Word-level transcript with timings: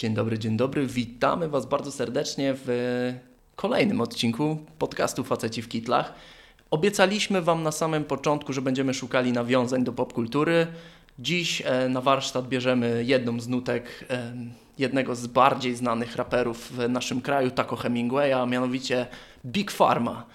Dzień 0.00 0.14
dobry, 0.14 0.38
dzień 0.38 0.56
dobry. 0.56 0.86
Witamy 0.86 1.48
Was 1.48 1.66
bardzo 1.66 1.92
serdecznie 1.92 2.54
w 2.54 2.68
kolejnym 3.56 4.00
odcinku 4.00 4.58
podcastu 4.78 5.24
Faceci 5.24 5.62
w 5.62 5.68
Kitlach. 5.68 6.14
Obiecaliśmy 6.70 7.42
Wam 7.42 7.62
na 7.62 7.72
samym 7.72 8.04
początku, 8.04 8.52
że 8.52 8.62
będziemy 8.62 8.94
szukali 8.94 9.32
nawiązań 9.32 9.84
do 9.84 9.92
popkultury. 9.92 10.66
Dziś 11.18 11.62
e, 11.66 11.88
na 11.88 12.00
warsztat 12.00 12.48
bierzemy 12.48 13.04
jedną 13.06 13.40
z 13.40 13.48
nutek 13.48 14.04
e, 14.10 14.32
jednego 14.78 15.14
z 15.14 15.26
bardziej 15.26 15.76
znanych 15.76 16.16
raperów 16.16 16.72
w 16.72 16.88
naszym 16.88 17.20
kraju, 17.20 17.50
Taco 17.50 17.76
Hemingwaya, 17.76 18.32
a 18.32 18.46
mianowicie 18.46 19.06
Big 19.46 19.72
Pharma. 19.72 20.26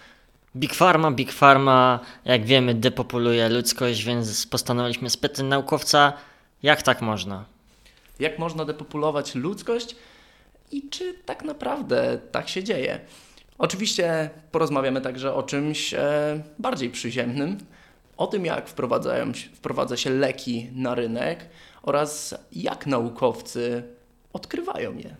Big 0.55 0.73
Pharma, 0.75 1.11
Big 1.11 1.31
Pharma, 1.31 1.99
jak 2.25 2.45
wiemy, 2.45 2.73
depopuluje 2.73 3.49
ludzkość, 3.49 4.03
więc 4.03 4.47
postanowiliśmy 4.47 5.09
spytać 5.09 5.45
naukowca, 5.45 6.13
jak 6.63 6.81
tak 6.81 7.01
można? 7.01 7.54
Jak 8.19 8.39
można 8.39 8.65
depopulować 8.65 9.35
ludzkość 9.35 9.95
i 10.71 10.89
czy 10.89 11.13
tak 11.13 11.43
naprawdę 11.43 12.19
tak 12.31 12.49
się 12.49 12.63
dzieje? 12.63 12.99
Oczywiście 13.57 14.29
porozmawiamy 14.51 15.01
także 15.01 15.33
o 15.33 15.43
czymś 15.43 15.93
e, 15.93 16.43
bardziej 16.59 16.89
przyziemnym, 16.89 17.57
o 18.17 18.27
tym 18.27 18.45
jak 18.45 18.69
wprowadzają, 18.69 19.31
wprowadza 19.53 19.97
się 19.97 20.09
leki 20.09 20.69
na 20.73 20.95
rynek 20.95 21.49
oraz 21.83 22.35
jak 22.51 22.87
naukowcy 22.87 23.83
odkrywają 24.33 24.97
je. 24.97 25.15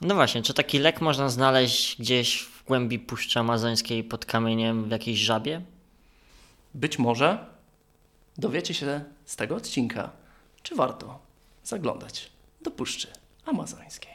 No 0.00 0.14
właśnie, 0.14 0.42
czy 0.42 0.54
taki 0.54 0.78
lek 0.78 1.00
można 1.00 1.28
znaleźć 1.28 2.00
gdzieś 2.00 2.42
w 2.42 2.64
głębi 2.64 2.98
Puszczy 2.98 3.38
Amazońskiej 3.38 4.04
pod 4.04 4.26
kamieniem 4.26 4.84
w 4.84 4.90
jakiejś 4.90 5.18
żabie? 5.18 5.60
Być 6.74 6.98
może 6.98 7.46
dowiecie 8.38 8.74
się 8.74 9.04
z 9.24 9.36
tego 9.36 9.56
odcinka, 9.56 10.10
czy 10.62 10.74
warto 10.74 11.18
zaglądać 11.64 12.30
do 12.68 12.74
Puszczy 12.74 13.08
Amazońskiej. 13.46 14.12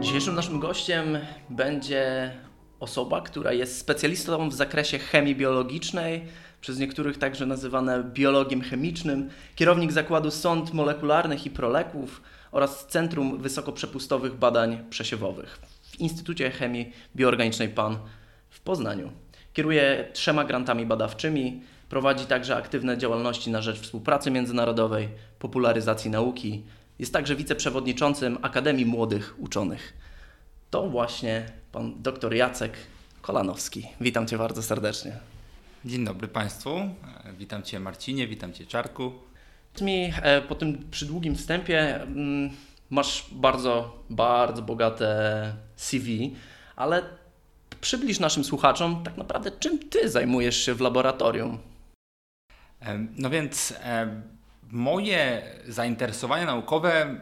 Dzisiejszym 0.00 0.34
naszym 0.34 0.60
gościem 0.60 1.18
będzie 1.50 2.32
osoba, 2.80 3.20
która 3.20 3.52
jest 3.52 3.78
specjalistą 3.78 4.48
w 4.48 4.54
zakresie 4.54 4.98
chemii 4.98 5.36
biologicznej, 5.36 6.24
przez 6.60 6.78
niektórych 6.78 7.18
także 7.18 7.46
nazywana 7.46 8.02
biologiem 8.02 8.62
chemicznym, 8.62 9.30
kierownik 9.54 9.92
Zakładu 9.92 10.30
Sąd 10.30 10.74
Molekularnych 10.74 11.46
i 11.46 11.50
Proleków 11.50 12.22
oraz 12.52 12.86
Centrum 12.86 13.38
Wysokoprzepustowych 13.38 14.34
Badań 14.34 14.84
Przesiewowych 14.90 15.58
w 15.82 16.00
Instytucie 16.00 16.50
Chemii 16.50 16.92
Bioorganicznej 17.16 17.68
PAN 17.68 17.98
w 18.50 18.60
Poznaniu. 18.60 19.12
Kieruje 19.56 20.08
trzema 20.12 20.44
grantami 20.44 20.86
badawczymi, 20.86 21.62
prowadzi 21.88 22.26
także 22.26 22.56
aktywne 22.56 22.98
działalności 22.98 23.50
na 23.50 23.62
rzecz 23.62 23.80
współpracy 23.80 24.30
międzynarodowej, 24.30 25.08
popularyzacji 25.38 26.10
nauki. 26.10 26.62
Jest 26.98 27.12
także 27.12 27.36
wiceprzewodniczącym 27.36 28.38
Akademii 28.42 28.86
Młodych 28.86 29.34
Uczonych. 29.38 29.92
To 30.70 30.88
właśnie 30.88 31.46
pan 31.72 32.02
dr 32.02 32.34
Jacek 32.34 32.72
Kolanowski. 33.22 33.86
Witam 34.00 34.26
cię 34.26 34.38
bardzo 34.38 34.62
serdecznie. 34.62 35.12
Dzień 35.84 36.04
dobry 36.04 36.28
Państwu. 36.28 36.70
Witam 37.38 37.62
Cię 37.62 37.80
Marcinie, 37.80 38.26
witam 38.26 38.52
Cię 38.52 38.66
Czarku. 38.66 39.12
Mi 39.80 40.12
e, 40.22 40.42
po 40.42 40.54
tym 40.54 40.90
przydługim 40.90 41.34
wstępie 41.34 42.02
mm, 42.02 42.50
masz 42.90 43.26
bardzo, 43.32 44.02
bardzo 44.10 44.62
bogate 44.62 45.52
CV, 45.76 46.34
ale 46.76 47.02
przybliż 47.86 48.20
naszym 48.20 48.44
słuchaczom 48.44 49.02
tak 49.04 49.16
naprawdę 49.16 49.50
czym 49.50 49.78
Ty 49.78 50.10
zajmujesz 50.10 50.64
się 50.64 50.74
w 50.74 50.80
laboratorium. 50.80 51.58
No 53.16 53.30
więc 53.30 53.74
moje 54.70 55.42
zainteresowania 55.68 56.46
naukowe 56.46 57.20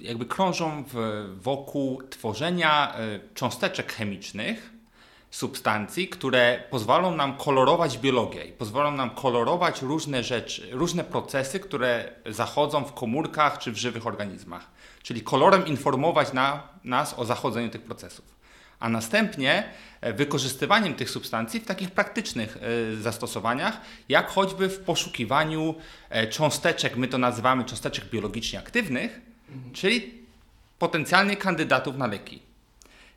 jakby 0.00 0.26
krążą 0.26 0.84
wokół 1.36 2.02
tworzenia 2.02 2.94
e, 2.94 3.20
cząsteczek 3.34 3.92
chemicznych, 3.92 4.72
substancji, 5.30 6.08
które 6.08 6.62
pozwolą 6.70 7.16
nam 7.16 7.36
kolorować 7.36 7.98
biologię 7.98 8.44
i 8.44 8.52
pozwolą 8.52 8.90
nam 8.90 9.10
kolorować 9.10 9.82
różne 9.82 10.22
rzeczy, 10.22 10.68
różne 10.72 11.04
procesy, 11.04 11.60
które 11.60 12.12
zachodzą 12.26 12.84
w 12.84 12.92
komórkach 12.92 13.58
czy 13.58 13.72
w 13.72 13.76
żywych 13.76 14.06
organizmach. 14.06 14.70
Czyli 15.02 15.22
kolorem 15.22 15.66
informować 15.66 16.32
na, 16.32 16.62
nas 16.84 17.14
o 17.18 17.24
zachodzeniu 17.24 17.68
tych 17.68 17.82
procesów. 17.82 18.37
A 18.80 18.88
następnie 18.88 19.64
e, 20.00 20.12
wykorzystywaniem 20.12 20.94
tych 20.94 21.10
substancji 21.10 21.60
w 21.60 21.66
takich 21.66 21.90
praktycznych 21.90 22.58
y, 22.92 23.02
zastosowaniach, 23.02 23.80
jak 24.08 24.28
choćby 24.28 24.68
w 24.68 24.78
poszukiwaniu 24.78 25.74
y, 26.24 26.26
cząsteczek, 26.26 26.96
my 26.96 27.08
to 27.08 27.18
nazywamy 27.18 27.64
cząsteczek 27.64 28.04
biologicznie 28.04 28.58
aktywnych, 28.58 29.20
mhm. 29.54 29.74
czyli 29.74 30.14
potencjalnie 30.78 31.36
kandydatów 31.36 31.96
na 31.96 32.06
leki. 32.06 32.48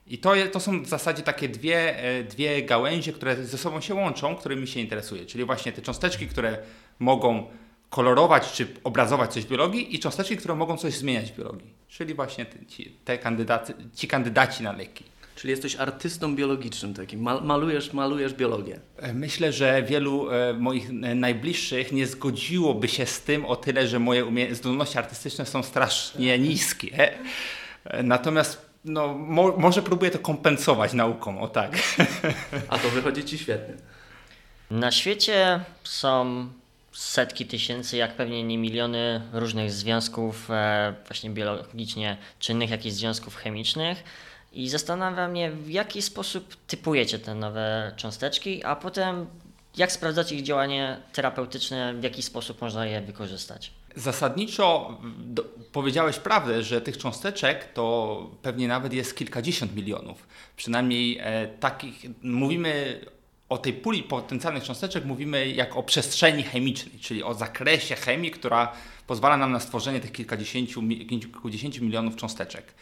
I 0.06 0.18
to, 0.18 0.32
to 0.52 0.60
są 0.60 0.82
w 0.82 0.88
zasadzie 0.88 1.22
takie 1.22 1.48
dwie, 1.48 1.98
e, 1.98 2.24
dwie 2.24 2.62
gałęzie, 2.62 3.12
które 3.12 3.44
ze 3.44 3.58
sobą 3.58 3.80
się 3.80 3.94
łączą, 3.94 4.36
którymi 4.36 4.66
się 4.66 4.80
interesuje. 4.80 5.26
Czyli 5.26 5.44
właśnie 5.44 5.72
te 5.72 5.82
cząsteczki, 5.82 6.26
które 6.26 6.58
mogą 6.98 7.46
kolorować 7.90 8.52
czy 8.52 8.66
obrazować 8.84 9.32
coś 9.32 9.44
w 9.44 9.48
biologii 9.48 9.94
i 9.94 9.98
cząsteczki, 9.98 10.36
które 10.36 10.54
mogą 10.54 10.76
coś 10.76 10.94
zmieniać 10.94 11.32
w 11.32 11.36
biologii. 11.36 11.70
Czyli 11.88 12.14
właśnie 12.14 12.46
te, 12.46 12.66
ci, 12.66 12.92
te 13.04 13.18
kandydaty, 13.18 13.74
ci 13.94 14.08
kandydaci 14.08 14.62
na 14.62 14.72
leki. 14.72 15.04
Czyli 15.36 15.50
jesteś 15.50 15.76
artystą 15.76 16.36
biologicznym 16.36 16.94
takim, 16.94 17.20
malujesz, 17.42 17.92
malujesz 17.92 18.34
biologię. 18.34 18.80
E, 18.96 19.14
myślę, 19.14 19.52
że 19.52 19.82
wielu 19.82 20.30
e, 20.30 20.52
moich 20.52 20.90
najbliższych 21.14 21.92
nie 21.92 22.06
zgodziłoby 22.06 22.88
się 22.88 23.06
z 23.06 23.20
tym 23.20 23.44
o 23.44 23.56
tyle, 23.56 23.88
że 23.88 23.98
moje 23.98 24.54
zdolności 24.54 24.98
artystyczne 24.98 25.46
są 25.46 25.62
strasznie 25.62 26.38
niskie. 26.38 27.12
Natomiast 28.02 28.72
no, 28.84 29.14
mo 29.14 29.56
może 29.56 29.82
próbuję 29.82 30.10
to 30.10 30.18
kompensować 30.18 30.92
nauką, 30.92 31.40
o 31.40 31.48
tak. 31.48 31.78
A 32.68 32.78
to 32.78 32.88
wychodzi 32.88 33.24
ci 33.24 33.38
świetnie. 33.38 33.74
Na 34.70 34.92
świecie 34.92 35.60
są 35.84 36.48
setki 36.92 37.46
tysięcy, 37.46 37.96
jak 37.96 38.16
pewnie 38.16 38.42
nie 38.42 38.58
miliony 38.58 39.22
różnych 39.32 39.72
związków 39.72 40.50
e, 40.50 40.94
właśnie 41.06 41.30
biologicznie 41.30 42.16
czynnych, 42.38 42.70
jak 42.70 42.86
i 42.86 42.90
związków 42.90 43.36
chemicznych. 43.36 44.04
I 44.52 44.68
zastanawia 44.68 45.28
mnie, 45.28 45.50
w 45.50 45.70
jaki 45.70 46.02
sposób 46.02 46.56
typujecie 46.66 47.18
te 47.18 47.34
nowe 47.34 47.92
cząsteczki, 47.96 48.64
a 48.64 48.76
potem 48.76 49.26
jak 49.76 49.92
sprawdzacie 49.92 50.36
ich 50.36 50.42
działanie 50.42 50.96
terapeutyczne, 51.12 51.94
w 51.94 52.02
jaki 52.02 52.22
sposób 52.22 52.60
można 52.60 52.86
je 52.86 53.00
wykorzystać. 53.00 53.72
Zasadniczo 53.96 54.98
do, 55.18 55.44
powiedziałeś 55.72 56.18
prawdę, 56.18 56.62
że 56.62 56.80
tych 56.80 56.98
cząsteczek 56.98 57.72
to 57.72 58.30
pewnie 58.42 58.68
nawet 58.68 58.92
jest 58.92 59.16
kilkadziesiąt 59.16 59.76
milionów. 59.76 60.26
Przynajmniej 60.56 61.18
e, 61.20 61.48
takich, 61.48 62.04
mówimy 62.22 63.00
o 63.48 63.58
tej 63.58 63.72
puli 63.72 64.02
potencjalnych 64.02 64.64
cząsteczek, 64.64 65.04
mówimy 65.04 65.48
jak 65.48 65.76
o 65.76 65.82
przestrzeni 65.82 66.42
chemicznej, 66.42 66.98
czyli 67.00 67.22
o 67.22 67.34
zakresie 67.34 67.94
chemii, 67.94 68.30
która 68.30 68.72
pozwala 69.06 69.36
nam 69.36 69.52
na 69.52 69.60
stworzenie 69.60 70.00
tych 70.00 70.12
kilkadziesięciu, 70.12 70.82
kilkudziesięciu 71.08 71.84
milionów 71.84 72.16
cząsteczek. 72.16 72.74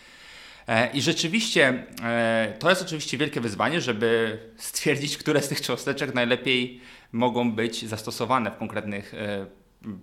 E, 0.67 0.91
I 0.93 1.03
rzeczywiście 1.03 1.85
e, 2.03 2.55
to 2.59 2.71
jest 2.71 2.83
oczywiście 2.83 3.19
wielkie 3.19 3.41
wyzwanie, 3.41 3.81
żeby 3.81 4.39
stwierdzić, 4.57 5.17
które 5.17 5.43
z 5.43 5.49
tych 5.49 5.61
cząsteczek 5.61 6.15
najlepiej 6.15 6.81
mogą 7.13 7.53
być 7.53 7.89
zastosowane 7.89 8.51
w 8.51 8.57
konkretnych 8.57 9.15
e, 9.15 9.47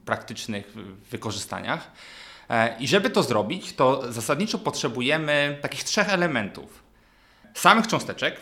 praktycznych 0.06 0.73
wykorzystaniach. 1.12 1.91
I 2.79 2.88
żeby 2.88 3.09
to 3.09 3.23
zrobić, 3.23 3.73
to 3.73 4.13
zasadniczo 4.13 4.59
potrzebujemy 4.59 5.57
takich 5.62 5.84
trzech 5.84 6.09
elementów. 6.09 6.84
Samych 7.53 7.88
cząsteczek, 7.88 8.35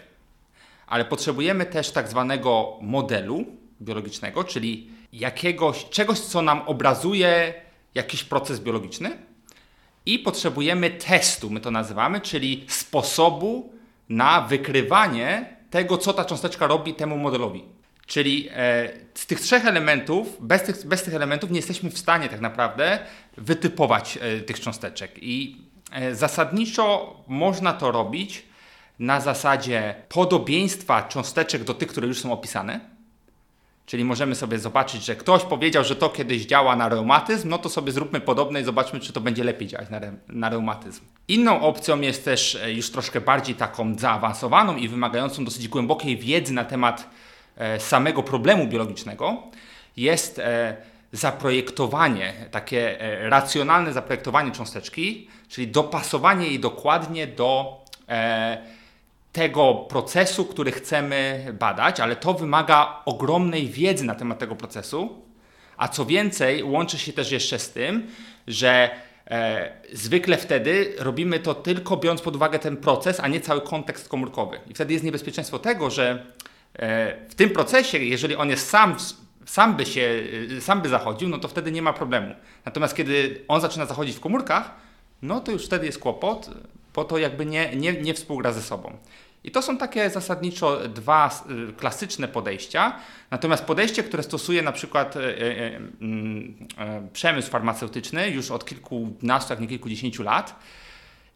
ale 0.88 1.06
potrzebujemy 1.06 1.66
też 1.66 1.92
tak 1.92 2.08
zwanego 2.08 2.78
modelu 2.81 3.46
biologicznego, 3.81 4.44
czyli 4.44 4.90
jakiegoś, 5.14 5.90
czegoś, 5.90 6.20
co 6.20 6.42
nam 6.42 6.62
obrazuje 6.62 7.54
jakiś 7.96 8.24
proces 8.24 8.59
biologiczny. 8.59 9.18
I 10.06 10.19
potrzebujemy 10.19 10.90
testu, 10.90 11.50
my 11.50 11.60
to 11.60 11.72
nazywamy, 11.72 12.22
czyli 12.22 12.66
sposobu 12.68 13.74
na 14.10 14.42
wykrywanie 14.42 15.56
tego, 15.69 15.98
co 15.98 16.13
ta 16.13 16.25
cząsteczka 16.25 16.68
robi 16.68 16.94
temu 16.94 17.18
modelowi. 17.18 17.63
Czyli 18.06 18.50
e, 18.52 18.90
z 19.13 19.25
tych 19.25 19.40
trzech 19.40 19.66
elementów, 19.66 20.38
bez 20.40 20.63
tych, 20.63 20.88
bez 20.88 21.04
tych 21.04 21.13
elementów 21.13 21.52
nie 21.52 21.56
jesteśmy 21.56 21.90
w 21.90 21.98
stanie 21.98 22.30
tak 22.30 22.42
naprawdę 22.42 23.00
wytypować 23.38 24.18
e, 24.22 24.42
tych 24.42 24.60
cząsteczek. 24.60 25.12
I 25.22 25.57
e, 25.92 26.16
zasadniczo 26.16 27.16
można 27.28 27.74
to 27.74 27.92
robić 27.92 28.44
na 29.00 29.22
zasadzie 29.22 29.96
podobieństwa 30.10 31.04
cząsteczek 31.04 31.63
do 31.63 31.74
tych, 31.74 31.88
które 31.88 32.08
już 32.08 32.19
są 32.19 32.31
opisane. 32.31 32.94
Czyli 33.86 34.04
możemy 34.06 34.36
sobie 34.36 34.60
zobaczyć, 34.60 35.06
że 35.06 35.16
ktoś 35.16 35.44
powiedział, 35.44 35.84
że 35.84 35.96
to 35.96 36.10
kiedyś 36.10 36.46
działa 36.46 36.76
na 36.76 36.90
reumatyzm, 36.90 37.50
no 37.50 37.58
to 37.58 37.70
sobie 37.70 37.92
zróbmy 37.92 38.22
podobne 38.22 38.62
i 38.62 38.64
zobaczmy, 38.64 39.00
czy 39.00 39.14
to 39.14 39.22
będzie 39.22 39.44
lepiej 39.44 39.68
działać 39.68 39.90
na, 39.90 39.98
re 39.98 40.14
na 40.28 40.50
reumatyzm. 40.50 41.02
Inną 41.28 41.62
opcją 41.62 42.02
jest 42.02 42.26
też 42.26 42.56
e, 42.56 42.74
już 42.74 42.92
troszkę 42.92 43.22
bardziej 43.22 43.56
taką 43.56 43.98
zaawansowaną 43.98 44.76
i 44.76 44.88
wymagającą 44.88 45.46
dosyć 45.46 45.68
głębokiej 45.68 46.18
wiedzy 46.18 46.54
na 46.54 46.66
temat 46.66 47.10
E, 47.58 47.80
samego 47.80 48.24
problemu 48.24 48.68
biologicznego 48.68 49.44
jest 49.98 50.40
e, 50.40 50.76
zaprojektowanie, 51.12 52.34
takie 52.52 53.02
e, 53.02 53.30
racjonalne 53.30 53.94
zaprojektowanie 53.94 54.52
cząsteczki, 54.52 55.28
czyli 55.50 55.68
dopasowanie 55.68 56.48
jej 56.48 56.60
dokładnie 56.60 57.28
do 57.28 57.80
e, 58.10 58.58
tego 59.36 59.74
procesu, 59.74 60.46
który 60.46 60.72
chcemy 60.72 61.48
badać, 61.60 62.00
ale 62.00 62.16
to 62.16 62.34
wymaga 62.34 63.02
ogromnej 63.06 63.68
wiedzy 63.68 64.06
na 64.06 64.16
temat 64.16 64.40
tego 64.40 64.56
procesu. 64.56 65.22
A 65.78 65.88
co 65.88 66.06
więcej, 66.06 66.64
łączy 66.64 66.98
się 66.98 67.14
też 67.14 67.32
jeszcze 67.32 67.60
z 67.60 67.72
tym, 67.72 68.08
że 68.48 68.90
e, 69.28 69.72
zwykle 69.94 70.38
wtedy 70.38 70.94
robimy 71.00 71.40
to 71.40 71.56
tylko 71.56 71.98
biorąc 71.98 72.22
pod 72.22 72.36
uwagę 72.36 72.60
ten 72.60 72.78
proces, 72.78 73.20
a 73.20 73.28
nie 73.28 73.42
cały 73.42 73.62
kontekst 73.62 74.10
komórkowy. 74.10 74.60
I 74.70 74.74
wtedy 74.74 74.94
jest 74.94 75.06
niebezpieczeństwo 75.06 75.60
tego, 75.60 75.90
że 75.90 76.26
e, 76.76 77.30
w 77.30 77.36
tym 77.36 77.50
procesie, 77.50 77.98
jeżeli 77.98 78.36
on 78.36 78.50
jest 78.50 78.70
sam 78.70 78.96
sam 79.46 79.76
by 79.76 79.86
się, 79.86 80.24
y, 80.52 80.62
sam 80.62 80.82
by 80.82 80.90
zachodził, 80.90 81.30
no 81.30 81.38
to 81.38 81.48
wtedy 81.48 81.72
nie 81.72 81.82
ma 81.82 81.94
problemu. 81.94 82.36
Natomiast 82.66 82.96
kiedy 82.96 83.46
on 83.48 83.62
zaczyna 83.62 83.86
zachodzić 83.86 84.16
w 84.16 84.20
komórkach, 84.20 84.72
no 85.22 85.40
to 85.40 85.52
już 85.52 85.66
wtedy 85.66 85.86
jest 85.86 86.00
kłopot, 86.00 86.50
bo 86.96 87.04
to 87.04 87.18
jakby 87.18 87.46
nie, 87.46 87.76
nie, 87.76 87.94
nie 87.94 88.14
współgra 88.14 88.52
ze 88.52 88.62
sobą. 88.62 88.98
I 89.45 89.51
to 89.51 89.62
są 89.62 89.77
takie 89.77 90.09
zasadniczo 90.09 90.88
dwa 90.88 91.45
y, 91.69 91.74
klasyczne 91.74 92.27
podejścia. 92.27 92.95
Natomiast 93.31 93.65
podejście, 93.65 94.03
które 94.03 94.24
stosuje 94.24 94.62
na 94.62 94.71
przykład 94.71 95.15
y, 95.15 95.19
mm, 96.01 96.68
przemysł 97.13 97.51
farmaceutyczny 97.51 98.30
już 98.30 98.51
od 98.51 98.65
kilkunastu, 98.65 99.53
jak 99.53 99.59
nie 99.59 99.68
kilkudziesięciu 99.68 100.24
lat, 100.24 100.59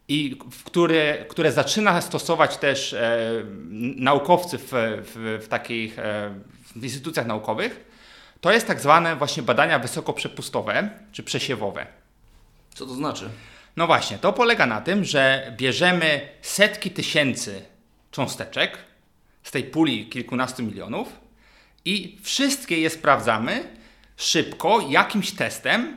i 0.08 0.38
które, 0.64 1.24
które 1.28 1.52
zaczyna 1.52 2.00
stosować 2.00 2.56
też 2.56 2.92
e, 2.92 3.18
naukowcy 3.96 4.58
w, 4.58 4.70
w, 4.72 5.38
w 5.44 5.48
takich 5.48 5.98
e, 5.98 6.34
w 6.76 6.84
instytucjach 6.84 7.26
naukowych, 7.26 7.84
to 8.40 8.52
jest 8.52 8.66
tak 8.66 8.80
zwane 8.80 9.16
właśnie 9.16 9.42
badania 9.42 9.78
wysokoprzepustowe 9.78 10.90
czy 11.12 11.22
przesiewowe. 11.22 11.86
Co 12.74 12.86
to 12.86 12.94
znaczy? 12.94 13.28
No 13.76 13.86
właśnie, 13.86 14.18
to 14.18 14.32
polega 14.32 14.66
na 14.66 14.80
tym, 14.80 15.04
że 15.04 15.52
bierzemy 15.56 16.28
setki 16.42 16.90
tysięcy 16.90 17.69
cząsteczek 18.10 18.78
z 19.42 19.50
tej 19.50 19.64
puli 19.64 20.08
kilkunastu 20.08 20.62
milionów 20.62 21.20
i 21.84 22.18
wszystkie 22.22 22.80
je 22.80 22.90
sprawdzamy 22.90 23.64
szybko 24.16 24.80
jakimś 24.88 25.30
testem, 25.30 25.96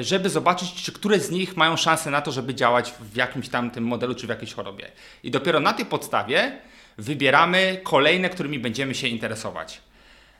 żeby 0.00 0.28
zobaczyć, 0.28 0.74
czy 0.74 0.92
które 0.92 1.20
z 1.20 1.30
nich 1.30 1.56
mają 1.56 1.76
szansę 1.76 2.10
na 2.10 2.22
to, 2.22 2.32
żeby 2.32 2.54
działać 2.54 2.94
w 3.00 3.16
jakimś 3.16 3.48
tam 3.48 3.70
tym 3.70 3.84
modelu 3.84 4.14
czy 4.14 4.26
w 4.26 4.30
jakiejś 4.30 4.54
chorobie. 4.54 4.92
I 5.22 5.30
dopiero 5.30 5.60
na 5.60 5.72
tej 5.72 5.86
podstawie 5.86 6.58
wybieramy 6.98 7.80
kolejne, 7.82 8.30
którymi 8.30 8.58
będziemy 8.58 8.94
się 8.94 9.08
interesować. 9.08 9.80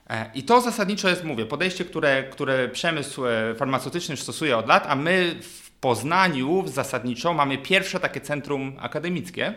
E, 0.09 0.31
I 0.35 0.43
to 0.43 0.61
zasadniczo 0.61 1.09
jest, 1.09 1.23
mówię, 1.23 1.45
podejście, 1.45 1.85
które, 1.85 2.23
które 2.23 2.69
przemysł 2.69 3.25
e, 3.25 3.55
farmaceutyczny 3.55 4.17
stosuje 4.17 4.57
od 4.57 4.67
lat, 4.67 4.85
a 4.87 4.95
my 4.95 5.35
w 5.41 5.71
Poznaniu 5.71 6.63
zasadniczo 6.67 7.33
mamy 7.33 7.57
pierwsze 7.57 7.99
takie 7.99 8.21
centrum 8.21 8.77
akademickie, 8.79 9.53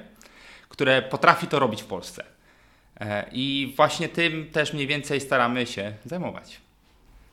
które 0.70 1.02
potrafi 1.02 1.46
to 1.46 1.58
robić 1.58 1.82
w 1.82 1.86
Polsce. 1.86 2.24
E, 3.00 3.24
I 3.32 3.74
właśnie 3.76 4.08
tym 4.08 4.50
też 4.50 4.72
mniej 4.72 4.86
więcej 4.86 5.20
staramy 5.20 5.66
się 5.66 5.92
zajmować. 6.04 6.60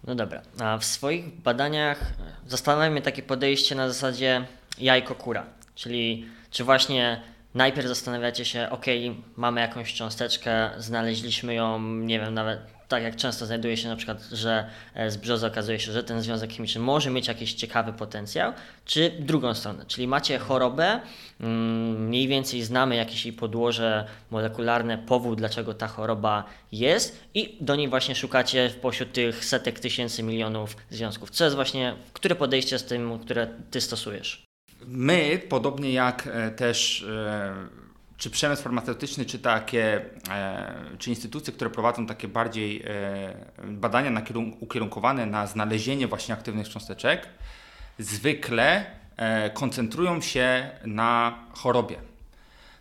No 0.03 0.15
dobra, 0.15 0.41
a 0.59 0.77
w 0.77 0.85
swoich 0.85 1.41
badaniach 1.41 2.13
zastanawia 2.47 2.91
mnie 2.91 3.01
takie 3.01 3.23
podejście 3.23 3.75
na 3.75 3.87
zasadzie 3.87 4.45
jajko-kura, 4.77 5.45
czyli 5.75 6.25
czy 6.51 6.63
właśnie 6.63 7.21
najpierw 7.53 7.87
zastanawiacie 7.87 8.45
się, 8.45 8.67
ok, 8.69 8.85
mamy 9.35 9.61
jakąś 9.61 9.93
cząsteczkę, 9.93 10.69
znaleźliśmy 10.77 11.53
ją, 11.53 11.79
nie 11.79 12.19
wiem, 12.19 12.33
nawet 12.33 12.76
tak 12.87 13.03
jak 13.03 13.15
często 13.15 13.45
znajduje 13.45 13.77
się 13.77 13.87
na 13.87 13.95
przykład, 13.95 14.23
że 14.31 14.69
e, 14.93 15.11
z 15.11 15.17
brzozy 15.17 15.47
okazuje 15.47 15.79
się, 15.79 15.91
że 15.91 16.03
ten 16.03 16.21
związek 16.21 16.53
chemiczny 16.53 16.81
może 16.81 17.09
mieć 17.09 17.27
jakiś 17.27 17.53
ciekawy 17.53 17.93
potencjał, 17.93 18.53
czy 18.85 19.11
drugą 19.19 19.53
stronę, 19.53 19.85
czyli 19.87 20.07
macie 20.07 20.39
chorobę, 20.39 20.99
mm, 21.39 22.05
mniej 22.07 22.27
więcej 22.27 22.63
znamy 22.63 22.95
jakieś 22.95 23.25
jej 23.25 23.33
podłoże 23.33 24.07
molekularne, 24.31 24.97
powód, 24.97 25.37
dlaczego 25.37 25.73
ta 25.73 25.87
choroba 25.87 26.43
jest 26.71 27.23
i 27.33 27.57
do 27.61 27.75
niej 27.75 27.89
właśnie 27.89 28.15
szukacie 28.15 28.71
pośród 28.81 29.13
tych 29.13 29.45
setek 29.45 29.79
tysięcy 29.79 30.23
milionów 30.23 30.77
związków. 30.89 31.29
Co 31.29 31.43
jest 31.43 31.55
właśnie, 31.55 31.95
które 32.13 32.35
podejście 32.35 32.79
z 32.79 32.85
tym, 32.85 33.19
które 33.19 33.47
ty 33.71 33.81
stosujesz? 33.81 34.47
My, 34.85 35.41
podobnie 35.49 35.93
jak 35.93 36.27
e, 36.27 36.51
też 36.51 37.03
e, 37.03 37.86
czy 38.17 38.29
przemysł 38.29 38.63
farmaceutyczny, 38.63 39.25
czy 39.25 39.39
takie, 39.39 40.05
e, 40.29 40.75
czy 40.97 41.09
instytucje, 41.09 41.53
które 41.53 41.69
prowadzą 41.69 42.05
takie 42.05 42.27
bardziej 42.27 42.83
badania 43.63 44.11
na 44.11 44.21
ukierunkowane 44.59 45.25
na 45.25 45.47
znalezienie 45.47 46.07
właśnie 46.07 46.33
aktywnych 46.33 46.69
cząsteczek, 46.69 47.27
zwykle 47.99 48.85
koncentrują 49.53 50.21
się 50.21 50.69
na 50.85 51.39
chorobie. 51.53 51.95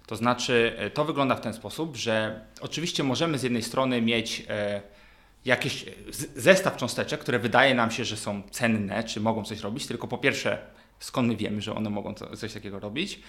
To 0.06 0.16
znaczy, 0.16 0.76
to 0.94 1.04
wygląda 1.04 1.34
w 1.34 1.40
ten 1.40 1.54
sposób, 1.54 1.96
że 1.96 2.40
oczywiście 2.60 3.02
możemy 3.02 3.38
z 3.38 3.42
jednej 3.42 3.62
strony 3.62 4.02
mieć 4.02 4.46
jakiś 5.46 5.84
zestaw 6.36 6.76
cząsteczek, 6.76 7.20
które 7.20 7.38
wydaje 7.38 7.74
nam 7.74 7.90
się, 7.90 8.04
że 8.04 8.16
są 8.16 8.42
cenne, 8.50 9.04
czy 9.04 9.20
mogą 9.20 9.44
coś 9.44 9.60
robić, 9.60 9.86
tylko 9.86 10.08
po 10.08 10.18
pierwsze 10.18 10.58
skąd 11.00 11.28
my 11.28 11.36
wiemy, 11.36 11.60
że 11.60 11.74
one 11.74 11.90
mogą 11.90 12.14
coś 12.14 12.52
takiego 12.52 12.80
robić. 12.80 13.20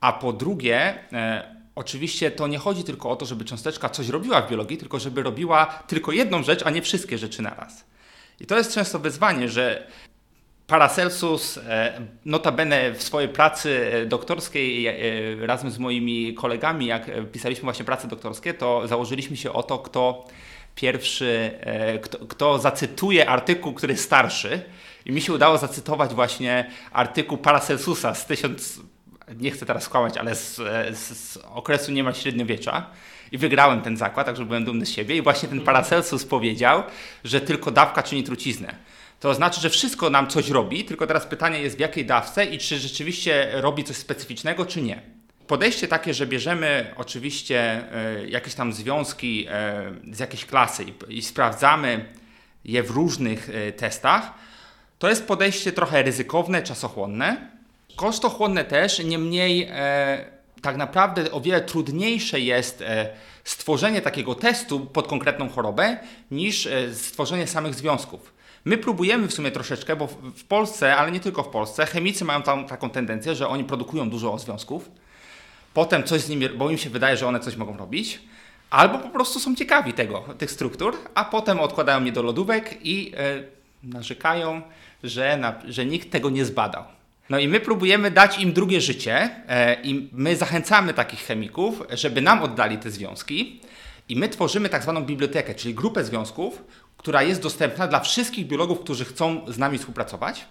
A 0.00 0.12
po 0.12 0.32
drugie, 0.32 0.94
e, 1.12 1.54
oczywiście 1.74 2.30
to 2.30 2.46
nie 2.46 2.58
chodzi 2.58 2.84
tylko 2.84 3.10
o 3.10 3.16
to, 3.16 3.26
żeby 3.26 3.44
cząsteczka 3.44 3.88
coś 3.88 4.08
robiła 4.08 4.42
w 4.42 4.50
biologii, 4.50 4.78
tylko 4.78 4.98
żeby 4.98 5.22
robiła 5.22 5.66
tylko 5.66 6.12
jedną 6.12 6.42
rzecz, 6.42 6.66
a 6.66 6.70
nie 6.70 6.82
wszystkie 6.82 7.18
rzeczy 7.18 7.42
naraz. 7.42 7.84
I 8.40 8.46
to 8.46 8.56
jest 8.56 8.74
często 8.74 8.98
wyzwanie, 8.98 9.48
że 9.48 9.86
Paracelsus, 10.66 11.58
e, 11.58 12.00
notabene 12.24 12.92
w 12.92 13.02
swojej 13.02 13.28
pracy 13.28 13.90
e, 13.92 14.06
doktorskiej, 14.06 14.86
razem 15.46 15.70
z 15.70 15.78
moimi 15.78 16.34
kolegami, 16.34 16.86
jak 16.86 17.30
pisaliśmy 17.32 17.64
właśnie 17.64 17.84
prace 17.84 18.08
doktorskie, 18.08 18.54
to 18.54 18.88
założyliśmy 18.88 19.36
się 19.36 19.52
o 19.52 19.62
to, 19.62 19.78
kto 19.78 20.24
pierwszy, 20.74 21.50
kto, 22.02 22.18
kto 22.26 22.58
zacytuje 22.58 23.28
artykuł, 23.28 23.72
który 23.72 23.92
jest 23.92 24.04
starszy, 24.04 24.62
i 25.06 25.12
mi 25.12 25.20
się 25.20 25.32
udało 25.32 25.58
zacytować 25.58 26.14
właśnie 26.14 26.70
artykuł 26.92 27.38
Paracelsusa 27.38 28.14
z 28.14 28.26
tysiąc, 28.26 28.80
nie 29.36 29.50
chcę 29.50 29.66
teraz 29.66 29.82
skłamać, 29.82 30.16
ale 30.16 30.34
z, 30.34 30.56
z, 30.96 31.18
z 31.18 31.36
okresu 31.36 31.92
niemal 31.92 32.14
średniowiecza. 32.14 32.86
I 33.32 33.38
wygrałem 33.38 33.82
ten 33.82 33.96
zakład, 33.96 34.26
także 34.26 34.44
byłem 34.44 34.64
dumny 34.64 34.86
z 34.86 34.90
siebie. 34.90 35.16
I 35.16 35.22
właśnie 35.22 35.48
ten 35.48 35.60
Paracelsus 35.60 36.24
powiedział, 36.24 36.82
że 37.24 37.40
tylko 37.40 37.70
dawka 37.70 38.02
czyni 38.02 38.24
truciznę. 38.24 38.74
To 39.20 39.34
znaczy, 39.34 39.60
że 39.60 39.70
wszystko 39.70 40.10
nam 40.10 40.26
coś 40.26 40.48
robi, 40.48 40.84
tylko 40.84 41.06
teraz 41.06 41.26
pytanie 41.26 41.60
jest 41.60 41.76
w 41.76 41.80
jakiej 41.80 42.06
dawce 42.06 42.44
i 42.44 42.58
czy 42.58 42.78
rzeczywiście 42.78 43.48
robi 43.52 43.84
coś 43.84 43.96
specyficznego, 43.96 44.66
czy 44.66 44.82
nie. 44.82 45.02
Podejście 45.46 45.88
takie, 45.88 46.14
że 46.14 46.26
bierzemy 46.26 46.94
oczywiście 46.96 47.82
y, 48.22 48.28
jakieś 48.28 48.54
tam 48.54 48.72
związki 48.72 49.46
y, 50.10 50.14
z 50.14 50.18
jakiejś 50.18 50.46
klasy 50.46 50.84
i, 51.08 51.22
sprawdzamy 51.22 52.04
je 52.64 52.82
w 52.82 52.90
różnych 52.90 53.48
y, 53.48 53.72
testach, 53.72 54.34
to 54.98 55.08
jest 55.08 55.26
podejście 55.26 55.72
trochę 55.72 56.02
ryzykowne, 56.02 56.62
czasochłonne, 56.62 57.50
kosztochłonne 57.96 58.64
też, 58.64 58.98
niemniej 59.04 59.68
e, 59.70 60.24
tak 60.62 60.76
naprawdę 60.76 61.30
o 61.30 61.40
wiele 61.40 61.60
trudniejsze 61.60 62.40
jest 62.40 62.82
e, 62.82 63.08
stworzenie 63.44 64.02
takiego 64.02 64.34
testu 64.34 64.80
pod 64.80 65.08
konkretną 65.08 65.48
chorobę 65.48 65.96
niż 66.30 66.66
e, 66.66 66.94
stworzenie 66.94 67.46
samych 67.46 67.74
związków. 67.74 68.32
My 68.64 68.78
próbujemy 68.78 69.28
w 69.28 69.32
sumie 69.32 69.50
troszeczkę, 69.50 69.96
bo 69.96 70.06
w 70.36 70.44
Polsce, 70.44 70.96
ale 70.96 71.12
nie 71.12 71.20
tylko 71.20 71.42
w 71.42 71.48
Polsce, 71.48 71.86
chemicy 71.86 72.24
mają 72.24 72.42
tam 72.42 72.66
taką 72.66 72.90
tendencję, 72.90 73.34
że 73.34 73.48
oni 73.48 73.64
produkują 73.64 74.10
dużo 74.10 74.38
związków, 74.38 74.90
potem 75.74 76.04
coś 76.04 76.20
z 76.20 76.28
nimi, 76.28 76.48
bo 76.48 76.70
im 76.70 76.78
się 76.78 76.90
wydaje, 76.90 77.16
że 77.16 77.26
one 77.26 77.40
coś 77.40 77.56
mogą 77.56 77.76
robić, 77.76 78.20
albo 78.70 78.98
po 78.98 79.08
prostu 79.08 79.40
są 79.40 79.54
ciekawi 79.54 79.92
tego, 79.92 80.20
tych 80.38 80.50
struktur, 80.50 80.96
a 81.14 81.24
potem 81.24 81.60
odkładają 81.60 82.04
je 82.04 82.12
do 82.12 82.22
lodówek 82.22 82.78
i 82.82 83.12
e, 83.16 83.42
narzekają, 83.82 84.62
że, 85.02 85.36
na, 85.36 85.54
że 85.68 85.86
nikt 85.86 86.10
tego 86.10 86.30
nie 86.30 86.44
zbadał. 86.44 86.84
No 87.30 87.38
i 87.38 87.48
my 87.48 87.60
próbujemy 87.60 88.10
dać 88.10 88.38
im 88.38 88.52
drugie 88.52 88.80
życie 88.80 89.30
e, 89.48 89.82
i 89.82 90.08
my 90.12 90.36
zachęcamy 90.36 90.94
takich 90.94 91.20
chemików, 91.20 91.82
żeby 91.90 92.20
nam 92.20 92.42
oddali 92.42 92.78
te 92.78 92.90
związki 92.90 93.60
i 94.08 94.16
my 94.16 94.28
tworzymy 94.28 94.68
tak 94.68 94.82
zwaną 94.82 95.04
bibliotekę, 95.04 95.54
czyli 95.54 95.74
grupę 95.74 96.04
związków, 96.04 96.62
która 96.96 97.22
jest 97.22 97.42
dostępna 97.42 97.88
dla 97.88 98.00
wszystkich 98.00 98.46
biologów, 98.46 98.80
którzy 98.80 99.04
chcą 99.04 99.44
z 99.48 99.58
nami 99.58 99.78
współpracować, 99.78 100.44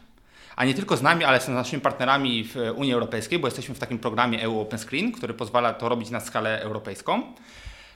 a 0.56 0.66
nie 0.66 0.74
tylko 0.74 0.98
z 0.98 1.02
nami, 1.02 1.24
ale 1.24 1.42
z 1.42 1.48
naszymi 1.48 1.82
partnerami 1.82 2.44
w 2.44 2.56
Unii 2.76 2.94
Europejskiej, 2.94 3.40
bo 3.40 3.48
jesteśmy 3.48 3.76
w 3.76 3.80
takim 3.80 4.00
programie 4.00 4.44
EU 4.44 4.60
Open 4.60 4.80
Screen, 4.80 5.12
który 5.12 5.34
pozwala 5.34 5.74
to 5.74 5.90
robić 5.90 6.10
na 6.10 6.20
skalę 6.20 6.62
europejską. 6.62 7.24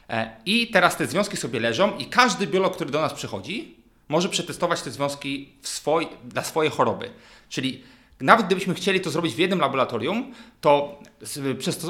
E, 0.09 0.31
I 0.45 0.67
teraz 0.67 0.97
te 0.97 1.07
związki 1.07 1.37
sobie 1.37 1.59
leżą 1.59 1.97
i 1.97 2.05
każdy 2.05 2.47
biolog, 2.47 2.75
który 2.75 2.91
do 2.91 3.01
nas 3.01 3.13
przychodzi, 3.13 3.75
może 4.09 4.29
przetestować 4.29 4.81
te 4.81 4.91
związki 4.91 5.49
swoj, 5.61 6.07
dla 6.23 6.43
swojej 6.43 6.71
choroby. 6.71 7.09
Czyli 7.49 7.83
nawet 8.23 8.45
gdybyśmy 8.45 8.73
chcieli 8.73 9.01
to 9.01 9.09
zrobić 9.09 9.35
w 9.35 9.37
jednym 9.37 9.59
laboratorium, 9.59 10.31
to 10.61 10.99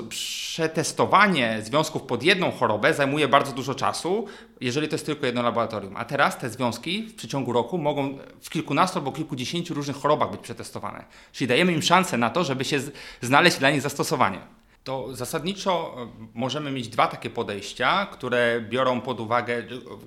przetestowanie 0.09 1.59
związków 1.61 2.01
pod 2.01 2.23
jedną 2.23 2.51
chorobę 2.51 2.93
zajmuje 2.93 3.27
bardzo 3.27 3.51
dużo 3.51 3.75
czasu, 3.75 4.27
jeżeli 4.61 4.87
to 4.87 4.95
jest 4.95 5.05
tylko 5.05 5.25
jedno 5.25 5.41
laboratorium. 5.41 5.97
A 5.97 6.05
teraz 6.05 6.37
te 6.37 6.49
związki 6.49 7.03
w 7.03 7.15
przeciągu 7.15 7.53
roku 7.53 7.77
mogą 7.77 8.17
w 8.41 8.49
kilkunastu 8.49 8.99
albo 8.99 9.11
kilkudziesięciu 9.11 9.73
różnych 9.73 9.97
chorobach 9.97 10.31
być 10.31 10.41
przetestowane. 10.41 11.05
Czyli 11.31 11.47
dajemy 11.47 11.71
im 11.73 11.81
szansę 11.81 12.17
na 12.17 12.29
to, 12.29 12.43
żeby 12.43 12.65
się 12.65 12.79
znaleźć 13.21 13.57
dla 13.57 13.71
nich 13.71 13.81
zastosowanie. 13.81 14.39
To 14.83 15.15
zasadniczo 15.15 15.95
e, 15.97 16.07
możemy 16.33 16.71
mieć 16.71 16.87
dwa 16.87 17.07
takie 17.07 17.29
podejścia, 17.29 18.05
które 18.05 18.61
biorą 18.69 19.01
pod 19.01 19.19
uwagę, 19.19 19.63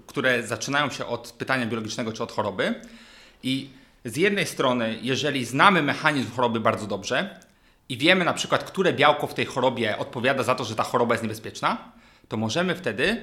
które 0.06 0.46
zaczynają 0.46 0.90
się 0.90 1.06
od 1.06 1.32
pytania 1.32 1.66
biologicznego 1.66 2.12
czy 2.12 2.22
od 2.22 2.32
choroby. 2.32 2.80
I 3.42 3.70
z 4.06 4.16
jednej 4.16 4.46
strony, 4.46 4.98
jeżeli 5.02 5.44
znamy 5.44 5.82
mechanizm 5.82 6.30
choroby 6.30 6.60
bardzo 6.60 6.86
dobrze 6.86 7.40
i 7.88 7.98
wiemy 7.98 8.24
na 8.24 8.32
przykład, 8.32 8.64
które 8.64 8.92
białko 8.92 9.26
w 9.26 9.34
tej 9.34 9.46
chorobie 9.46 9.98
odpowiada 9.98 10.42
za 10.42 10.54
to, 10.54 10.64
że 10.64 10.74
ta 10.74 10.82
choroba 10.82 11.14
jest 11.14 11.22
niebezpieczna, 11.22 11.92
to 12.28 12.36
możemy 12.36 12.74
wtedy 12.74 13.22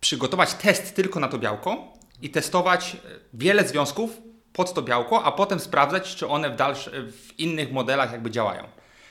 przygotować 0.00 0.54
test 0.54 0.96
tylko 0.96 1.20
na 1.20 1.28
to 1.28 1.38
białko 1.38 1.92
i 2.22 2.30
testować 2.30 2.94
e, 2.94 2.98
wiele 3.34 3.68
związków 3.68 4.10
pod 4.52 4.74
to 4.74 4.82
białko, 4.82 5.24
a 5.24 5.32
potem 5.32 5.60
sprawdzać, 5.60 6.16
czy 6.16 6.28
one 6.28 6.50
w, 6.50 6.56
w 7.12 7.38
innych 7.38 7.72
modelach 7.72 8.12
jakby 8.12 8.30
działają. 8.30 8.64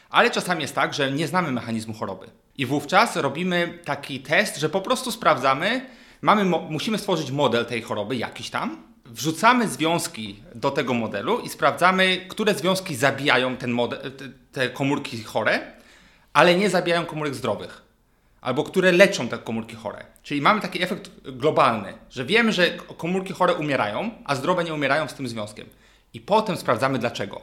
Ale 0.09 0.31
czasami 0.31 0.61
jest 0.61 0.75
tak, 0.75 0.93
że 0.93 1.11
nie 1.11 1.27
znamy 1.27 1.51
mechanizmu 1.51 1.93
choroby. 1.93 2.29
I 2.57 2.65
wówczas 2.65 3.15
robimy 3.15 3.79
taki 3.85 4.19
test, 4.19 4.57
że 4.57 4.69
po 4.69 4.81
prostu 4.81 5.11
sprawdzamy, 5.11 5.85
mamy, 6.21 6.45
musimy 6.45 6.97
stworzyć 6.97 7.31
model 7.31 7.65
tej 7.65 7.81
choroby, 7.81 8.15
jakiś 8.15 8.49
tam, 8.49 8.88
wrzucamy 9.09 9.67
związki 9.67 10.43
do 10.55 10.71
tego 10.71 10.93
modelu 10.93 11.39
i 11.39 11.49
sprawdzamy, 11.49 12.25
które 12.29 12.53
związki 12.53 12.95
zabijają 12.95 13.57
ten 13.57 13.71
model, 13.71 14.11
te 14.51 14.69
komórki 14.69 15.23
chore, 15.23 15.59
ale 16.33 16.55
nie 16.55 16.69
zabijają 16.69 17.05
komórek 17.05 17.35
zdrowych. 17.35 17.81
Albo 18.41 18.63
które 18.63 18.91
leczą 18.91 19.27
te 19.27 19.37
komórki 19.37 19.75
chore. 19.75 20.05
Czyli 20.23 20.41
mamy 20.41 20.61
taki 20.61 20.83
efekt 20.83 21.11
globalny, 21.23 21.93
że 22.09 22.25
wiemy, 22.25 22.53
że 22.53 22.69
komórki 22.97 23.33
chore 23.33 23.53
umierają, 23.53 24.11
a 24.25 24.35
zdrowe 24.35 24.63
nie 24.63 24.73
umierają 24.73 25.07
z 25.07 25.13
tym 25.13 25.27
związkiem. 25.27 25.69
I 26.13 26.21
potem 26.21 26.57
sprawdzamy 26.57 26.99
dlaczego. 26.99 27.41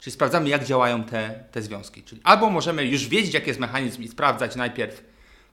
Czyli 0.00 0.14
sprawdzamy, 0.14 0.48
jak 0.48 0.64
działają 0.64 1.04
te, 1.04 1.44
te 1.52 1.62
związki. 1.62 2.02
Czyli 2.02 2.20
albo 2.24 2.50
możemy 2.50 2.84
już 2.84 3.08
wiedzieć, 3.08 3.34
jaki 3.34 3.48
jest 3.48 3.60
mechanizm 3.60 4.02
i 4.02 4.08
sprawdzać 4.08 4.56
najpierw, 4.56 5.04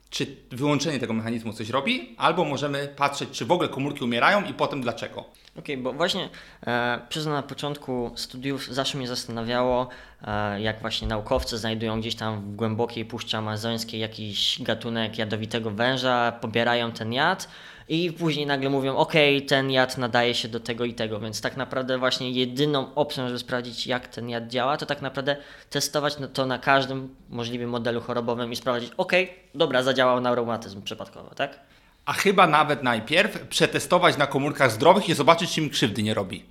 czy 0.09 0.35
wyłączenie 0.51 0.99
tego 0.99 1.13
mechanizmu 1.13 1.53
coś 1.53 1.69
robi, 1.69 2.15
albo 2.17 2.45
możemy 2.45 2.87
patrzeć, 2.87 3.29
czy 3.29 3.45
w 3.45 3.51
ogóle 3.51 3.69
komórki 3.69 4.03
umierają 4.03 4.43
i 4.45 4.53
potem 4.53 4.81
dlaczego. 4.81 5.19
Okej, 5.19 5.75
okay, 5.75 5.77
bo 5.77 5.93
właśnie 5.93 6.29
e, 6.67 6.99
przyznam 7.09 7.33
na 7.33 7.43
początku 7.43 8.11
studiów 8.15 8.67
zawsze 8.67 8.97
mnie 8.97 9.07
zastanawiało, 9.07 9.89
e, 10.27 10.61
jak 10.61 10.81
właśnie 10.81 11.07
naukowcy 11.07 11.57
znajdują 11.57 11.99
gdzieś 11.99 12.15
tam 12.15 12.41
w 12.41 12.55
głębokiej 12.55 13.05
puszczy 13.05 13.37
amazońskiej 13.37 13.99
jakiś 13.99 14.61
gatunek 14.61 15.17
jadowitego 15.17 15.71
węża, 15.71 16.31
pobierają 16.31 16.91
ten 16.91 17.13
jad 17.13 17.49
i 17.89 18.11
później 18.11 18.45
nagle 18.45 18.69
mówią, 18.69 18.95
ok, 18.95 19.13
ten 19.47 19.71
jad 19.71 19.97
nadaje 19.97 20.35
się 20.35 20.47
do 20.47 20.59
tego 20.59 20.85
i 20.85 20.93
tego, 20.93 21.19
więc 21.19 21.41
tak 21.41 21.57
naprawdę 21.57 21.97
właśnie 21.97 22.31
jedyną 22.31 22.95
opcją, 22.95 23.27
żeby 23.27 23.39
sprawdzić 23.39 23.87
jak 23.87 24.07
ten 24.07 24.29
jad 24.29 24.47
działa, 24.47 24.77
to 24.77 24.85
tak 24.85 25.01
naprawdę 25.01 25.37
testować 25.69 26.17
to 26.33 26.45
na 26.45 26.59
każdym 26.59 27.15
możliwym 27.29 27.69
modelu 27.69 28.01
chorobowym 28.01 28.51
i 28.51 28.55
sprawdzić, 28.55 28.91
ok, 28.97 29.11
dobra, 29.55 29.83
zadziałał 29.83 30.21
na 30.21 30.35
reumatyzm 30.35 30.81
przypadkowo, 30.81 31.35
tak? 31.35 31.59
A 32.05 32.13
chyba 32.13 32.47
nawet 32.47 32.83
najpierw 32.83 33.47
przetestować 33.47 34.17
na 34.17 34.27
komórkach 34.27 34.71
zdrowych 34.71 35.09
i 35.09 35.13
zobaczyć, 35.13 35.51
czy 35.51 35.61
im 35.61 35.69
krzywdy 35.69 36.03
nie 36.03 36.13
robi. 36.13 36.45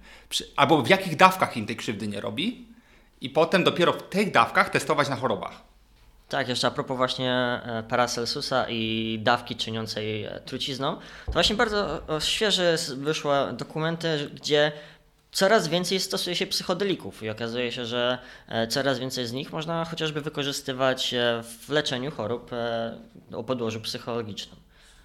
Albo 0.57 0.83
w 0.83 0.89
jakich 0.89 1.17
dawkach 1.17 1.57
im 1.57 1.67
tej 1.67 1.77
krzywdy 1.77 2.09
nie 2.09 2.21
robi. 2.21 2.67
I 3.21 3.31
potem 3.31 3.65
dopiero 3.65 3.93
w 3.93 4.03
tych 4.03 4.33
dawkach 4.33 4.71
testować 4.71 5.09
na 5.09 5.17
chorobach. 5.17 5.68
Tak, 6.29 6.49
jeszcze 6.49 6.67
a 6.67 6.71
propos 6.71 6.97
właśnie 6.97 7.33
e, 7.33 7.83
Paracelsusa 7.89 8.67
i 8.69 9.19
dawki 9.23 9.57
czyniącej 9.57 10.25
e, 10.25 10.41
trucizną, 10.45 10.97
to 11.27 11.33
właśnie 11.33 11.57
bardzo 11.57 12.03
świeże 12.21 12.77
wyszły 12.97 13.35
dokumenty, 13.53 14.31
gdzie 14.35 14.73
coraz 15.33 15.69
więcej 15.69 16.01
stosuje 16.01 16.37
się 16.37 16.47
psychodelików 16.47 17.23
i 17.23 17.31
okazuje 17.31 17.73
się, 17.73 17.87
że 17.87 18.19
e, 18.49 18.67
coraz 18.67 18.99
więcej 18.99 19.27
z 19.27 19.33
nich 19.33 19.53
można 19.53 19.85
chociażby 19.85 20.21
wykorzystywać 20.21 21.15
w 21.43 21.69
leczeniu 21.69 22.11
chorób 22.11 22.51
o 23.33 23.45
podłożu 23.45 23.81
psychologicznym. 23.81 24.57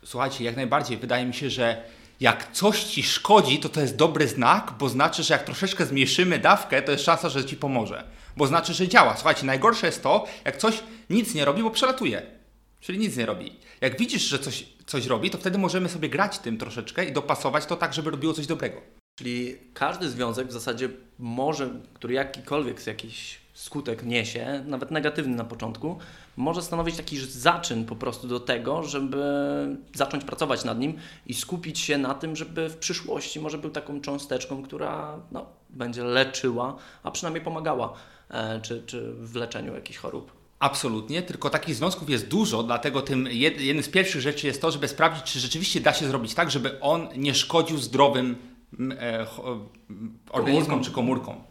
Słuchajcie, 0.05 0.43
jak 0.43 0.55
najbardziej. 0.55 0.97
Wydaje 0.97 1.25
mi 1.25 1.33
się, 1.33 1.49
że 1.49 1.83
jak 2.23 2.51
coś 2.51 2.83
ci 2.83 3.03
szkodzi, 3.03 3.59
to 3.59 3.69
to 3.69 3.81
jest 3.81 3.95
dobry 3.95 4.27
znak, 4.27 4.73
bo 4.79 4.89
znaczy, 4.89 5.23
że 5.23 5.33
jak 5.33 5.43
troszeczkę 5.43 5.85
zmniejszymy 5.85 6.39
dawkę, 6.39 6.81
to 6.81 6.91
jest 6.91 7.03
szansa, 7.03 7.29
że 7.29 7.45
ci 7.45 7.57
pomoże. 7.57 8.03
Bo 8.37 8.47
znaczy, 8.47 8.73
że 8.73 8.87
działa. 8.87 9.15
Słuchajcie, 9.15 9.45
najgorsze 9.45 9.87
jest 9.87 10.03
to, 10.03 10.25
jak 10.45 10.57
coś 10.57 10.83
nic 11.09 11.35
nie 11.35 11.45
robi, 11.45 11.63
bo 11.63 11.71
przelatuje. 11.71 12.21
Czyli 12.79 12.99
nic 12.99 13.17
nie 13.17 13.25
robi. 13.25 13.59
Jak 13.81 13.97
widzisz, 13.99 14.21
że 14.21 14.39
coś, 14.39 14.65
coś 14.85 15.05
robi, 15.05 15.29
to 15.29 15.37
wtedy 15.37 15.57
możemy 15.57 15.89
sobie 15.89 16.09
grać 16.09 16.39
tym 16.39 16.57
troszeczkę 16.57 17.05
i 17.05 17.11
dopasować 17.11 17.65
to 17.65 17.75
tak, 17.75 17.93
żeby 17.93 18.11
robiło 18.11 18.33
coś 18.33 18.47
dobrego. 18.47 18.81
Czyli 19.15 19.57
każdy 19.73 20.09
związek 20.09 20.47
w 20.47 20.51
zasadzie 20.51 20.89
może, 21.19 21.69
który 21.93 22.13
jakikolwiek 22.13 22.87
jakiś 22.87 23.39
skutek 23.53 24.03
niesie, 24.03 24.63
nawet 24.67 24.91
negatywny 24.91 25.35
na 25.35 25.45
początku, 25.45 25.99
może 26.37 26.61
stanowić 26.61 26.97
taki 26.97 27.17
zaczyn 27.17 27.85
po 27.85 27.95
prostu 27.95 28.27
do 28.27 28.39
tego, 28.39 28.83
żeby 28.83 29.23
zacząć 29.93 30.23
pracować 30.23 30.63
nad 30.63 30.79
nim 30.79 30.97
i 31.25 31.33
skupić 31.33 31.79
się 31.79 31.97
na 31.97 32.13
tym, 32.13 32.35
żeby 32.35 32.69
w 32.69 32.77
przyszłości 32.77 33.39
może 33.39 33.57
był 33.57 33.69
taką 33.69 34.01
cząsteczką, 34.01 34.63
która 34.63 35.19
no, 35.31 35.45
będzie 35.69 36.03
leczyła, 36.03 36.75
a 37.03 37.11
przynajmniej 37.11 37.43
pomagała 37.43 37.93
e, 38.29 38.61
czy, 38.61 38.83
czy 38.85 39.13
w 39.13 39.35
leczeniu 39.35 39.73
jakichś 39.75 39.99
chorób. 39.99 40.31
Absolutnie, 40.59 41.21
tylko 41.21 41.49
takich 41.49 41.75
związków 41.75 42.09
jest 42.09 42.27
dużo, 42.27 42.63
dlatego 42.63 43.01
tym 43.01 43.27
jed, 43.31 43.61
jednym 43.61 43.83
z 43.83 43.89
pierwszych 43.89 44.21
rzeczy 44.21 44.47
jest 44.47 44.61
to, 44.61 44.71
żeby 44.71 44.87
sprawdzić, 44.87 45.23
czy 45.23 45.39
rzeczywiście 45.39 45.81
da 45.81 45.93
się 45.93 46.07
zrobić 46.07 46.33
tak, 46.33 46.51
żeby 46.51 46.79
on 46.79 47.07
nie 47.17 47.35
szkodził 47.35 47.77
zdrowym 47.77 48.35
e, 48.79 49.25
organizmom 50.29 50.83
czy 50.83 50.91
komórkom. 50.91 51.43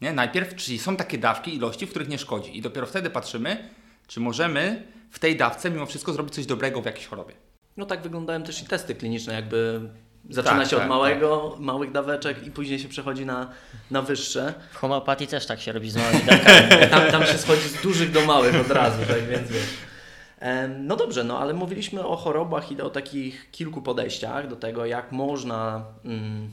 Nie? 0.00 0.12
Najpierw, 0.12 0.54
czyli 0.54 0.78
są 0.78 0.96
takie 0.96 1.18
dawki, 1.18 1.54
ilości, 1.54 1.86
w 1.86 1.90
których 1.90 2.08
nie 2.08 2.18
szkodzi 2.18 2.56
i 2.58 2.62
dopiero 2.62 2.86
wtedy 2.86 3.10
patrzymy, 3.10 3.68
czy 4.12 4.20
możemy 4.20 4.82
w 5.10 5.18
tej 5.18 5.36
dawce 5.36 5.70
mimo 5.70 5.86
wszystko 5.86 6.12
zrobić 6.12 6.34
coś 6.34 6.46
dobrego 6.46 6.82
w 6.82 6.84
jakiejś 6.84 7.06
chorobie. 7.06 7.34
No 7.76 7.86
tak 7.86 8.02
wyglądają 8.02 8.42
też 8.42 8.62
i 8.62 8.66
testy 8.66 8.94
kliniczne, 8.94 9.34
jakby 9.34 9.80
zaczyna 10.30 10.58
tak, 10.58 10.68
się 10.68 10.76
tak, 10.76 10.84
od 10.84 10.88
małego, 10.88 11.50
tak. 11.50 11.60
małych 11.60 11.92
daweczek 11.92 12.46
i 12.46 12.50
później 12.50 12.78
się 12.78 12.88
przechodzi 12.88 13.26
na, 13.26 13.50
na 13.90 14.02
wyższe. 14.02 14.54
W 14.72 14.76
homeopatii 14.76 15.26
też 15.26 15.46
tak 15.46 15.60
się 15.60 15.72
robi 15.72 15.90
z 15.90 15.96
małymi 15.96 16.20
dawkami. 16.26 16.90
tam, 16.90 17.10
tam 17.10 17.26
się 17.26 17.38
schodzi 17.38 17.68
z 17.68 17.82
dużych 17.82 18.12
do 18.12 18.24
małych 18.24 18.60
od 18.60 18.70
razu, 18.70 18.98
tak 19.08 19.26
więc 19.26 19.50
wiesz. 19.50 19.68
No 20.78 20.96
dobrze, 20.96 21.24
no 21.24 21.38
ale 21.38 21.54
mówiliśmy 21.54 22.06
o 22.06 22.16
chorobach 22.16 22.72
i 22.72 22.80
o 22.80 22.90
takich 22.90 23.50
kilku 23.50 23.82
podejściach 23.82 24.48
do 24.48 24.56
tego, 24.56 24.86
jak 24.86 25.12
można 25.12 25.84
mm, 26.04 26.50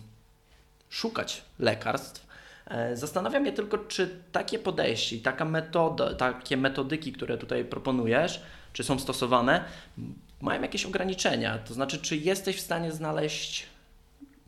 szukać 0.90 1.44
lekarstw. 1.60 2.29
E, 2.70 2.98
Zastanawiam 2.98 3.46
się 3.46 3.52
tylko, 3.52 3.78
czy 3.78 4.24
takie 4.32 4.60
podejście 4.60 5.16
i 5.16 5.20
taka 5.22 5.46
metoda, 5.46 6.14
takie 6.14 6.58
metodyki, 6.58 7.14
które 7.14 7.38
tutaj 7.38 7.66
proponujesz, 7.66 8.42
czy 8.74 8.84
są 8.84 9.00
stosowane, 9.00 9.64
mają 10.42 10.62
jakieś 10.62 10.86
ograniczenia. 10.86 11.58
To 11.58 11.74
znaczy, 11.74 11.98
czy 11.98 12.18
jesteś 12.18 12.58
w 12.58 12.62
stanie 12.62 12.92
znaleźć, 12.92 13.68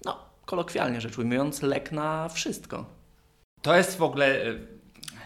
no, 0.05 0.19
kolokwialnie 0.45 1.01
rzecz 1.01 1.17
ujmując, 1.17 1.61
lek 1.61 1.91
na 1.91 2.29
wszystko? 2.29 2.85
To 3.61 3.77
jest 3.77 3.97
w 3.97 4.03
ogóle, 4.03 4.45
e, 4.45 4.55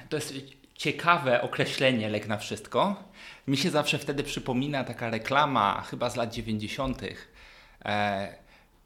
to 0.10 0.18
jest 0.18 0.34
ciekawe 0.76 1.42
określenie 1.42 2.10
lek 2.10 2.28
na 2.28 2.38
wszystko. 2.38 3.04
Mi 3.48 3.58
się 3.58 3.70
zawsze 3.70 3.98
wtedy 3.98 4.24
przypomina 4.24 4.84
taka 4.84 5.10
reklama, 5.10 5.82
chyba 5.82 6.10
z 6.10 6.16
lat 6.16 6.34
90 6.34 7.02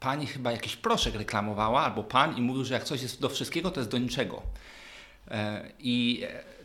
pani 0.00 0.26
chyba 0.26 0.52
jakiś 0.52 0.76
proszek 0.76 1.14
reklamowała, 1.14 1.80
albo 1.80 2.02
pan 2.04 2.36
i 2.36 2.40
mówił, 2.40 2.64
że 2.64 2.74
jak 2.74 2.84
coś 2.84 3.02
jest 3.02 3.20
do 3.20 3.28
wszystkiego, 3.28 3.70
to 3.70 3.80
jest 3.80 3.90
do 3.90 3.98
niczego. 3.98 4.42
E, 5.30 5.70
I 5.78 6.24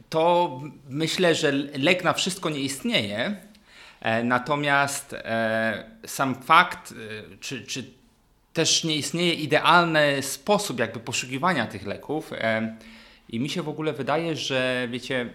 to 0.09 0.51
myślę, 0.89 1.35
że 1.35 1.51
lek 1.77 2.03
na 2.03 2.13
wszystko 2.13 2.49
nie 2.49 2.59
istnieje, 2.59 3.35
e, 4.01 4.23
natomiast 4.23 5.13
e, 5.13 5.89
sam 6.07 6.35
fakt, 6.35 6.93
czy, 7.39 7.65
czy 7.65 7.91
też 8.53 8.83
nie 8.83 8.95
istnieje 8.95 9.33
idealny 9.33 10.21
sposób 10.21 10.79
jakby 10.79 10.99
poszukiwania 10.99 11.67
tych 11.67 11.85
leków. 11.85 12.31
I 13.29 13.39
mi 13.39 13.49
się 13.49 13.61
w 13.63 13.69
ogóle 13.69 13.93
wydaje, 13.93 14.35
że 14.35 14.87
wiecie, 14.91 15.33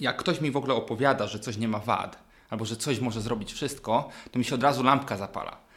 jak 0.00 0.16
ktoś 0.16 0.40
mi 0.40 0.50
w 0.50 0.56
ogóle 0.56 0.74
opowiada, 0.74 1.26
że 1.26 1.38
coś 1.38 1.56
nie 1.56 1.68
ma 1.68 1.78
wad, 1.78 2.18
albo 2.50 2.64
że 2.64 2.76
coś 2.76 3.00
może 3.00 3.20
zrobić 3.20 3.52
wszystko, 3.52 4.08
to 4.30 4.38
mi 4.38 4.44
się 4.44 4.54
od 4.54 4.62
razu 4.62 4.82
lampka 4.82 5.16
zapala 5.16 5.69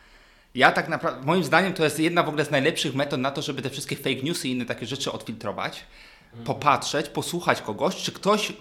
ja 0.55 0.71
tak 0.71 0.89
naprawdę, 0.89 1.25
moim 1.25 1.43
zdaniem 1.43 1.73
to 1.73 1.83
jest 1.83 1.99
jedna 1.99 2.23
w 2.23 2.29
ogóle 2.29 2.45
z 2.45 2.51
najlepszych 2.51 2.95
metod 2.95 3.19
na 3.19 3.31
to, 3.31 3.41
żeby 3.41 3.61
te 3.61 3.69
wszystkie 3.69 3.95
fake 3.95 4.23
newsy 4.23 4.47
i 4.47 4.51
inne 4.51 4.65
takie 4.65 4.85
rzeczy 4.85 5.11
odfiltrować, 5.11 5.85
mhm. 6.25 6.45
popatrzeć, 6.45 7.09
posłuchać 7.09 7.61
kogoś, 7.61 7.95
czy 7.95 8.11
ktoś 8.11 8.53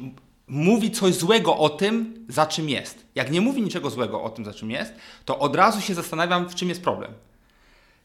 mówi 0.46 0.90
coś 0.90 1.14
złego 1.14 1.56
o 1.56 1.68
tym, 1.68 2.24
za 2.28 2.46
czym 2.46 2.68
jest. 2.68 3.06
Jak 3.14 3.30
nie 3.30 3.40
mówi 3.40 3.62
niczego 3.62 3.90
złego 3.90 4.22
o 4.22 4.30
tym, 4.30 4.44
za 4.44 4.54
czym 4.54 4.70
jest, 4.70 4.92
to 5.24 5.38
od 5.38 5.56
razu 5.56 5.80
się 5.80 5.94
zastanawiam, 5.94 6.48
w 6.48 6.54
czym 6.54 6.68
jest 6.68 6.82
problem. 6.82 7.12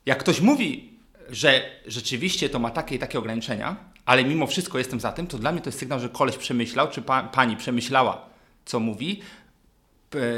Jak 0.06 0.20
ktoś 0.20 0.42
mówi, 0.42 0.90
że 1.30 1.62
rzeczywiście 1.86 2.50
to 2.50 2.60
ma 2.60 2.70
takie 2.70 2.96
i 2.96 3.00
takie 3.00 3.20
ograniczenia, 3.20 3.76
ale 4.06 4.24
mimo 4.24 4.48
wszystko 4.48 4.78
jestem 4.78 5.00
za 5.00 5.12
tym, 5.12 5.28
to 5.28 5.38
dla 5.38 5.52
mnie 5.52 5.62
to 5.62 5.68
jest 5.68 5.80
sygnał, 5.80 6.00
że 6.00 6.10
koleś 6.10 6.38
przemyślał, 6.38 6.90
czy 6.90 7.02
pa, 7.02 7.24
pani 7.24 7.58
przemyślała, 7.58 8.26
co 8.66 8.80
mówi, 8.80 9.22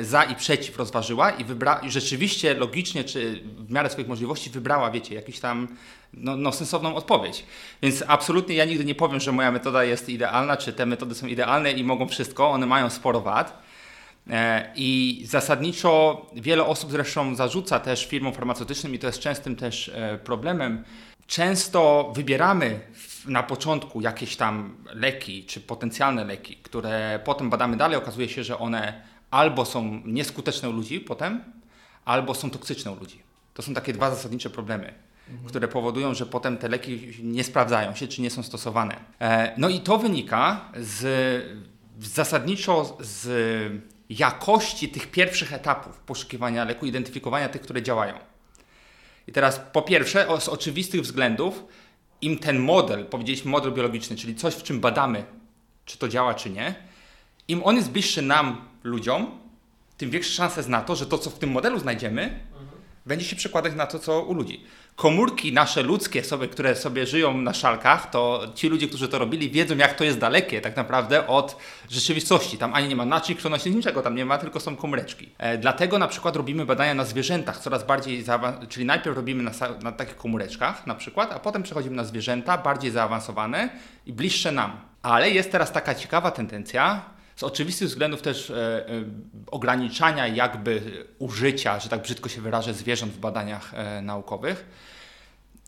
za 0.01 0.23
i 0.23 0.35
przeciw 0.35 0.77
rozważyła 0.77 1.31
i, 1.31 1.45
wybra- 1.45 1.85
i 1.85 1.91
rzeczywiście 1.91 2.53
logicznie, 2.53 3.03
czy 3.03 3.43
w 3.57 3.71
miarę 3.71 3.89
swoich 3.89 4.07
możliwości 4.07 4.49
wybrała, 4.49 4.91
wiecie, 4.91 5.15
jakąś 5.15 5.39
tam 5.39 5.67
no, 6.13 6.37
no, 6.37 6.51
sensowną 6.51 6.95
odpowiedź. 6.95 7.45
Więc 7.81 8.03
absolutnie 8.07 8.55
ja 8.55 8.65
nigdy 8.65 8.85
nie 8.85 8.95
powiem, 8.95 9.19
że 9.19 9.31
moja 9.31 9.51
metoda 9.51 9.83
jest 9.83 10.09
idealna, 10.09 10.57
czy 10.57 10.73
te 10.73 10.85
metody 10.85 11.15
są 11.15 11.27
idealne 11.27 11.71
i 11.71 11.83
mogą 11.83 12.07
wszystko, 12.07 12.49
one 12.49 12.65
mają 12.65 12.89
sporo 12.89 13.21
wad. 13.21 13.63
E, 14.29 14.71
I 14.75 15.21
zasadniczo 15.25 16.25
wiele 16.35 16.65
osób 16.65 16.91
zresztą 16.91 17.35
zarzuca 17.35 17.79
też 17.79 18.07
firmom 18.07 18.33
farmaceutycznym 18.33 18.95
i 18.95 18.99
to 18.99 19.07
jest 19.07 19.19
częstym 19.19 19.55
też 19.55 19.89
e, 19.89 20.19
problemem. 20.23 20.83
Często 21.27 22.11
wybieramy 22.15 22.79
na 23.25 23.43
początku 23.43 24.01
jakieś 24.01 24.35
tam 24.35 24.77
leki, 24.93 25.45
czy 25.45 25.61
potencjalne 25.61 26.25
leki, 26.25 26.55
które 26.55 27.19
potem 27.25 27.49
badamy 27.49 27.77
dalej, 27.77 27.97
okazuje 27.97 28.29
się, 28.29 28.43
że 28.43 28.59
one 28.59 29.08
albo 29.31 29.65
są 29.65 30.01
nieskuteczne 30.05 30.69
u 30.69 30.71
ludzi 30.71 30.99
potem, 30.99 31.43
albo 32.05 32.35
są 32.35 32.49
toksyczne 32.49 32.91
u 32.91 32.95
ludzi. 32.95 33.19
To 33.53 33.61
są 33.61 33.73
takie 33.73 33.93
dwa 33.93 34.09
zasadnicze 34.09 34.49
problemy, 34.49 34.93
mhm. 35.29 35.49
które 35.49 35.67
powodują, 35.67 36.13
że 36.13 36.25
potem 36.25 36.57
te 36.57 36.67
leki 36.67 37.13
nie 37.23 37.43
sprawdzają 37.43 37.95
się, 37.95 38.07
czy 38.07 38.21
nie 38.21 38.29
są 38.29 38.43
stosowane. 38.43 38.95
E, 39.21 39.53
no 39.57 39.69
i 39.69 39.79
to 39.79 39.97
wynika 39.97 40.71
z, 40.75 41.45
zasadniczo 41.99 42.97
z 42.99 43.29
jakości 44.09 44.89
tych 44.89 45.11
pierwszych 45.11 45.53
etapów 45.53 45.97
poszukiwania 45.97 46.63
leku, 46.63 46.85
identyfikowania 46.85 47.49
tych, 47.49 47.61
które 47.61 47.83
działają. 47.83 48.13
I 49.27 49.31
teraz 49.31 49.61
po 49.73 49.81
pierwsze, 49.81 50.27
z 50.39 50.49
oczywistych 50.49 51.01
względów, 51.01 51.63
im 52.21 52.37
ten 52.37 52.59
model, 52.59 53.05
powiedzieliśmy 53.05 53.51
model 53.51 53.73
biologiczny, 53.73 54.15
czyli 54.15 54.35
coś, 54.35 54.53
w 54.55 54.63
czym 54.63 54.79
badamy, 54.79 55.25
czy 55.85 55.97
to 55.97 56.07
działa, 56.07 56.33
czy 56.33 56.49
nie, 56.49 56.75
im 57.47 57.63
on 57.63 57.75
jest 57.75 57.91
bliższy 57.91 58.21
nam, 58.21 58.68
ludziom, 58.83 59.39
tym 59.97 60.09
większe 60.09 60.31
szanse 60.31 60.59
jest 60.59 60.69
na 60.69 60.81
to, 60.81 60.95
że 60.95 61.05
to, 61.05 61.17
co 61.17 61.29
w 61.29 61.39
tym 61.39 61.51
modelu 61.51 61.79
znajdziemy, 61.79 62.21
mhm. 62.21 62.67
będzie 63.05 63.25
się 63.25 63.35
przekładać 63.35 63.75
na 63.75 63.87
to, 63.87 63.99
co 63.99 64.21
u 64.21 64.33
ludzi. 64.33 64.63
Komórki 64.95 65.53
nasze 65.53 65.83
ludzkie, 65.83 66.23
sobie, 66.23 66.47
które 66.47 66.75
sobie 66.75 67.07
żyją 67.07 67.37
na 67.37 67.53
szalkach, 67.53 68.09
to 68.09 68.47
ci 68.55 68.69
ludzie, 68.69 68.87
którzy 68.87 69.07
to 69.07 69.19
robili, 69.19 69.49
wiedzą, 69.49 69.77
jak 69.77 69.93
to 69.93 70.03
jest 70.03 70.19
dalekie 70.19 70.61
tak 70.61 70.75
naprawdę 70.75 71.27
od 71.27 71.57
rzeczywistości. 71.89 72.57
Tam 72.57 72.73
ani 72.73 72.87
nie 72.87 72.95
ma 72.95 73.05
naczyń 73.05 73.35
krwionośnych, 73.35 73.75
niczego 73.75 74.01
tam 74.01 74.15
nie 74.15 74.25
ma, 74.25 74.37
tylko 74.37 74.59
są 74.59 74.75
komóreczki. 74.75 75.29
E, 75.37 75.57
dlatego 75.57 75.99
na 75.99 76.07
przykład 76.07 76.35
robimy 76.35 76.65
badania 76.65 76.93
na 76.93 77.05
zwierzętach 77.05 77.59
coraz 77.59 77.85
bardziej, 77.85 78.23
czyli 78.69 78.85
najpierw 78.85 79.15
robimy 79.15 79.43
na, 79.43 79.51
na 79.81 79.91
takich 79.91 80.15
komóreczkach 80.15 80.87
na 80.87 80.95
przykład, 80.95 81.31
a 81.31 81.39
potem 81.39 81.63
przechodzimy 81.63 81.95
na 81.95 82.03
zwierzęta 82.03 82.57
bardziej 82.57 82.91
zaawansowane 82.91 83.69
i 84.05 84.13
bliższe 84.13 84.51
nam. 84.51 84.71
Ale 85.01 85.29
jest 85.29 85.51
teraz 85.51 85.71
taka 85.71 85.95
ciekawa 85.95 86.31
tendencja, 86.31 87.01
z 87.39 87.43
oczywistych 87.43 87.87
względów 87.87 88.21
też 88.21 88.49
e, 88.49 88.55
e, 88.55 89.03
ograniczania 89.51 90.27
jakby 90.27 91.05
użycia, 91.19 91.79
że 91.79 91.89
tak 91.89 92.01
brzydko 92.01 92.29
się 92.29 92.41
wyrażę, 92.41 92.73
zwierząt 92.73 93.13
w 93.13 93.17
badaniach 93.17 93.73
e, 93.73 94.01
naukowych, 94.01 94.65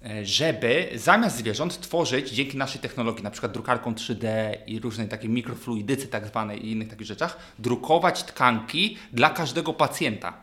e, 0.05 0.25
żeby 0.25 0.89
zamiast 0.95 1.37
zwierząt 1.37 1.79
tworzyć 1.79 2.29
dzięki 2.29 2.57
naszej 2.57 2.81
technologii, 2.81 3.23
na 3.23 3.31
przykład 3.31 3.51
drukarką 3.51 3.93
3D 3.93 4.27
i 4.67 4.79
różnej 4.79 5.07
takiej 5.07 5.29
mikrofluidycy 5.29 6.07
tak 6.07 6.27
zwanej 6.27 6.65
i 6.65 6.71
innych 6.71 6.89
takich 6.89 7.07
rzeczach, 7.07 7.37
drukować 7.59 8.23
tkanki 8.23 8.97
dla 9.13 9.29
każdego 9.29 9.73
pacjenta. 9.73 10.33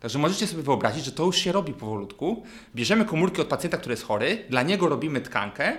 Także 0.00 0.18
możecie 0.18 0.46
sobie 0.46 0.62
wyobrazić, 0.62 1.04
że 1.04 1.12
to 1.12 1.24
już 1.24 1.36
się 1.36 1.52
robi 1.52 1.72
powolutku. 1.72 2.44
Bierzemy 2.74 3.04
komórki 3.04 3.40
od 3.40 3.48
pacjenta, 3.48 3.76
który 3.76 3.92
jest 3.92 4.04
chory, 4.04 4.44
dla 4.50 4.62
niego 4.62 4.88
robimy 4.88 5.20
tkankę 5.20 5.72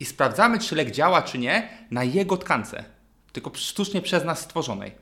i 0.00 0.04
sprawdzamy, 0.04 0.58
czy 0.58 0.76
lek 0.76 0.90
działa, 0.90 1.22
czy 1.22 1.38
nie, 1.38 1.68
na 1.90 2.04
jego 2.04 2.36
tkance 2.36 2.99
tylko 3.32 3.50
sztucznie 3.54 4.02
przez 4.02 4.24
nas 4.24 4.40
stworzonej. 4.40 4.92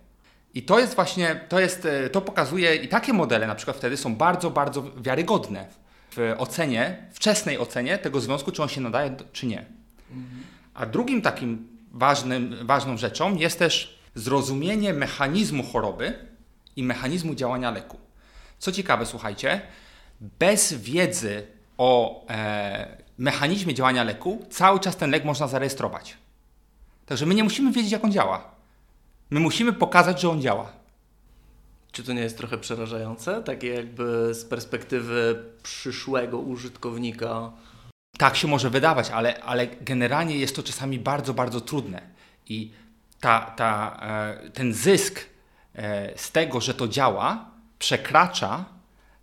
I 0.55 0.63
to 0.63 0.79
jest 0.79 0.95
właśnie, 0.95 1.41
to, 1.49 1.61
jest, 1.61 1.85
e, 1.85 2.11
to 2.11 2.21
pokazuje, 2.21 2.77
i 2.77 2.89
takie 2.89 3.13
modele 3.13 3.47
na 3.47 3.55
przykład 3.55 3.77
wtedy 3.77 3.97
są 3.97 4.17
bardzo, 4.17 4.51
bardzo 4.51 4.83
wiarygodne 4.97 5.67
w 6.17 6.35
ocenie, 6.39 7.07
wczesnej 7.13 7.59
ocenie 7.59 7.99
tego 7.99 8.21
związku, 8.21 8.53
czy 8.53 8.63
on 8.63 8.69
się 8.69 8.81
nadaje, 8.81 9.17
czy 9.33 9.47
nie. 9.47 9.65
A 10.75 10.87
drugim 10.87 11.23
takim 11.23 11.69
ważnym, 11.93 12.57
ważną 12.67 12.97
rzeczą 12.97 13.37
jest 13.37 13.59
też 13.59 13.99
zrozumienie 14.15 14.95
mechanizmu 14.95 15.63
choroby 15.63 16.29
i 16.77 16.83
mechanizmu 16.83 17.35
działania 17.35 17.71
leku. 17.71 17.99
Co 18.59 18.73
ciekawe, 18.73 19.07
słuchajcie, 19.07 19.61
bez 20.21 20.73
wiedzy 20.73 21.47
o 21.79 22.25
e, 22.31 22.97
mechanizmie 23.19 23.75
działania 23.75 24.05
leku, 24.05 24.47
cały 24.51 24.81
czas 24.81 24.97
ten 24.97 25.11
lek 25.11 25.25
można 25.25 25.49
zarejestrować. 25.49 26.17
Także 27.09 27.27
my 27.27 27.35
nie 27.35 27.45
musimy 27.45 27.73
wiedzieć, 27.73 27.93
jak 27.93 28.05
on 28.05 28.13
działa. 28.13 28.51
My 29.31 29.41
musimy 29.41 29.73
pokazać, 29.73 30.21
że 30.21 30.31
on 30.31 30.41
działa. 30.41 30.73
Czy 31.93 32.05
to 32.05 32.13
nie 32.13 32.21
jest 32.21 32.39
trochę 32.39 32.59
przerażające? 32.59 33.43
Takie 33.43 33.69
jakby 33.69 34.35
z 34.35 34.45
perspektywy 34.45 35.45
przyszłego 35.63 36.39
użytkownika. 36.39 37.53
Tak 38.19 38.37
się 38.37 38.49
może 38.49 38.71
wydawać, 38.71 39.11
ale, 39.11 39.43
ale 39.43 39.67
generalnie 39.67 40.39
jest 40.39 40.57
to 40.57 40.63
czasami 40.63 40.99
bardzo, 40.99 41.35
bardzo 41.35 41.61
trudne. 41.61 42.03
I 42.49 42.73
ta, 43.21 43.41
ta, 43.41 44.01
e, 44.03 44.51
ten 44.51 44.75
zysk 44.75 45.21
e, 45.75 46.19
z 46.19 46.33
tego, 46.33 46.61
że 46.61 46.75
to 46.75 46.89
działa, 46.89 47.51
przekracza 47.79 48.65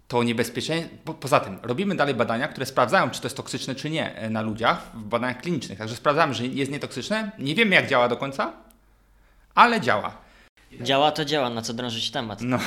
to 0.07 0.23
niebezpieczeństwo. 0.23 0.95
Po, 1.05 1.13
poza 1.13 1.39
tym, 1.39 1.59
robimy 1.63 1.95
dalej 1.95 2.15
badania, 2.15 2.47
które 2.47 2.65
sprawdzają, 2.65 3.09
czy 3.09 3.21
to 3.21 3.25
jest 3.25 3.37
toksyczne, 3.37 3.75
czy 3.75 3.89
nie 3.89 4.15
e, 4.15 4.29
na 4.29 4.41
ludziach 4.41 4.91
w 4.93 5.03
badaniach 5.03 5.41
klinicznych. 5.41 5.77
Także 5.77 5.95
sprawdzamy, 5.95 6.33
że 6.33 6.45
jest 6.45 6.71
nietoksyczne. 6.71 7.31
Nie 7.39 7.55
wiemy, 7.55 7.75
jak 7.75 7.87
działa 7.87 8.07
do 8.07 8.17
końca, 8.17 8.53
ale 9.55 9.81
działa. 9.81 10.17
Działa 10.81 11.11
to 11.11 11.25
działa, 11.25 11.49
na 11.49 11.61
co 11.61 11.73
drążyć 11.73 12.11
temat. 12.11 12.41
No. 12.41 12.59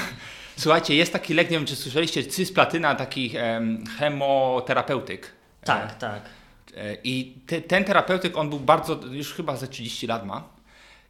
Słuchajcie, 0.57 0.95
jest 0.95 1.13
taki 1.13 1.35
lek, 1.35 1.51
nie 1.51 1.57
wiem 1.57 1.67
czy 1.67 1.77
słyszeliście, 1.77 2.25
cysplatyna, 2.25 2.95
taki 2.95 3.33
em, 3.37 3.85
chemoterapeutyk. 3.99 5.33
Tak, 5.65 5.93
e, 5.93 5.95
tak. 5.99 6.23
E, 6.77 6.97
I 7.05 7.35
te, 7.47 7.61
ten 7.61 7.85
terapeutyk, 7.85 8.37
on 8.37 8.51
był 8.51 8.61
bardzo, 8.61 9.01
już 9.11 9.35
chyba 9.35 9.57
za 9.57 9.67
30 9.67 10.07
lat 10.07 10.27
ma. 10.27 10.49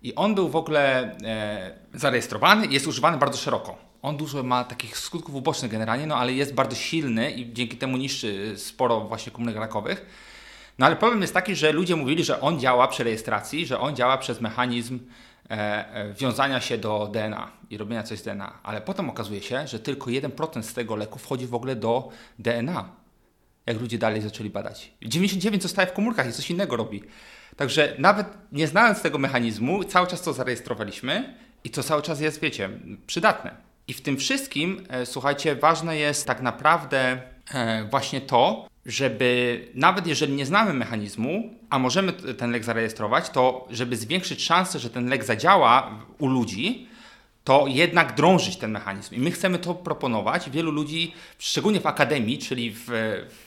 I 0.02 0.14
on 0.14 0.34
był 0.34 0.48
w 0.48 0.56
ogóle 0.56 1.16
e, 1.24 1.70
zarejestrowany 1.94 2.66
jest 2.66 2.86
używany 2.86 3.18
bardzo 3.18 3.38
szeroko 3.38 3.87
on 4.02 4.16
dużo 4.16 4.42
ma 4.42 4.64
takich 4.64 4.98
skutków 4.98 5.34
ubocznych 5.34 5.70
generalnie, 5.70 6.06
no 6.06 6.16
ale 6.16 6.32
jest 6.32 6.54
bardzo 6.54 6.76
silny 6.76 7.30
i 7.30 7.52
dzięki 7.52 7.76
temu 7.76 7.96
niszczy 7.96 8.54
sporo 8.56 9.00
właśnie 9.00 9.32
komórek 9.32 9.56
rakowych. 9.56 10.06
No 10.78 10.86
ale 10.86 10.96
problem 10.96 11.20
jest 11.22 11.34
taki, 11.34 11.56
że 11.56 11.72
ludzie 11.72 11.96
mówili, 11.96 12.24
że 12.24 12.40
on 12.40 12.60
działa 12.60 12.88
przy 12.88 13.04
rejestracji, 13.04 13.66
że 13.66 13.80
on 13.80 13.96
działa 13.96 14.18
przez 14.18 14.40
mechanizm 14.40 14.98
e, 15.50 15.54
e, 15.94 16.12
wiązania 16.12 16.60
się 16.60 16.78
do 16.78 17.08
DNA 17.12 17.50
i 17.70 17.78
robienia 17.78 18.02
coś 18.02 18.18
z 18.18 18.22
DNA. 18.22 18.58
Ale 18.62 18.80
potem 18.80 19.10
okazuje 19.10 19.42
się, 19.42 19.66
że 19.66 19.78
tylko 19.80 20.10
1% 20.10 20.62
z 20.62 20.74
tego 20.74 20.96
leku 20.96 21.18
wchodzi 21.18 21.46
w 21.46 21.54
ogóle 21.54 21.76
do 21.76 22.08
DNA. 22.38 22.88
Jak 23.66 23.80
ludzie 23.80 23.98
dalej 23.98 24.22
zaczęli 24.22 24.50
badać. 24.50 24.92
99 25.02 25.62
zostaje 25.62 25.88
w 25.88 25.92
komórkach 25.92 26.28
i 26.28 26.32
coś 26.32 26.50
innego 26.50 26.76
robi. 26.76 27.02
Także 27.56 27.94
nawet 27.98 28.26
nie 28.52 28.66
znając 28.66 29.02
tego 29.02 29.18
mechanizmu, 29.18 29.84
cały 29.84 30.06
czas 30.06 30.22
to 30.22 30.32
zarejestrowaliśmy 30.32 31.36
i 31.64 31.70
to 31.70 31.82
cały 31.82 32.02
czas 32.02 32.20
jest, 32.20 32.40
wiecie, 32.40 32.70
przydatne. 33.06 33.67
I 33.88 33.94
w 33.94 34.00
tym 34.00 34.16
wszystkim, 34.16 34.86
e, 34.88 35.06
słuchajcie, 35.06 35.56
ważne 35.56 35.96
jest 35.96 36.26
tak 36.26 36.42
naprawdę 36.42 37.22
e, 37.54 37.84
właśnie 37.84 38.20
to, 38.20 38.68
żeby 38.86 39.60
nawet 39.74 40.06
jeżeli 40.06 40.32
nie 40.32 40.46
znamy 40.46 40.74
mechanizmu, 40.74 41.54
a 41.70 41.78
możemy 41.78 42.12
ten 42.12 42.50
lek 42.50 42.64
zarejestrować, 42.64 43.30
to 43.30 43.68
żeby 43.70 43.96
zwiększyć 43.96 44.44
szansę, 44.44 44.78
że 44.78 44.90
ten 44.90 45.08
lek 45.08 45.24
zadziała 45.24 45.90
u 46.18 46.26
ludzi, 46.26 46.88
to 47.44 47.64
jednak 47.66 48.14
drążyć 48.14 48.56
ten 48.56 48.70
mechanizm. 48.70 49.14
I 49.14 49.18
my 49.18 49.30
chcemy 49.30 49.58
to 49.58 49.74
proponować. 49.74 50.50
Wielu 50.50 50.70
ludzi, 50.70 51.14
szczególnie 51.38 51.80
w 51.80 51.86
akademii, 51.86 52.38
czyli 52.38 52.70
w, 52.70 52.86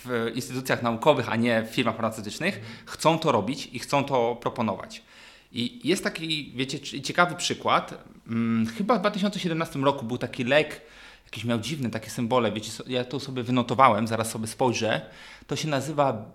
w 0.05 0.31
instytucjach 0.35 0.83
naukowych, 0.83 1.29
a 1.29 1.35
nie 1.35 1.63
w 1.63 1.75
firmach 1.75 1.95
farmaceutycznych, 1.95 2.83
chcą 2.85 3.19
to 3.19 3.31
robić 3.31 3.69
i 3.73 3.79
chcą 3.79 4.03
to 4.03 4.35
proponować. 4.35 5.01
I 5.51 5.79
jest 5.83 6.03
taki, 6.03 6.51
wiecie, 6.55 7.01
ciekawy 7.01 7.35
przykład. 7.35 8.03
Hmm, 8.27 8.67
chyba 8.77 8.97
w 8.97 8.99
2017 8.99 9.79
roku 9.79 10.05
był 10.05 10.17
taki 10.17 10.43
lek, 10.43 10.81
jakiś 11.25 11.45
miał 11.45 11.59
dziwne 11.59 11.89
takie 11.89 12.09
symbole, 12.09 12.51
wiecie, 12.51 12.71
ja 12.87 13.03
to 13.05 13.19
sobie 13.19 13.43
wynotowałem, 13.43 14.07
zaraz 14.07 14.31
sobie 14.31 14.47
spojrzę. 14.47 15.01
To 15.47 15.55
się 15.55 15.67
nazywa 15.67 16.25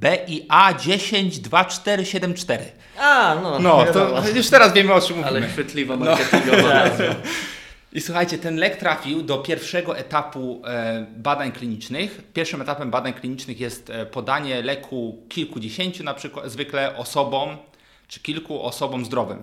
BIA 0.00 0.74
102474. 0.74 2.64
A, 2.98 3.36
no. 3.42 3.58
No, 3.58 3.84
to 3.92 4.28
już 4.34 4.50
teraz 4.50 4.72
wiemy 4.72 4.92
o 4.92 5.00
czym 5.00 5.16
mówimy. 5.16 5.36
Ale 5.36 5.46
chwytliwa 5.48 5.96
marketingowa 5.96 6.84
no. 6.98 7.04
I 7.92 8.00
słuchajcie, 8.00 8.38
ten 8.38 8.56
lek 8.56 8.76
trafił 8.76 9.22
do 9.22 9.38
pierwszego 9.38 9.98
etapu 9.98 10.62
e, 10.66 11.06
badań 11.16 11.52
klinicznych. 11.52 12.22
Pierwszym 12.32 12.62
etapem 12.62 12.90
badań 12.90 13.12
klinicznych 13.12 13.60
jest 13.60 13.90
e, 13.90 14.06
podanie 14.06 14.62
leku 14.62 15.24
kilkudziesięciu 15.28 16.04
na 16.04 16.14
przykład 16.14 16.50
zwykle 16.50 16.96
osobom 16.96 17.56
czy 18.08 18.20
kilku 18.20 18.62
osobom 18.62 19.04
zdrowym. 19.04 19.42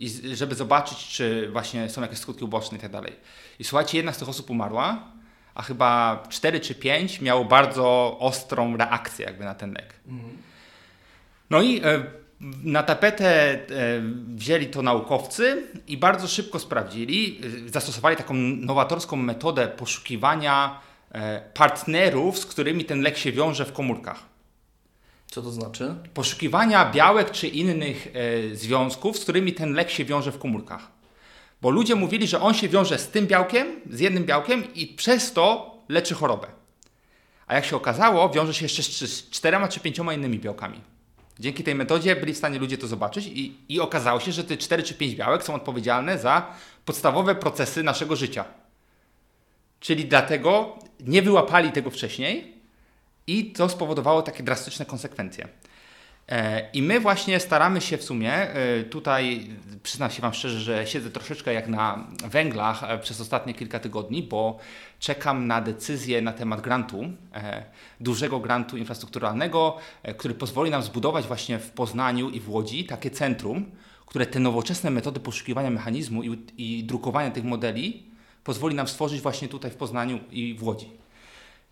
I 0.00 0.36
żeby 0.36 0.54
zobaczyć, 0.54 1.08
czy 1.08 1.48
właśnie 1.52 1.90
są 1.90 2.02
jakieś 2.02 2.18
skutki 2.18 2.44
uboczne 2.44 2.78
i 2.78 2.80
tak 2.80 2.90
dalej. 2.90 3.12
I 3.58 3.64
słuchajcie, 3.64 3.96
jedna 3.96 4.12
z 4.12 4.18
tych 4.18 4.28
osób 4.28 4.50
umarła, 4.50 5.02
a 5.54 5.62
chyba 5.62 6.22
4 6.28 6.60
czy 6.60 6.74
5 6.74 7.20
miało 7.20 7.44
bardzo 7.44 8.16
ostrą 8.20 8.76
reakcję 8.76 9.26
jakby 9.26 9.44
na 9.44 9.54
ten 9.54 9.72
lek. 9.72 9.94
Mhm. 10.08 10.36
No 11.50 11.62
i 11.62 11.80
e, 11.84 12.04
na 12.64 12.82
tapetę 12.82 13.52
e, 13.52 13.58
wzięli 14.34 14.66
to 14.66 14.82
naukowcy 14.82 15.62
i 15.86 15.96
bardzo 15.96 16.28
szybko 16.28 16.58
sprawdzili, 16.58 17.40
e, 17.66 17.68
zastosowali 17.68 18.16
taką 18.16 18.34
nowatorską 18.34 19.16
metodę 19.16 19.68
poszukiwania 19.68 20.80
partnerów, 21.54 22.38
z 22.38 22.46
którymi 22.46 22.84
ten 22.84 23.00
lek 23.00 23.18
się 23.18 23.32
wiąże 23.32 23.64
w 23.64 23.72
komórkach. 23.72 24.27
Co 25.30 25.42
to 25.42 25.50
znaczy? 25.50 25.94
Poszukiwania 26.14 26.90
białek 26.90 27.30
czy 27.30 27.48
innych 27.48 28.08
e, 28.14 28.56
związków, 28.56 29.18
z 29.18 29.22
którymi 29.22 29.52
ten 29.52 29.72
lek 29.72 29.90
się 29.90 30.04
wiąże 30.04 30.32
w 30.32 30.38
komórkach. 30.38 30.88
Bo 31.62 31.70
ludzie 31.70 31.94
mówili, 31.94 32.26
że 32.26 32.40
on 32.40 32.54
się 32.54 32.68
wiąże 32.68 32.98
z 32.98 33.08
tym 33.08 33.26
białkiem, 33.26 33.80
z 33.90 34.00
jednym 34.00 34.24
białkiem 34.24 34.74
i 34.74 34.86
przez 34.86 35.32
to 35.32 35.76
leczy 35.88 36.14
chorobę. 36.14 36.46
A 37.46 37.54
jak 37.54 37.64
się 37.64 37.76
okazało, 37.76 38.30
wiąże 38.30 38.54
się 38.54 38.64
jeszcze 38.64 38.82
z 38.82 39.30
czterema 39.30 39.68
czy 39.68 39.80
pięcioma 39.80 40.14
innymi 40.14 40.38
białkami. 40.38 40.80
Dzięki 41.38 41.64
tej 41.64 41.74
metodzie 41.74 42.16
byli 42.16 42.34
w 42.34 42.38
stanie 42.38 42.58
ludzie 42.58 42.78
to 42.78 42.86
zobaczyć 42.86 43.26
i, 43.26 43.56
i 43.68 43.80
okazało 43.80 44.20
się, 44.20 44.32
że 44.32 44.44
te 44.44 44.56
4 44.56 44.82
czy 44.82 44.94
5 44.94 45.14
białek 45.14 45.42
są 45.42 45.54
odpowiedzialne 45.54 46.18
za 46.18 46.54
podstawowe 46.84 47.34
procesy 47.34 47.82
naszego 47.82 48.16
życia. 48.16 48.44
Czyli 49.80 50.04
dlatego 50.04 50.78
nie 51.00 51.22
wyłapali 51.22 51.72
tego 51.72 51.90
wcześniej 51.90 52.57
i 53.28 53.52
to 53.52 53.68
spowodowało 53.68 54.22
takie 54.22 54.42
drastyczne 54.42 54.84
konsekwencje. 54.86 55.48
E, 56.28 56.70
I 56.72 56.82
my 56.82 57.00
właśnie 57.00 57.40
staramy 57.40 57.80
się 57.80 57.96
w 57.96 58.04
sumie, 58.04 58.32
e, 58.32 58.84
tutaj 58.84 59.50
przyznam 59.82 60.10
się 60.10 60.22
Wam 60.22 60.34
szczerze, 60.34 60.60
że 60.60 60.86
siedzę 60.86 61.10
troszeczkę 61.10 61.54
jak 61.54 61.68
na 61.68 62.06
węglach 62.24 62.84
e, 62.84 62.98
przez 62.98 63.20
ostatnie 63.20 63.54
kilka 63.54 63.78
tygodni, 63.78 64.22
bo 64.22 64.58
czekam 64.98 65.46
na 65.46 65.60
decyzję 65.60 66.22
na 66.22 66.32
temat 66.32 66.60
grantu, 66.60 67.04
dużego 68.00 68.40
grantu 68.40 68.76
infrastrukturalnego, 68.76 69.76
który 70.16 70.34
pozwoli 70.34 70.70
nam 70.70 70.82
zbudować 70.82 71.26
właśnie 71.26 71.58
w 71.58 71.70
Poznaniu 71.70 72.30
i 72.30 72.40
w 72.40 72.50
Łodzi 72.50 72.84
takie 72.84 73.10
centrum, 73.10 73.70
które 74.06 74.26
te 74.26 74.40
nowoczesne 74.40 74.90
metody 74.90 75.20
poszukiwania 75.20 75.70
mechanizmu 75.70 76.22
i, 76.22 76.38
i 76.56 76.84
drukowania 76.84 77.30
tych 77.30 77.44
modeli 77.44 78.06
pozwoli 78.44 78.74
nam 78.74 78.88
stworzyć 78.88 79.20
właśnie 79.20 79.48
tutaj 79.48 79.70
w 79.70 79.76
Poznaniu 79.76 80.18
i 80.30 80.54
w 80.54 80.62
Łodzi. 80.62 80.97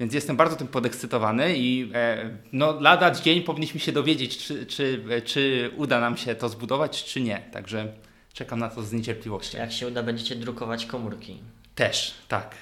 Więc 0.01 0.15
jestem 0.15 0.37
bardzo 0.37 0.57
tym 0.57 0.69
podekscytowany 0.69 1.57
i 1.57 1.91
e, 1.95 2.31
no, 2.53 2.81
lada 2.81 3.11
dzień 3.11 3.43
powinniśmy 3.43 3.81
się 3.81 3.93
dowiedzieć, 3.93 4.39
czy, 4.39 4.67
czy, 4.67 5.05
czy 5.25 5.71
uda 5.77 6.01
nam 6.01 6.17
się 6.17 6.35
to 6.35 6.49
zbudować, 6.49 7.05
czy 7.05 7.21
nie. 7.21 7.39
Także 7.53 7.93
czekam 8.33 8.59
na 8.59 8.69
to 8.69 8.83
z 8.83 8.93
niecierpliwością. 8.93 9.59
Jak 9.59 9.73
się 9.73 9.89
uda, 9.89 10.03
będziecie 10.03 10.37
drukować 10.37 10.87
komórki. 10.87 11.39
Też, 11.75 12.15
tak. 12.29 12.55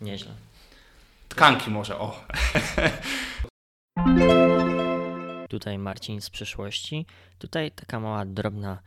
Nieźle. 0.00 0.30
Tkanki 1.28 1.70
może, 1.70 1.98
o. 1.98 2.24
Tutaj 5.48 5.78
Marcin 5.78 6.20
z 6.20 6.30
przyszłości. 6.30 7.06
Tutaj 7.38 7.70
taka 7.70 8.00
mała 8.00 8.24
drobna 8.24 8.78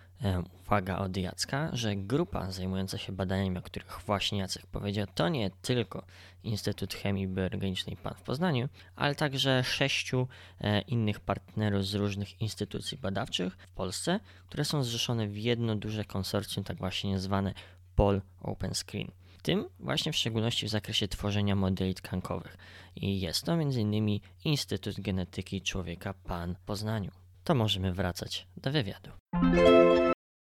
uwaga 0.65 0.97
od 0.97 1.17
Jacka, 1.17 1.69
że 1.73 1.95
grupa 1.95 2.51
zajmująca 2.51 2.97
się 2.97 3.13
badaniami, 3.13 3.57
o 3.57 3.61
których 3.61 3.99
właśnie 4.05 4.39
Jacek 4.39 4.65
powiedział, 4.67 5.07
to 5.15 5.29
nie 5.29 5.49
tylko 5.61 6.03
Instytut 6.43 6.93
Chemii 6.93 7.27
Bioorganicznej 7.27 7.97
PAN 7.97 8.13
w 8.17 8.21
Poznaniu, 8.21 8.69
ale 8.95 9.15
także 9.15 9.63
sześciu 9.63 10.27
e, 10.61 10.81
innych 10.81 11.19
partnerów 11.19 11.85
z 11.85 11.95
różnych 11.95 12.41
instytucji 12.41 12.97
badawczych 12.97 13.57
w 13.57 13.67
Polsce, 13.67 14.19
które 14.47 14.65
są 14.65 14.83
zrzeszone 14.83 15.27
w 15.27 15.37
jedno 15.37 15.75
duże 15.75 16.05
konsorcjum, 16.05 16.63
tak 16.63 16.77
właśnie 16.77 17.19
zwane 17.19 17.53
POL 17.95 18.21
Open 18.41 18.71
Screen. 18.75 19.11
Tym 19.41 19.65
właśnie 19.79 20.11
w 20.11 20.15
szczególności 20.15 20.65
w 20.65 20.69
zakresie 20.69 21.07
tworzenia 21.07 21.55
modeli 21.55 21.95
tkankowych. 21.95 22.57
I 22.95 23.21
jest 23.21 23.43
to 23.43 23.53
m.in. 23.53 24.19
Instytut 24.43 25.01
Genetyki 25.01 25.61
Człowieka 25.61 26.13
PAN 26.13 26.55
w 26.55 26.59
Poznaniu. 26.59 27.24
To 27.45 27.55
możemy 27.55 27.93
wracać 27.93 28.47
do 28.57 28.71
wywiadu. 28.71 29.09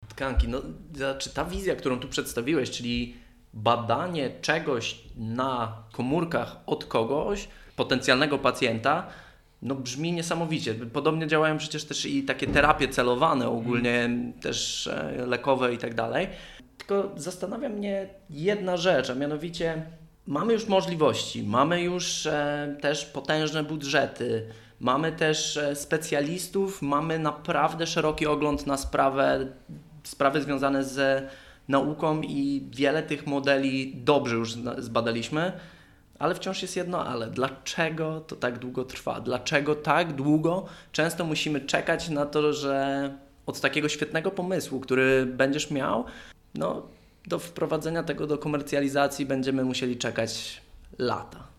Tkanki, 0.09 0.48
no 0.48 0.62
czy 1.18 1.30
ta 1.30 1.44
wizja, 1.44 1.76
którą 1.76 1.98
tu 1.98 2.09
przedstawiłeś, 2.09 2.70
czyli 2.70 3.16
badanie 3.54 4.30
czegoś 4.40 5.00
na 5.16 5.82
komórkach 5.92 6.56
od 6.66 6.85
kogoś, 6.85 7.48
potencjalnego 7.76 8.38
pacjenta, 8.38 9.06
no 9.62 9.74
brzmi 9.74 10.12
niesamowicie. 10.12 10.74
Podobnie 10.74 11.26
działają 11.26 11.59
przecież 11.59 11.85
też 11.85 12.06
i 12.06 12.22
takie 12.22 12.46
terapie 12.46 12.88
celowane, 12.88 13.48
ogólnie 13.48 14.00
mm. 14.00 14.32
też 14.32 14.87
e, 14.87 15.26
lekowe 15.26 15.74
i 15.74 15.78
tak 15.78 15.94
dalej. 15.94 16.28
Tylko 16.78 17.12
zastanawia 17.16 17.68
mnie 17.68 18.09
jedna 18.30 18.76
rzecz, 18.76 19.11
a 19.11 19.14
mianowicie 19.14 19.82
mamy 20.26 20.52
już 20.52 20.66
możliwości, 20.68 21.42
mamy 21.42 21.82
już 21.82 22.26
e, 22.26 22.76
też 22.80 23.04
potężne 23.04 23.64
budżety, 23.64 24.46
mamy 24.80 25.12
też 25.12 25.56
e, 25.56 25.76
specjalistów, 25.76 26.82
mamy 26.82 27.18
naprawdę 27.18 27.86
szeroki 27.86 28.26
ogląd 28.26 28.66
na 28.66 28.76
sprawę, 28.76 29.46
sprawy 30.04 30.42
związane 30.42 30.84
z 30.84 31.24
nauką 31.68 32.20
i 32.20 32.68
wiele 32.70 33.02
tych 33.02 33.26
modeli 33.26 33.92
dobrze 33.96 34.36
już 34.36 34.52
zbadaliśmy, 34.78 35.52
ale 36.18 36.34
wciąż 36.34 36.62
jest 36.62 36.76
jedno 36.76 37.06
ale. 37.06 37.30
Dlaczego 37.30 38.20
to 38.20 38.36
tak 38.36 38.58
długo 38.58 38.84
trwa? 38.84 39.20
Dlaczego 39.20 39.74
tak 39.74 40.12
długo 40.12 40.66
często 40.92 41.24
musimy 41.24 41.60
czekać 41.60 42.08
na 42.08 42.26
to, 42.26 42.52
że 42.52 43.10
od 43.46 43.60
takiego 43.60 43.88
świetnego 43.88 44.30
pomysłu, 44.30 44.80
który 44.80 45.26
będziesz 45.26 45.70
miał, 45.70 46.04
no, 46.54 46.82
do 47.26 47.38
wprowadzenia 47.38 48.02
tego 48.02 48.26
do 48.26 48.38
komercjalizacji 48.38 49.26
będziemy 49.26 49.64
musieli 49.64 49.96
czekać 49.96 50.62
lata. 50.98 51.55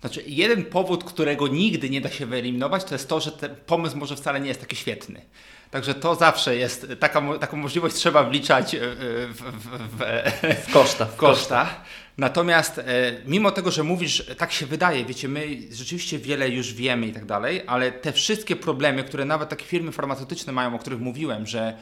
Znaczy, 0.00 0.22
jeden 0.26 0.64
powód, 0.64 1.04
którego 1.04 1.48
nigdy 1.48 1.90
nie 1.90 2.00
da 2.00 2.10
się 2.10 2.26
wyeliminować, 2.26 2.84
to 2.84 2.94
jest 2.94 3.08
to, 3.08 3.20
że 3.20 3.32
ten 3.32 3.56
pomysł 3.66 3.96
może 3.96 4.16
wcale 4.16 4.40
nie 4.40 4.48
jest 4.48 4.60
taki 4.60 4.76
świetny. 4.76 5.22
Także 5.70 5.94
to 5.94 6.14
zawsze 6.14 6.56
jest, 6.56 6.86
taka, 7.00 7.38
taką 7.38 7.56
możliwość 7.56 7.96
trzeba 7.96 8.24
wliczać 8.24 8.76
w, 8.80 9.42
w, 9.58 9.78
w, 9.98 10.66
w 10.66 10.72
koszta. 10.72 11.04
W 11.04 11.16
koszta. 11.16 11.84
Natomiast 12.18 12.78
e, 12.78 12.84
mimo 13.26 13.50
tego, 13.50 13.70
że 13.70 13.82
mówisz, 13.82 14.24
tak 14.38 14.52
się 14.52 14.66
wydaje, 14.66 15.04
wiecie, 15.04 15.28
my 15.28 15.48
rzeczywiście 15.72 16.18
wiele 16.18 16.48
już 16.48 16.74
wiemy 16.74 17.06
i 17.06 17.12
tak 17.12 17.24
dalej, 17.24 17.62
ale 17.66 17.92
te 17.92 18.12
wszystkie 18.12 18.56
problemy, 18.56 19.04
które 19.04 19.24
nawet 19.24 19.48
takie 19.48 19.64
firmy 19.64 19.92
farmaceutyczne 19.92 20.52
mają, 20.52 20.74
o 20.74 20.78
których 20.78 21.00
mówiłem, 21.00 21.46
że 21.46 21.76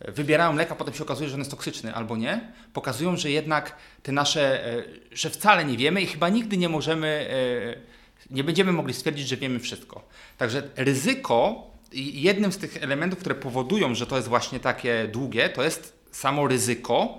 wybierają 0.00 0.56
lek, 0.56 0.72
a 0.72 0.74
potem 0.74 0.94
się 0.94 1.02
okazuje, 1.02 1.28
że 1.28 1.34
on 1.34 1.40
jest 1.40 1.50
toksyczny 1.50 1.94
albo 1.94 2.16
nie, 2.16 2.52
pokazują, 2.72 3.16
że 3.16 3.30
jednak 3.30 3.76
te 4.02 4.12
nasze, 4.12 4.66
e, 4.66 4.84
że 5.12 5.30
wcale 5.30 5.64
nie 5.64 5.76
wiemy 5.76 6.02
i 6.02 6.06
chyba 6.06 6.28
nigdy 6.28 6.56
nie 6.56 6.68
możemy, 6.68 7.28
e, 8.30 8.34
nie 8.34 8.44
będziemy 8.44 8.72
mogli 8.72 8.94
stwierdzić, 8.94 9.28
że 9.28 9.36
wiemy 9.36 9.58
wszystko. 9.60 10.08
Także 10.38 10.62
ryzyko 10.76 11.70
jednym 11.92 12.52
z 12.52 12.58
tych 12.58 12.82
elementów, 12.82 13.18
które 13.18 13.34
powodują, 13.34 13.94
że 13.94 14.06
to 14.06 14.16
jest 14.16 14.28
właśnie 14.28 14.60
takie 14.60 15.08
długie, 15.12 15.48
to 15.48 15.62
jest 15.62 15.98
samo 16.10 16.48
ryzyko 16.48 17.18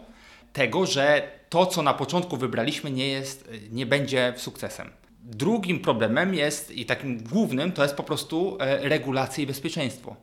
tego, 0.53 0.85
że 0.85 1.31
to, 1.49 1.65
co 1.65 1.81
na 1.81 1.93
początku 1.93 2.38
wybraliśmy, 2.38 2.91
nie, 2.91 3.07
jest, 3.07 3.49
nie 3.71 3.85
będzie 3.85 4.33
sukcesem. 4.38 4.89
Drugim 5.23 5.79
problemem 5.79 6.33
jest, 6.33 6.71
i 6.71 6.85
takim 6.85 7.23
głównym, 7.23 7.71
to 7.71 7.83
jest 7.83 7.95
po 7.95 8.03
prostu 8.03 8.57
e, 8.59 8.89
regulacja 8.89 9.43
i 9.43 9.47
bezpieczeństwo. 9.47 10.15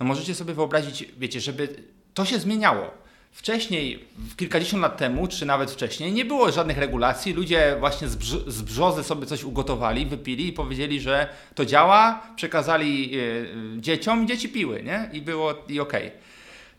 No 0.00 0.06
możecie 0.06 0.34
sobie 0.34 0.54
wyobrazić, 0.54 1.04
wiecie, 1.18 1.40
żeby 1.40 1.68
to 2.14 2.24
się 2.24 2.38
zmieniało. 2.38 2.90
Wcześniej, 3.32 4.04
kilkadziesiąt 4.36 4.82
lat 4.82 4.96
temu, 4.96 5.26
czy 5.26 5.46
nawet 5.46 5.70
wcześniej, 5.70 6.12
nie 6.12 6.24
było 6.24 6.52
żadnych 6.52 6.78
regulacji. 6.78 7.32
Ludzie 7.32 7.76
właśnie 7.80 8.08
z, 8.08 8.16
brz 8.16 8.46
z 8.46 8.62
brzozy 8.62 9.04
sobie 9.04 9.26
coś 9.26 9.44
ugotowali, 9.44 10.06
wypili 10.06 10.48
i 10.48 10.52
powiedzieli, 10.52 11.00
że 11.00 11.28
to 11.54 11.64
działa, 11.64 12.22
przekazali 12.36 13.18
y, 13.18 13.48
dzieciom 13.76 14.28
dzieci 14.28 14.48
piły, 14.48 14.82
nie? 14.82 15.10
I 15.12 15.22
było 15.22 15.54
i 15.68 15.80
okej. 15.80 16.06
Okay. 16.06 16.20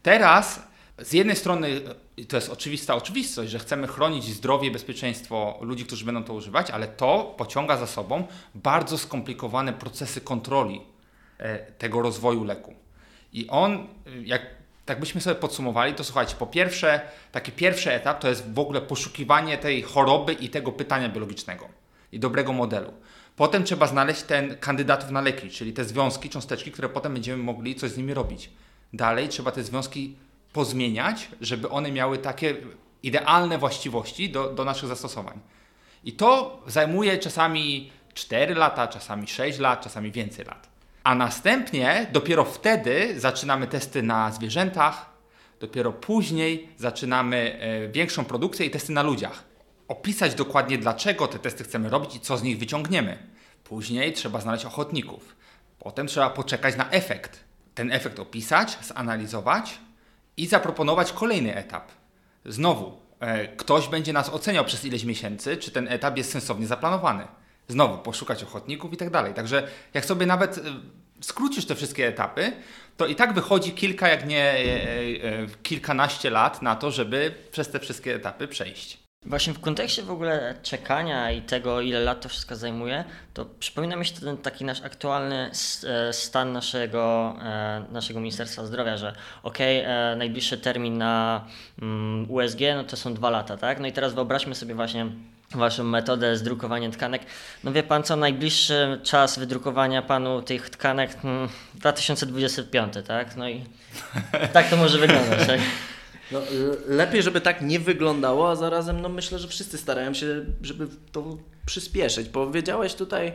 Teraz 0.03 0.69
z 0.97 1.13
jednej 1.13 1.35
strony 1.35 1.81
to 2.27 2.37
jest 2.37 2.49
oczywista 2.49 2.95
oczywistość, 2.95 3.51
że 3.51 3.59
chcemy 3.59 3.87
chronić 3.87 4.23
zdrowie 4.23 4.67
i 4.67 4.71
bezpieczeństwo 4.71 5.57
ludzi, 5.61 5.85
którzy 5.85 6.05
będą 6.05 6.23
to 6.23 6.33
używać, 6.33 6.71
ale 6.71 6.87
to 6.87 7.35
pociąga 7.37 7.77
za 7.77 7.87
sobą 7.87 8.27
bardzo 8.55 8.97
skomplikowane 8.97 9.73
procesy 9.73 10.21
kontroli 10.21 10.81
e, 11.37 11.57
tego 11.57 12.01
rozwoju 12.01 12.43
leku. 12.43 12.73
I 13.33 13.47
on, 13.47 13.87
jak 14.23 14.41
tak 14.85 14.99
byśmy 14.99 15.21
sobie 15.21 15.35
podsumowali, 15.35 15.93
to 15.93 16.03
słuchajcie, 16.03 16.35
po 16.39 16.47
pierwsze, 16.47 17.01
taki 17.31 17.51
pierwszy 17.51 17.93
etap 17.93 18.19
to 18.19 18.29
jest 18.29 18.53
w 18.53 18.59
ogóle 18.59 18.81
poszukiwanie 18.81 19.57
tej 19.57 19.81
choroby 19.81 20.33
i 20.33 20.49
tego 20.49 20.71
pytania 20.71 21.09
biologicznego 21.09 21.69
i 22.11 22.19
dobrego 22.19 22.53
modelu. 22.53 22.93
Potem 23.35 23.63
trzeba 23.63 23.87
znaleźć 23.87 24.21
ten 24.21 24.57
kandydatów 24.57 25.11
na 25.11 25.21
leki, 25.21 25.49
czyli 25.49 25.73
te 25.73 25.85
związki, 25.85 26.29
cząsteczki, 26.29 26.71
które 26.71 26.89
potem 26.89 27.13
będziemy 27.13 27.43
mogli 27.43 27.75
coś 27.75 27.91
z 27.91 27.97
nimi 27.97 28.13
robić. 28.13 28.49
Dalej 28.93 29.29
trzeba 29.29 29.51
te 29.51 29.63
związki 29.63 30.15
pozmieniać, 30.53 31.29
żeby 31.41 31.69
one 31.69 31.91
miały 31.91 32.17
takie 32.17 32.55
idealne 33.03 33.57
właściwości 33.57 34.29
do, 34.29 34.53
do 34.53 34.65
naszych 34.65 34.89
zastosowań. 34.89 35.39
I 36.03 36.13
to 36.13 36.61
zajmuje 36.67 37.17
czasami 37.17 37.91
4 38.13 38.55
lata, 38.55 38.87
czasami 38.87 39.27
6 39.27 39.59
lat, 39.59 39.81
czasami 39.81 40.11
więcej 40.11 40.45
lat. 40.45 40.68
A 41.03 41.15
następnie 41.15 42.07
dopiero 42.11 42.45
wtedy 42.45 43.19
zaczynamy 43.19 43.67
testy 43.67 44.03
na 44.03 44.31
zwierzętach, 44.31 45.09
dopiero 45.59 45.93
później 45.93 46.69
zaczynamy 46.77 47.59
e, 47.59 47.87
większą 47.87 48.25
produkcję 48.25 48.65
i 48.65 48.69
testy 48.69 48.91
na 48.91 49.03
ludziach. 49.03 49.43
Opisać 49.87 50.35
dokładnie, 50.35 50.77
dlaczego 50.77 51.27
te 51.27 51.39
testy 51.39 51.63
chcemy 51.63 51.89
robić 51.89 52.15
i 52.15 52.19
co 52.19 52.37
z 52.37 52.43
nich 52.43 52.57
wyciągniemy. 52.57 53.17
Później 53.63 54.13
trzeba 54.13 54.41
znaleźć 54.41 54.65
ochotników. 54.65 55.35
Potem 55.79 56.07
trzeba 56.07 56.29
poczekać 56.29 56.75
na 56.75 56.89
efekt. 56.89 57.43
Ten 57.75 57.91
efekt 57.91 58.19
opisać, 58.19 58.77
zanalizować 58.81 59.79
i 60.37 60.47
zaproponować 60.47 61.11
kolejny 61.11 61.55
etap. 61.55 61.91
Znowu, 62.45 62.97
e, 63.19 63.47
ktoś 63.47 63.87
będzie 63.87 64.13
nas 64.13 64.29
oceniał 64.29 64.65
przez 64.65 64.85
ileś 64.85 65.03
miesięcy, 65.03 65.57
czy 65.57 65.71
ten 65.71 65.87
etap 65.87 66.17
jest 66.17 66.31
sensownie 66.31 66.67
zaplanowany. 66.67 67.27
Znowu, 67.69 67.97
poszukać 67.97 68.43
ochotników 68.43 68.93
i 68.93 68.97
tak 68.97 69.09
dalej. 69.09 69.33
Także 69.33 69.67
jak 69.93 70.05
sobie 70.05 70.25
nawet 70.25 70.57
e, 70.57 70.61
skrócisz 71.21 71.65
te 71.65 71.75
wszystkie 71.75 72.07
etapy, 72.07 72.51
to 72.97 73.07
i 73.07 73.15
tak 73.15 73.33
wychodzi 73.33 73.71
kilka, 73.71 74.07
jak 74.07 74.27
nie 74.27 74.43
e, 74.43 74.57
e, 74.57 75.47
kilkanaście 75.63 76.29
lat 76.29 76.61
na 76.61 76.75
to, 76.75 76.91
żeby 76.91 77.35
przez 77.51 77.69
te 77.69 77.79
wszystkie 77.79 78.15
etapy 78.15 78.47
przejść. 78.47 78.97
Właśnie 79.25 79.53
w 79.53 79.59
kontekście 79.59 80.03
w 80.03 80.11
ogóle 80.11 80.55
czekania 80.63 81.31
i 81.31 81.41
tego, 81.41 81.81
ile 81.81 81.99
lat 81.99 82.21
to 82.21 82.29
wszystko 82.29 82.55
zajmuje, 82.55 83.03
to 83.33 83.45
przypomina 83.45 83.95
mi 83.95 84.05
się 84.05 84.13
ten 84.13 84.37
taki 84.37 84.65
nasz 84.65 84.81
aktualny 84.81 85.51
e, 85.87 86.13
stan 86.13 86.53
naszego, 86.53 87.35
naszego 87.91 88.19
Ministerstwa 88.19 88.65
Zdrowia, 88.65 88.97
że 88.97 89.15
okej, 89.43 89.81
okay, 89.81 90.15
najbliższy 90.15 90.57
termin 90.57 90.97
na 90.97 91.45
mm, 91.81 92.31
USG 92.31 92.59
no 92.75 92.83
to 92.83 92.97
są 92.97 93.13
dwa 93.13 93.29
lata, 93.29 93.57
tak? 93.57 93.79
No 93.79 93.87
i 93.87 93.91
teraz 93.91 94.13
wyobraźmy 94.13 94.55
sobie 94.55 94.75
właśnie 94.75 95.11
Waszą 95.55 95.83
metodę 95.83 96.37
zdrukowania 96.37 96.89
tkanek. 96.89 97.21
No 97.63 97.71
wie 97.71 97.83
Pan 97.83 98.03
co, 98.03 98.15
najbliższy 98.15 98.99
czas 99.03 99.39
wydrukowania 99.39 100.01
Panu 100.01 100.41
tych 100.41 100.69
tkanek 100.69 101.21
hmm, 101.21 101.49
2025, 101.73 102.93
tak? 103.07 103.35
No 103.35 103.49
i 103.49 103.65
tak 104.53 104.69
to 104.69 104.77
może 104.77 104.97
wyglądać, 104.97 105.47
tak? 105.47 105.59
No, 106.31 106.41
lepiej, 106.87 107.23
żeby 107.23 107.41
tak 107.41 107.61
nie 107.61 107.79
wyglądało, 107.79 108.51
a 108.51 108.55
zarazem 108.55 109.01
no 109.01 109.09
myślę, 109.09 109.39
że 109.39 109.47
wszyscy 109.47 109.77
starają 109.77 110.13
się, 110.13 110.27
żeby 110.61 110.87
to 111.11 111.37
przyspieszyć. 111.65 112.29
Powiedziałeś 112.29 112.93
tutaj, 112.93 113.33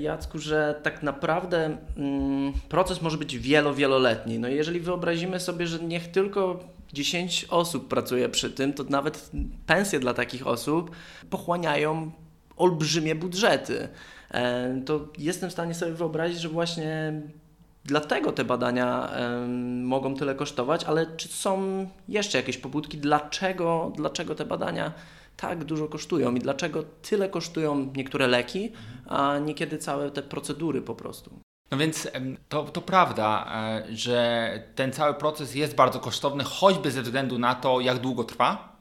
Jacku, 0.00 0.38
że 0.38 0.80
tak 0.82 1.02
naprawdę 1.02 1.76
mm, 1.96 2.52
proces 2.68 3.02
może 3.02 3.18
być 3.18 3.38
wielo, 3.38 3.74
wieloletni. 3.74 4.38
No 4.38 4.48
jeżeli 4.48 4.80
wyobrazimy 4.80 5.40
sobie, 5.40 5.66
że 5.66 5.78
niech 5.78 6.10
tylko 6.10 6.60
10 6.92 7.46
osób 7.50 7.88
pracuje 7.88 8.28
przy 8.28 8.50
tym, 8.50 8.72
to 8.72 8.84
nawet 8.84 9.30
pensje 9.66 10.00
dla 10.00 10.14
takich 10.14 10.46
osób 10.46 10.90
pochłaniają 11.30 12.10
olbrzymie 12.56 13.14
budżety. 13.14 13.88
E, 14.30 14.80
to 14.86 15.08
jestem 15.18 15.50
w 15.50 15.52
stanie 15.52 15.74
sobie 15.74 15.92
wyobrazić, 15.92 16.40
że 16.40 16.48
właśnie 16.48 17.12
dlatego 17.84 18.32
te 18.32 18.44
badania 18.44 19.10
mogą 19.82 20.14
tyle 20.14 20.34
kosztować, 20.34 20.84
ale 20.84 21.06
czy 21.16 21.28
są 21.28 21.86
jeszcze 22.08 22.38
jakieś 22.38 22.58
pobudki, 22.58 22.98
dlaczego, 22.98 23.92
dlaczego 23.96 24.34
te 24.34 24.44
badania 24.44 24.92
tak 25.42 25.64
dużo 25.64 25.88
kosztują 25.88 26.34
i 26.34 26.40
dlaczego 26.40 26.82
tyle 26.82 27.28
kosztują 27.28 27.92
niektóre 27.96 28.26
leki, 28.26 28.72
a 29.06 29.38
niekiedy 29.38 29.78
całe 29.78 30.10
te 30.10 30.22
procedury 30.22 30.82
po 30.82 30.94
prostu? 30.94 31.40
No 31.70 31.78
więc 31.78 32.08
to, 32.48 32.64
to 32.64 32.80
prawda, 32.80 33.52
e, 33.54 33.96
że 33.96 34.62
ten 34.74 34.92
cały 34.92 35.14
proces 35.14 35.54
jest 35.54 35.74
bardzo 35.74 36.00
kosztowny, 36.00 36.44
choćby 36.44 36.90
ze 36.90 37.02
względu 37.02 37.38
na 37.38 37.54
to, 37.54 37.80
jak 37.80 37.98
długo 37.98 38.24
trwa 38.24 38.76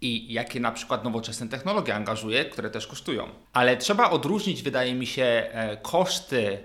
i 0.00 0.32
jakie 0.32 0.60
na 0.60 0.72
przykład 0.72 1.04
nowoczesne 1.04 1.48
technologie 1.48 1.94
angażuje, 1.94 2.44
które 2.44 2.70
też 2.70 2.86
kosztują. 2.86 3.28
Ale 3.52 3.76
trzeba 3.76 4.10
odróżnić, 4.10 4.62
wydaje 4.62 4.94
mi 4.94 5.06
się, 5.06 5.24
e, 5.24 5.76
koszty 5.76 6.58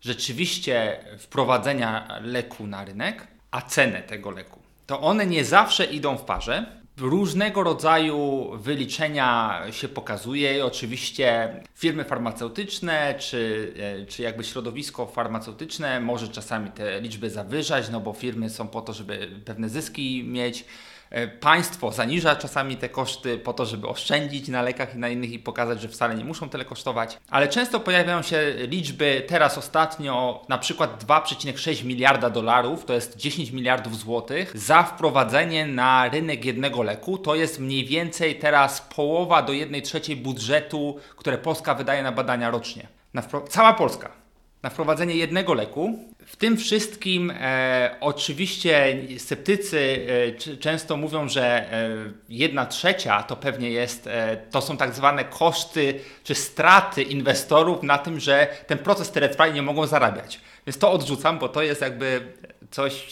rzeczywiście 0.00 1.04
wprowadzenia 1.18 2.20
leku 2.22 2.66
na 2.66 2.84
rynek, 2.84 3.26
a 3.50 3.62
cenę 3.62 4.02
tego 4.02 4.30
leku. 4.30 4.60
To 4.86 5.00
one 5.00 5.26
nie 5.26 5.44
zawsze 5.44 5.84
idą 5.84 6.16
w 6.16 6.24
parze 6.24 6.79
różnego 7.00 7.62
rodzaju 7.62 8.50
wyliczenia 8.54 9.60
się 9.70 9.88
pokazuje. 9.88 10.66
Oczywiście 10.66 11.54
firmy 11.74 12.04
farmaceutyczne, 12.04 13.14
czy, 13.18 13.72
e, 14.02 14.06
czy 14.06 14.22
jakby 14.22 14.44
środowisko 14.44 15.06
farmaceutyczne 15.06 16.00
może 16.00 16.28
czasami 16.28 16.70
te 16.70 17.00
liczby 17.00 17.30
zawyżać, 17.30 17.90
no 17.90 18.00
bo 18.00 18.12
firmy 18.12 18.50
są 18.50 18.68
po 18.68 18.80
to, 18.80 18.92
żeby 18.92 19.28
pewne 19.44 19.68
zyski 19.68 20.24
mieć. 20.24 20.64
E, 21.10 21.28
państwo 21.28 21.92
zaniża 21.92 22.36
czasami 22.36 22.76
te 22.76 22.88
koszty 22.88 23.38
po 23.38 23.52
to, 23.52 23.66
żeby 23.66 23.88
oszczędzić 23.88 24.48
na 24.48 24.62
lekach 24.62 24.94
i 24.94 24.98
na 24.98 25.08
innych 25.08 25.32
i 25.32 25.38
pokazać, 25.38 25.80
że 25.80 25.88
wcale 25.88 26.14
nie 26.14 26.24
muszą 26.24 26.48
tyle 26.48 26.64
kosztować. 26.64 27.18
Ale 27.30 27.48
często 27.48 27.80
pojawiają 27.80 28.22
się 28.22 28.54
liczby, 28.56 29.22
teraz 29.28 29.58
ostatnio 29.58 30.44
na 30.48 30.58
przykład 30.58 31.04
2,6 31.04 31.84
miliarda 31.84 32.30
dolarów, 32.30 32.84
to 32.84 32.92
jest 32.92 33.16
10 33.16 33.50
miliardów 33.50 33.98
złotych, 33.98 34.58
za 34.58 34.82
wprowadzenie 34.82 35.66
na 35.66 36.08
rynek 36.08 36.44
jednego 36.44 36.82
leku. 36.82 37.18
To 37.18 37.34
jest 37.34 37.60
mniej 37.60 37.84
więcej 37.84 38.38
teraz 38.38 38.80
połowa 38.80 39.42
do 39.42 39.52
1 39.52 39.82
trzeciej 39.82 40.16
budżetu, 40.16 40.96
które 41.16 41.38
Polska 41.38 41.74
wydaje 41.74 42.02
na 42.02 42.12
badania 42.12 42.50
rocznie. 42.50 42.88
Na 43.14 43.22
cała 43.48 43.72
Polska 43.72 44.19
na 44.62 44.70
wprowadzenie 44.70 45.14
jednego 45.14 45.54
leku. 45.54 45.98
W 46.26 46.36
tym 46.36 46.56
wszystkim 46.56 47.32
e, 47.40 47.96
oczywiście 48.00 48.98
sceptycy 49.18 50.06
e, 50.50 50.56
często 50.56 50.96
mówią, 50.96 51.28
że 51.28 51.72
e, 51.72 51.90
jedna 52.28 52.66
trzecia 52.66 53.22
to 53.22 53.36
pewnie 53.36 53.70
jest, 53.70 54.06
e, 54.06 54.36
to 54.50 54.60
są 54.60 54.76
tak 54.76 54.94
zwane 54.94 55.24
koszty 55.24 56.00
czy 56.24 56.34
straty 56.34 57.02
inwestorów 57.02 57.82
na 57.82 57.98
tym, 57.98 58.20
że 58.20 58.48
ten 58.66 58.78
proces 58.78 59.10
tyle 59.10 59.28
trwa 59.28 59.46
i 59.46 59.52
nie 59.52 59.62
mogą 59.62 59.86
zarabiać. 59.86 60.40
Więc 60.66 60.78
to 60.78 60.92
odrzucam, 60.92 61.38
bo 61.38 61.48
to 61.48 61.62
jest 61.62 61.80
jakby 61.80 62.32
coś 62.70 63.06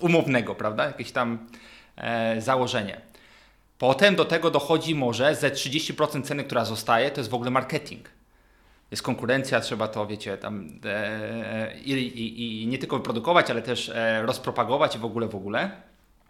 umownego, 0.00 0.54
prawda? 0.54 0.86
Jakieś 0.86 1.12
tam 1.12 1.46
e, 1.96 2.40
założenie. 2.40 3.00
Potem 3.78 4.16
do 4.16 4.24
tego 4.24 4.50
dochodzi 4.50 4.94
może 4.94 5.34
ze 5.34 5.50
30% 5.50 6.22
ceny, 6.22 6.44
która 6.44 6.64
zostaje, 6.64 7.10
to 7.10 7.20
jest 7.20 7.30
w 7.30 7.34
ogóle 7.34 7.50
marketing 7.50 8.08
jest 8.92 9.02
konkurencja, 9.02 9.60
trzeba 9.60 9.88
to, 9.88 10.06
wiecie, 10.06 10.38
tam 10.38 10.80
e, 10.84 10.88
e, 10.88 11.78
i, 11.80 12.62
i, 12.62 12.66
nie 12.66 12.78
tylko 12.78 12.96
wyprodukować, 12.96 13.50
ale 13.50 13.62
też 13.62 13.88
e, 13.88 14.22
rozpropagować 14.22 14.96
i 14.96 14.98
w 14.98 15.04
ogóle, 15.04 15.28
w 15.28 15.34
ogóle. 15.34 15.70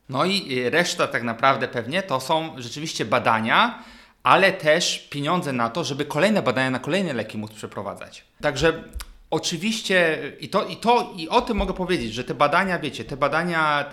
No 0.09 0.25
i 0.25 0.71
reszta 0.71 1.07
tak 1.07 1.23
naprawdę 1.23 1.69
pewnie 1.69 2.03
to 2.03 2.21
są 2.21 2.55
rzeczywiście 2.57 3.05
badania, 3.05 3.83
ale 4.23 4.53
też 4.53 5.09
pieniądze 5.11 5.53
na 5.53 5.71
to, 5.71 5.85
żeby 5.85 6.05
kolejne 6.05 6.43
badania 6.43 6.71
na 6.71 6.79
kolejne 6.79 7.13
leki 7.13 7.39
móc 7.39 7.53
przeprowadzać. 7.53 8.25
Także 8.41 8.85
oczywiście 9.31 10.19
i 10.41 10.49
to, 10.49 10.65
i 10.65 10.77
to 10.77 11.13
i 11.17 11.29
o 11.29 11.41
tym 11.41 11.57
mogę 11.57 11.75
powiedzieć, 11.75 12.15
że 12.15 12.25
te 12.25 12.35
badania, 12.35 12.79
wiecie, 12.79 13.05
te 13.05 13.17
badania, 13.17 13.93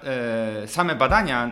e, 0.64 0.68
same 0.68 0.96
badania 0.96 1.46
e, 1.46 1.52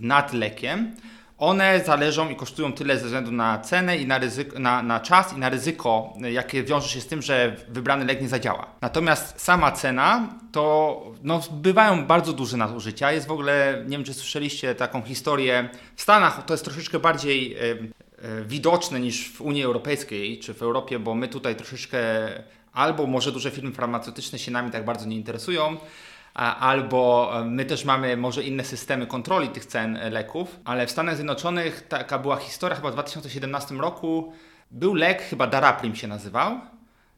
nad 0.00 0.32
lekiem, 0.32 0.96
one 1.44 1.80
zależą 1.84 2.28
i 2.28 2.36
kosztują 2.36 2.72
tyle 2.72 2.98
ze 2.98 3.04
względu 3.04 3.32
na 3.32 3.58
cenę 3.58 3.96
i 3.96 4.06
na, 4.06 4.18
ryzyko, 4.18 4.58
na, 4.58 4.82
na 4.82 5.00
czas 5.00 5.32
i 5.36 5.38
na 5.38 5.48
ryzyko, 5.48 6.14
jakie 6.32 6.62
wiąże 6.62 6.88
się 6.88 7.00
z 7.00 7.06
tym, 7.06 7.22
że 7.22 7.56
wybrany 7.68 8.04
lek 8.04 8.22
nie 8.22 8.28
zadziała. 8.28 8.66
Natomiast 8.80 9.40
sama 9.40 9.72
cena 9.72 10.28
to 10.52 11.02
no, 11.22 11.40
bywają 11.50 12.06
bardzo 12.06 12.32
duże 12.32 12.56
nadużycia. 12.56 13.12
Jest 13.12 13.26
w 13.26 13.32
ogóle, 13.32 13.82
nie 13.84 13.96
wiem 13.96 14.04
czy 14.04 14.14
słyszeliście 14.14 14.74
taką 14.74 15.02
historię, 15.02 15.68
w 15.96 16.02
Stanach 16.02 16.44
to 16.44 16.54
jest 16.54 16.64
troszeczkę 16.64 16.98
bardziej 16.98 17.56
y, 17.56 17.60
y, 17.60 18.44
widoczne 18.44 19.00
niż 19.00 19.32
w 19.32 19.40
Unii 19.40 19.64
Europejskiej 19.64 20.38
czy 20.38 20.54
w 20.54 20.62
Europie, 20.62 20.98
bo 20.98 21.14
my 21.14 21.28
tutaj 21.28 21.56
troszeczkę 21.56 21.98
albo 22.72 23.06
może 23.06 23.32
duże 23.32 23.50
firmy 23.50 23.72
farmaceutyczne 23.72 24.38
się 24.38 24.50
nami 24.50 24.70
tak 24.70 24.84
bardzo 24.84 25.06
nie 25.06 25.16
interesują, 25.16 25.76
albo 26.34 27.32
my 27.44 27.64
też 27.64 27.84
mamy 27.84 28.16
może 28.16 28.42
inne 28.42 28.64
systemy 28.64 29.06
kontroli 29.06 29.48
tych 29.48 29.66
cen 29.66 29.96
e, 29.96 30.10
leków, 30.10 30.60
ale 30.64 30.86
w 30.86 30.90
Stanach 30.90 31.14
Zjednoczonych 31.14 31.86
taka 31.88 32.18
była 32.18 32.36
historia 32.36 32.76
chyba 32.76 32.90
w 32.90 32.92
2017 32.92 33.74
roku. 33.74 34.32
Był 34.70 34.94
lek, 34.94 35.22
chyba 35.22 35.46
Daraprim 35.46 35.96
się 35.96 36.08
nazywał, 36.08 36.60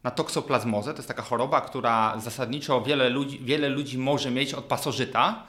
na 0.04 0.10
toksoplazmozę. 0.10 0.92
To 0.92 0.98
jest 0.98 1.08
taka 1.08 1.22
choroba, 1.22 1.60
która 1.60 2.18
zasadniczo 2.18 2.82
wiele 2.82 3.08
ludzi, 3.08 3.40
wiele 3.44 3.68
ludzi 3.68 3.98
może 3.98 4.30
mieć 4.30 4.54
od 4.54 4.64
pasożyta, 4.64 5.42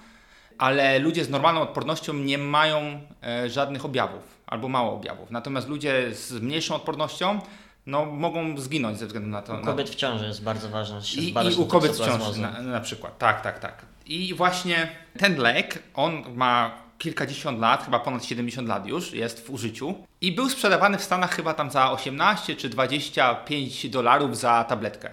ale 0.58 1.00
ludzie 1.00 1.26
z 1.26 1.30
normalną 1.30 1.62
odpornością 1.62 2.14
nie 2.14 2.38
mają 2.38 3.02
e, 3.24 3.50
żadnych 3.50 3.86
objawów 3.86 4.38
albo 4.48 4.68
mało 4.68 4.94
objawów. 4.94 5.32
Natomiast 5.32 5.68
ludzie 5.68 6.16
z 6.16 6.32
mniejszą 6.32 6.76
odpornością 6.76 7.40
no, 7.88 8.06
mogą 8.06 8.58
zginąć 8.58 8.98
ze 8.98 9.06
względu 9.06 9.30
na 9.30 9.42
to. 9.42 9.58
U 9.58 9.66
kobiet 9.66 9.90
w 9.90 9.96
ciąży 9.96 10.26
jest 10.26 10.44
bardzo 10.44 10.70
ważne. 10.70 11.02
I, 11.18 11.34
i 11.52 11.56
u 11.56 11.66
kobiet 11.66 11.92
w 11.92 12.06
ciąży 12.06 12.42
na, 12.42 12.62
na, 12.62 12.82
przykład. 12.82 13.18
Tak, 13.18 13.42
tak, 13.42 13.60
tak. 13.60 13.86
I 14.06 14.34
właśnie 14.34 14.90
ten 15.18 15.38
lek, 15.38 15.84
on 15.94 16.24
ma 16.36 16.72
kilkadziesiąt 16.98 17.60
lat, 17.60 17.86
chyba 17.86 18.00
ponad 18.00 18.26
70 18.26 18.68
lat 18.68 18.88
już 18.88 19.14
jest 19.14 19.46
w 19.46 19.50
użyciu 19.50 19.96
i 20.22 20.32
był 20.32 20.50
sprzedawany 20.50 20.98
w 20.98 21.04
Stanach 21.04 21.36
chyba 21.36 21.54
tam 21.54 21.72
za 21.72 21.92
18 21.92 22.56
czy 22.56 22.70
25 22.70 23.90
dolarów 23.90 24.38
za 24.38 24.64
tabletkę. 24.64 25.10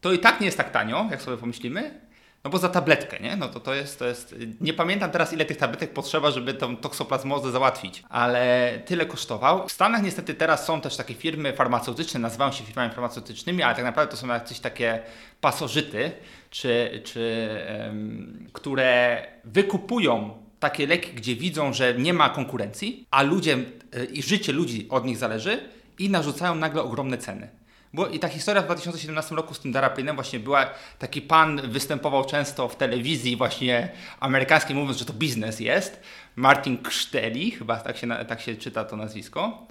To 0.00 0.12
i 0.12 0.18
tak 0.18 0.40
nie 0.40 0.46
jest 0.46 0.58
tak 0.58 0.70
tanio, 0.70 1.06
jak 1.10 1.22
sobie 1.22 1.36
pomyślimy, 1.36 2.00
no 2.44 2.50
bo 2.50 2.58
za 2.58 2.68
tabletkę, 2.68 3.20
nie? 3.20 3.36
No 3.36 3.48
to 3.48 3.60
to 3.60 3.74
jest, 3.74 3.98
to 3.98 4.06
jest... 4.06 4.34
Nie 4.60 4.72
pamiętam 4.72 5.10
teraz, 5.10 5.32
ile 5.32 5.44
tych 5.44 5.56
tabletek 5.56 5.92
potrzeba, 5.92 6.30
żeby 6.30 6.54
tą 6.54 6.76
toksoplazmozę 6.76 7.50
załatwić, 7.50 8.02
ale 8.08 8.72
tyle 8.86 9.06
kosztował. 9.06 9.68
W 9.68 9.72
Stanach 9.72 10.02
niestety 10.02 10.34
teraz 10.34 10.66
są 10.66 10.80
też 10.80 10.96
takie 10.96 11.14
firmy 11.14 11.52
farmaceutyczne, 11.52 12.20
nazywają 12.20 12.52
się 12.52 12.64
firmami 12.64 12.90
farmaceutycznymi, 12.90 13.62
ale 13.62 13.74
tak 13.74 13.84
naprawdę 13.84 14.10
to 14.10 14.16
są 14.16 14.26
jakieś 14.26 14.60
takie 14.60 15.02
pasożyty, 15.40 16.10
czy, 16.50 17.02
czy 17.04 17.48
um, 17.86 18.48
które 18.52 19.22
wykupują 19.44 20.34
takie 20.60 20.86
leki, 20.86 21.12
gdzie 21.12 21.36
widzą, 21.36 21.72
że 21.72 21.94
nie 21.94 22.14
ma 22.14 22.28
konkurencji, 22.28 23.06
a 23.10 23.22
ludzie 23.22 23.58
e, 23.92 24.04
i 24.04 24.22
życie 24.22 24.52
ludzi 24.52 24.86
od 24.90 25.04
nich 25.04 25.16
zależy 25.16 25.60
i 25.98 26.10
narzucają 26.10 26.54
nagle 26.54 26.82
ogromne 26.82 27.18
ceny. 27.18 27.57
Bo 27.92 28.06
i 28.06 28.18
ta 28.18 28.28
historia 28.28 28.62
w 28.62 28.64
2017 28.64 29.34
roku 29.34 29.54
z 29.54 29.60
tym 29.60 29.72
Daraplinem 29.72 30.16
właśnie 30.16 30.40
była, 30.40 30.66
taki 30.98 31.22
pan 31.22 31.70
występował 31.70 32.24
często 32.24 32.68
w 32.68 32.76
telewizji 32.76 33.36
właśnie 33.36 33.88
amerykańskiej 34.20 34.76
mówiąc, 34.76 34.98
że 34.98 35.04
to 35.04 35.12
biznes 35.12 35.60
jest. 35.60 36.00
Martin 36.36 36.82
Krzteli, 36.82 37.50
chyba 37.50 37.76
tak 37.76 37.96
się, 37.96 38.08
tak 38.28 38.40
się 38.40 38.56
czyta 38.56 38.84
to 38.84 38.96
nazwisko. 38.96 39.66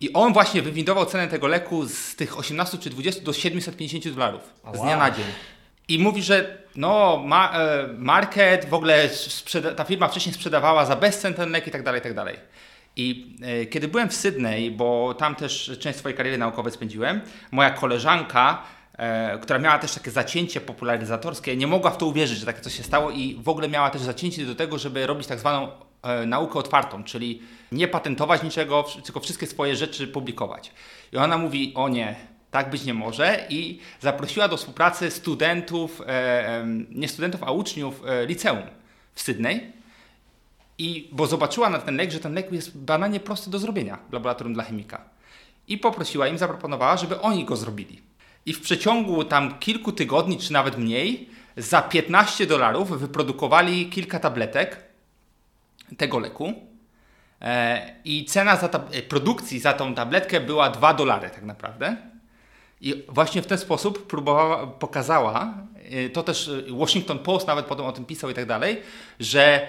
I 0.00 0.12
on 0.12 0.32
właśnie 0.32 0.62
wywindował 0.62 1.06
cenę 1.06 1.28
tego 1.28 1.46
leku 1.46 1.86
z 1.86 2.16
tych 2.16 2.38
18 2.38 2.78
czy 2.78 2.90
20 2.90 3.24
do 3.24 3.32
750 3.32 4.08
dolarów 4.08 4.42
z 4.74 4.80
dnia 4.80 4.96
na 4.96 5.10
dzień. 5.10 5.26
I 5.88 5.98
mówi, 5.98 6.22
że 6.22 6.58
no, 6.76 7.22
ma, 7.26 7.52
e, 7.52 7.88
market, 7.98 8.68
w 8.68 8.74
ogóle 8.74 9.10
ta 9.76 9.84
firma 9.84 10.08
wcześniej 10.08 10.34
sprzedawała 10.34 10.86
za 10.86 10.96
bezcen 10.96 11.34
ten 11.34 11.50
lek 11.50 11.66
i 11.66 11.70
tak 11.70 11.82
dalej, 11.82 12.00
i 12.00 12.02
tak 12.02 12.14
dalej. 12.14 12.36
I 13.00 13.36
e, 13.42 13.66
kiedy 13.66 13.88
byłem 13.88 14.08
w 14.08 14.14
Sydney, 14.14 14.70
bo 14.70 15.14
tam 15.14 15.34
też 15.34 15.78
część 15.80 15.98
swojej 15.98 16.16
kariery 16.16 16.38
naukowej 16.38 16.72
spędziłem, 16.72 17.20
moja 17.50 17.70
koleżanka, 17.70 18.62
e, 18.98 19.38
która 19.38 19.58
miała 19.58 19.78
też 19.78 19.94
takie 19.94 20.10
zacięcie 20.10 20.60
popularyzatorskie, 20.60 21.56
nie 21.56 21.66
mogła 21.66 21.90
w 21.90 21.96
to 21.96 22.06
uwierzyć, 22.06 22.38
że 22.38 22.46
takie 22.46 22.60
coś 22.60 22.76
się 22.76 22.82
stało 22.82 23.10
i 23.10 23.34
w 23.42 23.48
ogóle 23.48 23.68
miała 23.68 23.90
też 23.90 24.02
zacięcie 24.02 24.46
do 24.46 24.54
tego, 24.54 24.78
żeby 24.78 25.06
robić 25.06 25.26
tak 25.26 25.38
zwaną 25.38 25.68
e, 26.02 26.26
naukę 26.26 26.58
otwartą, 26.58 27.04
czyli 27.04 27.42
nie 27.72 27.88
patentować 27.88 28.42
niczego, 28.42 28.84
tylko 29.04 29.20
wszystkie 29.20 29.46
swoje 29.46 29.76
rzeczy 29.76 30.06
publikować. 30.06 30.72
I 31.12 31.16
ona 31.16 31.38
mówi, 31.38 31.72
o 31.74 31.88
nie, 31.88 32.16
tak 32.50 32.70
być 32.70 32.84
nie 32.84 32.94
może 32.94 33.46
i 33.48 33.78
zaprosiła 34.00 34.48
do 34.48 34.56
współpracy 34.56 35.10
studentów, 35.10 36.02
nie 36.90 37.08
studentów, 37.08 37.42
a 37.42 37.52
uczniów 37.52 38.02
liceum 38.26 38.62
w 39.14 39.20
Sydney 39.20 39.79
i, 40.80 41.08
bo 41.12 41.26
zobaczyła 41.26 41.70
na 41.70 41.78
ten 41.78 41.96
lek, 41.96 42.10
że 42.10 42.20
ten 42.20 42.34
lek 42.34 42.52
jest 42.52 42.78
banalnie 42.78 43.20
prosty 43.20 43.50
do 43.50 43.58
zrobienia 43.58 43.98
w 44.10 44.12
laboratorium 44.12 44.54
dla 44.54 44.64
chemika. 44.64 45.04
I 45.68 45.78
poprosiła 45.78 46.28
im, 46.28 46.38
zaproponowała, 46.38 46.96
żeby 46.96 47.20
oni 47.20 47.44
go 47.44 47.56
zrobili. 47.56 48.02
I 48.46 48.52
w 48.52 48.60
przeciągu 48.60 49.24
tam 49.24 49.58
kilku 49.58 49.92
tygodni, 49.92 50.38
czy 50.38 50.52
nawet 50.52 50.78
mniej, 50.78 51.28
za 51.56 51.82
15 51.82 52.46
dolarów 52.46 53.00
wyprodukowali 53.00 53.90
kilka 53.90 54.18
tabletek 54.18 54.84
tego 55.96 56.18
leku. 56.18 56.54
E, 57.40 57.94
I 58.04 58.24
cena 58.24 58.56
za 58.56 58.66
e, 58.66 59.02
produkcji 59.02 59.60
za 59.60 59.72
tą 59.72 59.94
tabletkę 59.94 60.40
była 60.40 60.70
2 60.70 60.94
dolary 60.94 61.30
tak 61.30 61.42
naprawdę. 61.42 61.96
I 62.80 63.04
właśnie 63.08 63.42
w 63.42 63.46
ten 63.46 63.58
sposób 63.58 64.06
próbowała, 64.06 64.66
pokazała, 64.66 65.54
e, 65.90 66.08
to 66.10 66.22
też 66.22 66.50
Washington 66.70 67.18
Post 67.18 67.46
nawet 67.46 67.66
potem 67.66 67.86
o 67.86 67.92
tym 67.92 68.04
pisał 68.04 68.30
i 68.30 68.34
tak 68.34 68.46
dalej, 68.46 68.82
że 69.18 69.68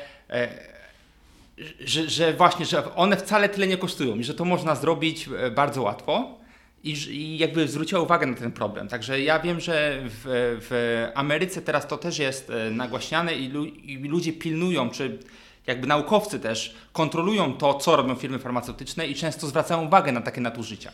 że, 1.80 2.10
że 2.10 2.34
właśnie, 2.34 2.66
że 2.66 2.96
one 2.96 3.18
wcale 3.18 3.50
tyle 3.50 3.68
nie 3.68 3.78
kosztują 3.78 4.16
i 4.16 4.24
że 4.24 4.34
to 4.34 4.46
można 4.46 4.76
zrobić 4.76 5.30
e, 5.38 5.52
bardzo 5.52 5.82
łatwo 5.82 6.40
i, 6.84 6.92
i 6.92 7.38
jakby 7.38 7.68
zwróciła 7.68 8.02
uwagę 8.02 8.28
na 8.28 8.36
ten 8.36 8.52
problem. 8.52 8.88
Także 8.88 9.22
ja 9.22 9.40
wiem, 9.40 9.60
że 9.60 10.02
w, 10.06 10.22
w 10.62 11.08
Ameryce 11.16 11.62
teraz 11.62 11.88
to 11.88 11.98
też 11.98 12.20
jest 12.20 12.50
e, 12.50 12.72
nagłaśniane 12.72 13.36
i, 13.36 13.48
lu, 13.48 13.66
i 13.66 13.98
ludzie 13.98 14.34
pilnują, 14.34 14.90
czy 14.90 15.20
jakby 15.68 15.88
naukowcy 15.88 16.40
też 16.40 16.76
kontrolują 16.94 17.54
to, 17.54 17.74
co 17.74 17.96
robią 17.96 18.16
firmy 18.16 18.40
farmaceutyczne 18.40 19.08
i 19.08 19.16
często 19.16 19.48
zwracają 19.48 19.86
uwagę 19.86 20.12
na 20.12 20.22
takie 20.22 20.42
nadużycia 20.42 20.92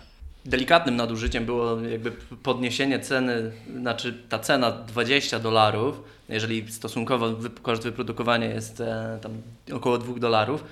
delikatnym 0.48 0.96
nadużyciem 0.96 1.46
było 1.46 1.82
jakby 1.82 2.12
podniesienie 2.44 3.00
ceny, 3.00 3.52
znaczy 3.82 4.24
ta 4.30 4.40
cena 4.40 4.72
20 4.72 5.40
dolarów, 5.40 6.04
jeżeli 6.30 6.72
stosunkowo 6.72 7.30
koszt 7.62 7.84
wyprodukowania 7.84 8.48
jest 8.48 8.82
e, 8.82 9.20
tam 9.22 9.32
około 9.74 9.98
2 9.98 10.20
dolarów, 10.20 10.64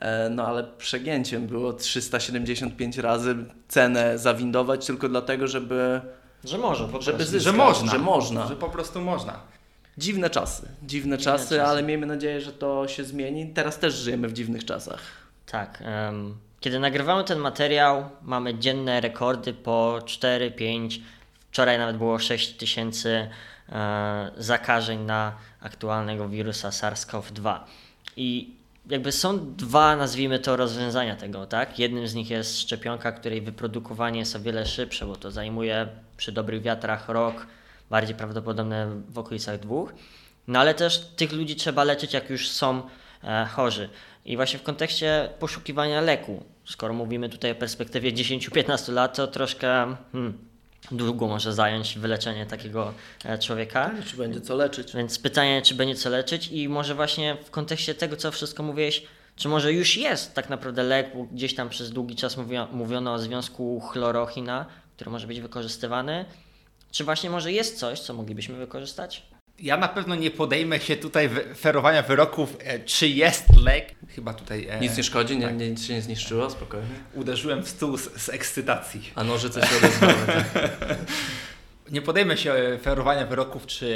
e, 0.00 0.30
no 0.30 0.46
ale 0.46 0.64
przegięciem 0.78 1.46
było 1.46 1.72
375 1.72 2.98
razy 2.98 3.36
cenę 3.68 4.18
zawindować 4.18 4.86
tylko 4.86 5.08
dlatego, 5.08 5.46
żeby 5.48 6.00
że 6.44 6.58
może, 6.58 6.88
po 6.88 7.02
żeby 7.02 7.24
zyskać, 7.24 7.42
że 7.42 7.52
można, 7.52 7.92
że 7.92 7.98
można, 7.98 8.46
że 8.46 8.56
po 8.56 8.68
prostu 8.68 9.00
można. 9.00 9.40
Dziwne 9.98 10.30
czasy, 10.30 10.62
dziwne, 10.62 10.86
dziwne 10.86 11.18
czasy, 11.18 11.44
czasy, 11.44 11.62
ale 11.62 11.82
miejmy 11.82 12.06
nadzieję, 12.06 12.40
że 12.40 12.52
to 12.52 12.88
się 12.88 13.04
zmieni. 13.04 13.46
Teraz 13.54 13.78
też 13.78 13.94
żyjemy 13.94 14.28
w 14.28 14.32
dziwnych 14.32 14.64
czasach. 14.64 15.00
Tak. 15.46 15.82
Um 16.08 16.36
kiedy 16.64 16.78
nagrywamy 16.78 17.24
ten 17.24 17.38
materiał, 17.38 18.10
mamy 18.22 18.58
dzienne 18.58 19.00
rekordy 19.00 19.52
po 19.52 19.98
4, 20.06 20.50
5, 20.50 21.00
wczoraj 21.50 21.78
nawet 21.78 21.96
było 21.96 22.18
6 22.18 22.52
tysięcy 22.52 23.28
e, 23.68 24.30
zakażeń 24.36 25.00
na 25.00 25.32
aktualnego 25.60 26.28
wirusa 26.28 26.68
SARS-CoV-2. 26.68 27.58
I 28.16 28.54
jakby 28.90 29.12
są 29.12 29.54
dwa, 29.54 29.96
nazwijmy 29.96 30.38
to, 30.38 30.56
rozwiązania 30.56 31.16
tego, 31.16 31.46
tak? 31.46 31.78
Jednym 31.78 32.08
z 32.08 32.14
nich 32.14 32.30
jest 32.30 32.60
szczepionka, 32.60 33.12
której 33.12 33.40
wyprodukowanie 33.40 34.18
jest 34.18 34.36
o 34.36 34.40
wiele 34.40 34.66
szybsze, 34.66 35.06
bo 35.06 35.16
to 35.16 35.30
zajmuje 35.30 35.88
przy 36.16 36.32
dobrych 36.32 36.62
wiatrach 36.62 37.08
rok, 37.08 37.46
bardziej 37.90 38.16
prawdopodobne 38.16 39.02
w 39.08 39.18
okolicach 39.18 39.60
dwóch. 39.60 39.92
No 40.48 40.58
ale 40.58 40.74
też 40.74 41.00
tych 41.16 41.32
ludzi 41.32 41.56
trzeba 41.56 41.84
leczyć, 41.84 42.12
jak 42.14 42.30
już 42.30 42.48
są 42.48 42.82
e, 43.24 43.46
chorzy. 43.46 43.88
I 44.24 44.36
właśnie 44.36 44.58
w 44.58 44.62
kontekście 44.62 45.28
poszukiwania 45.38 46.00
leku, 46.00 46.42
skoro 46.64 46.94
mówimy 46.94 47.28
tutaj 47.28 47.50
o 47.50 47.54
perspektywie 47.54 48.12
10-15 48.12 48.92
lat, 48.92 49.16
to 49.16 49.26
troszkę 49.26 49.96
hmm, 50.12 50.38
długo 50.90 51.26
może 51.26 51.52
zająć 51.52 51.98
wyleczenie 51.98 52.46
takiego 52.46 52.94
e, 53.24 53.38
człowieka. 53.38 53.90
Czy 54.06 54.16
będzie 54.16 54.40
co 54.40 54.54
leczyć? 54.56 54.92
Więc 54.92 55.18
pytanie, 55.18 55.62
czy 55.62 55.74
będzie 55.74 55.94
co 55.94 56.10
leczyć 56.10 56.48
i 56.48 56.68
może 56.68 56.94
właśnie 56.94 57.36
w 57.44 57.50
kontekście 57.50 57.94
tego, 57.94 58.16
co 58.16 58.30
wszystko 58.30 58.62
mówiłeś, 58.62 59.06
czy 59.36 59.48
może 59.48 59.72
już 59.72 59.96
jest 59.96 60.34
tak 60.34 60.50
naprawdę 60.50 60.82
lek, 60.82 61.10
gdzieś 61.32 61.54
tam 61.54 61.68
przez 61.68 61.90
długi 61.90 62.16
czas 62.16 62.36
mówiono 62.72 63.12
o 63.12 63.18
związku 63.18 63.80
chlorochina, 63.80 64.66
który 64.96 65.10
może 65.10 65.26
być 65.26 65.40
wykorzystywany, 65.40 66.24
czy 66.90 67.04
właśnie 67.04 67.30
może 67.30 67.52
jest 67.52 67.78
coś, 67.78 68.00
co 68.00 68.14
moglibyśmy 68.14 68.56
wykorzystać? 68.56 69.22
Ja 69.58 69.76
na 69.76 69.88
pewno 69.88 70.14
nie 70.14 70.30
podejmę 70.30 70.80
się 70.80 70.96
tutaj 70.96 71.30
ferowania 71.56 72.02
wyroków, 72.02 72.56
e, 72.60 72.78
czy 72.78 73.08
jest 73.08 73.44
lek. 73.64 73.94
Chyba 74.08 74.34
tutaj. 74.34 74.66
E, 74.70 74.80
nic 74.80 74.96
nie 74.96 75.02
szkodzi, 75.02 75.40
tak. 75.40 75.56
nie, 75.56 75.70
nic 75.70 75.86
się 75.86 75.94
nie 75.94 76.02
zniszczyło, 76.02 76.50
spokojnie. 76.50 76.86
Uderzyłem 77.14 77.62
w 77.62 77.68
stół 77.68 77.96
z, 77.96 78.22
z 78.22 78.28
ekscytacji. 78.28 79.10
A 79.14 79.24
nożyce 79.24 79.66
się 79.66 79.76
odezwały. 79.76 80.14
Tak. 80.26 80.98
Nie 81.90 82.02
podejmę 82.02 82.36
się 82.36 82.52
e, 82.52 82.78
ferowania 82.78 83.26
wyroków, 83.26 83.66
czy 83.66 83.88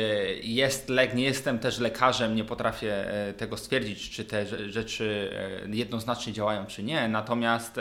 jest 0.43 0.89
lek. 0.89 1.15
Nie 1.15 1.25
jestem 1.25 1.59
też 1.59 1.79
lekarzem, 1.79 2.35
nie 2.35 2.45
potrafię 2.45 3.11
e, 3.11 3.33
tego 3.35 3.57
stwierdzić, 3.57 4.11
czy 4.11 4.25
te 4.25 4.71
rzeczy 4.71 5.31
jednoznacznie 5.73 6.33
działają, 6.33 6.67
czy 6.67 6.83
nie. 6.83 7.09
Natomiast 7.09 7.77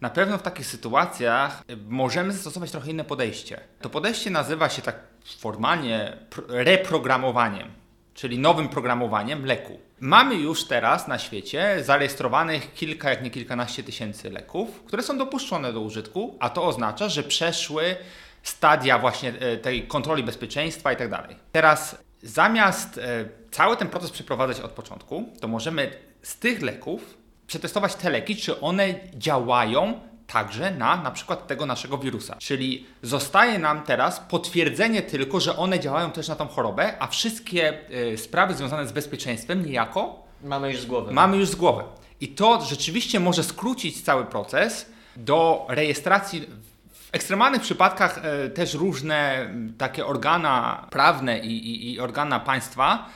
na 0.00 0.10
pewno 0.10 0.38
w 0.38 0.42
takich 0.42 0.66
sytuacjach 0.66 1.62
możemy 1.88 2.32
zastosować 2.32 2.70
trochę 2.70 2.90
inne 2.90 3.04
podejście. 3.04 3.60
To 3.80 3.90
podejście 3.90 4.30
nazywa 4.30 4.68
się 4.68 4.82
tak 4.82 4.96
formalnie 5.38 6.16
reprogramowaniem, 6.48 7.68
czyli 8.14 8.38
nowym 8.38 8.68
programowaniem 8.68 9.46
leku. 9.46 9.78
Mamy 10.00 10.34
już 10.34 10.64
teraz 10.64 11.08
na 11.08 11.18
świecie 11.18 11.84
zarejestrowanych 11.84 12.74
kilka, 12.74 13.10
jak 13.10 13.22
nie 13.22 13.30
kilkanaście 13.30 13.82
tysięcy 13.82 14.30
leków, 14.30 14.82
które 14.82 15.02
są 15.02 15.18
dopuszczone 15.18 15.72
do 15.72 15.80
użytku, 15.80 16.36
a 16.40 16.50
to 16.50 16.64
oznacza, 16.64 17.08
że 17.08 17.22
przeszły 17.22 17.96
stadia 18.42 18.98
właśnie 18.98 19.32
e, 19.40 19.56
tej 19.56 19.86
kontroli 19.86 20.22
bezpieczeństwa 20.22 20.92
i 20.92 20.96
tak 20.96 21.10
dalej. 21.10 21.36
Teraz 21.52 21.98
zamiast 22.22 22.98
e, 22.98 23.24
cały 23.50 23.76
ten 23.76 23.88
proces 23.88 24.10
przeprowadzać 24.10 24.60
od 24.60 24.70
początku, 24.70 25.28
to 25.40 25.48
możemy 25.48 25.90
z 26.22 26.36
tych 26.36 26.62
leków 26.62 27.19
przetestować 27.50 27.94
te 27.94 28.10
leki, 28.10 28.36
czy 28.36 28.60
one 28.60 28.94
działają 29.14 30.00
także 30.26 30.70
na 30.70 30.96
na 30.96 31.10
przykład 31.10 31.46
tego 31.46 31.66
naszego 31.66 31.98
wirusa. 31.98 32.36
Czyli 32.38 32.86
zostaje 33.02 33.58
nam 33.58 33.82
teraz 33.82 34.20
potwierdzenie 34.20 35.02
tylko, 35.02 35.40
że 35.40 35.56
one 35.56 35.80
działają 35.80 36.10
też 36.10 36.28
na 36.28 36.36
tą 36.36 36.48
chorobę, 36.48 37.02
a 37.02 37.06
wszystkie 37.06 37.78
y, 38.12 38.18
sprawy 38.18 38.54
związane 38.54 38.86
z 38.86 38.92
bezpieczeństwem 38.92 39.66
niejako 39.66 40.22
mamy 40.44 40.72
już 40.72 40.80
z 40.80 40.86
głowy. 40.86 41.12
Mamy 41.12 41.36
już 41.36 41.48
z 41.48 41.54
głowy. 41.54 41.82
I 42.20 42.28
to 42.28 42.64
rzeczywiście 42.64 43.20
może 43.20 43.44
skrócić 43.44 44.02
cały 44.02 44.24
proces 44.24 44.86
do 45.16 45.66
rejestracji 45.68 46.46
w 46.92 47.08
ekstremalnych 47.12 47.62
przypadkach 47.62 48.20
y, 48.46 48.50
też 48.50 48.74
różne 48.74 49.50
y, 49.70 49.78
takie 49.78 50.06
organa 50.06 50.86
prawne 50.90 51.38
i, 51.38 51.68
i, 51.68 51.92
i 51.92 52.00
organa 52.00 52.40
państwa 52.40 53.08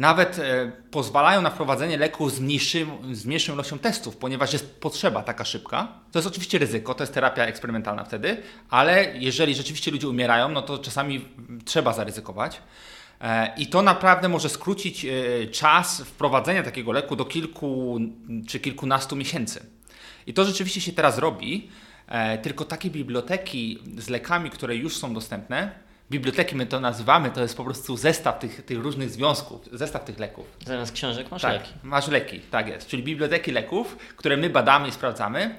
nawet 0.00 0.38
e, 0.38 0.72
pozwalają 0.90 1.42
na 1.42 1.50
wprowadzenie 1.50 1.96
leku 1.96 2.30
z, 2.30 2.40
mniejszym, 2.40 2.90
z 3.12 3.26
mniejszą 3.26 3.54
ilością 3.54 3.78
testów, 3.78 4.16
ponieważ 4.16 4.52
jest 4.52 4.80
potrzeba 4.80 5.22
taka 5.22 5.44
szybka. 5.44 5.88
To 6.12 6.18
jest 6.18 6.28
oczywiście 6.28 6.58
ryzyko, 6.58 6.94
to 6.94 7.02
jest 7.02 7.14
terapia 7.14 7.44
eksperymentalna 7.44 8.04
wtedy, 8.04 8.42
ale 8.70 9.18
jeżeli 9.18 9.54
rzeczywiście 9.54 9.90
ludzie 9.90 10.08
umierają, 10.08 10.48
no 10.48 10.62
to 10.62 10.78
czasami 10.78 11.28
trzeba 11.64 11.92
zaryzykować. 11.92 12.60
E, 13.20 13.54
I 13.56 13.66
to 13.66 13.82
naprawdę 13.82 14.28
może 14.28 14.48
skrócić 14.48 15.04
e, 15.04 15.10
czas 15.46 16.00
wprowadzenia 16.00 16.62
takiego 16.62 16.92
leku 16.92 17.16
do 17.16 17.24
kilku 17.24 17.98
czy 18.48 18.60
kilkunastu 18.60 19.16
miesięcy. 19.16 19.66
I 20.26 20.34
to 20.34 20.44
rzeczywiście 20.44 20.80
się 20.80 20.92
teraz 20.92 21.18
robi, 21.18 21.70
tylko 22.42 22.64
takie 22.64 22.90
biblioteki 22.90 23.78
z 23.98 24.08
lekami, 24.08 24.50
które 24.50 24.76
już 24.76 24.96
są 24.96 25.14
dostępne, 25.14 25.70
biblioteki 26.10 26.56
my 26.56 26.66
to 26.66 26.80
nazywamy, 26.80 27.30
to 27.30 27.42
jest 27.42 27.56
po 27.56 27.64
prostu 27.64 27.96
zestaw 27.96 28.38
tych, 28.38 28.64
tych 28.64 28.78
różnych 28.78 29.10
związków, 29.10 29.68
zestaw 29.72 30.04
tych 30.04 30.18
leków. 30.18 30.46
Zamiast 30.66 30.92
książek 30.92 31.30
masz 31.30 31.42
tak, 31.42 31.52
leki. 31.52 31.70
Masz 31.82 32.08
leki, 32.08 32.40
tak 32.40 32.68
jest. 32.68 32.86
Czyli 32.86 33.02
biblioteki 33.02 33.52
leków, 33.52 33.96
które 34.16 34.36
my 34.36 34.50
badamy 34.50 34.88
i 34.88 34.92
sprawdzamy, 34.92 35.54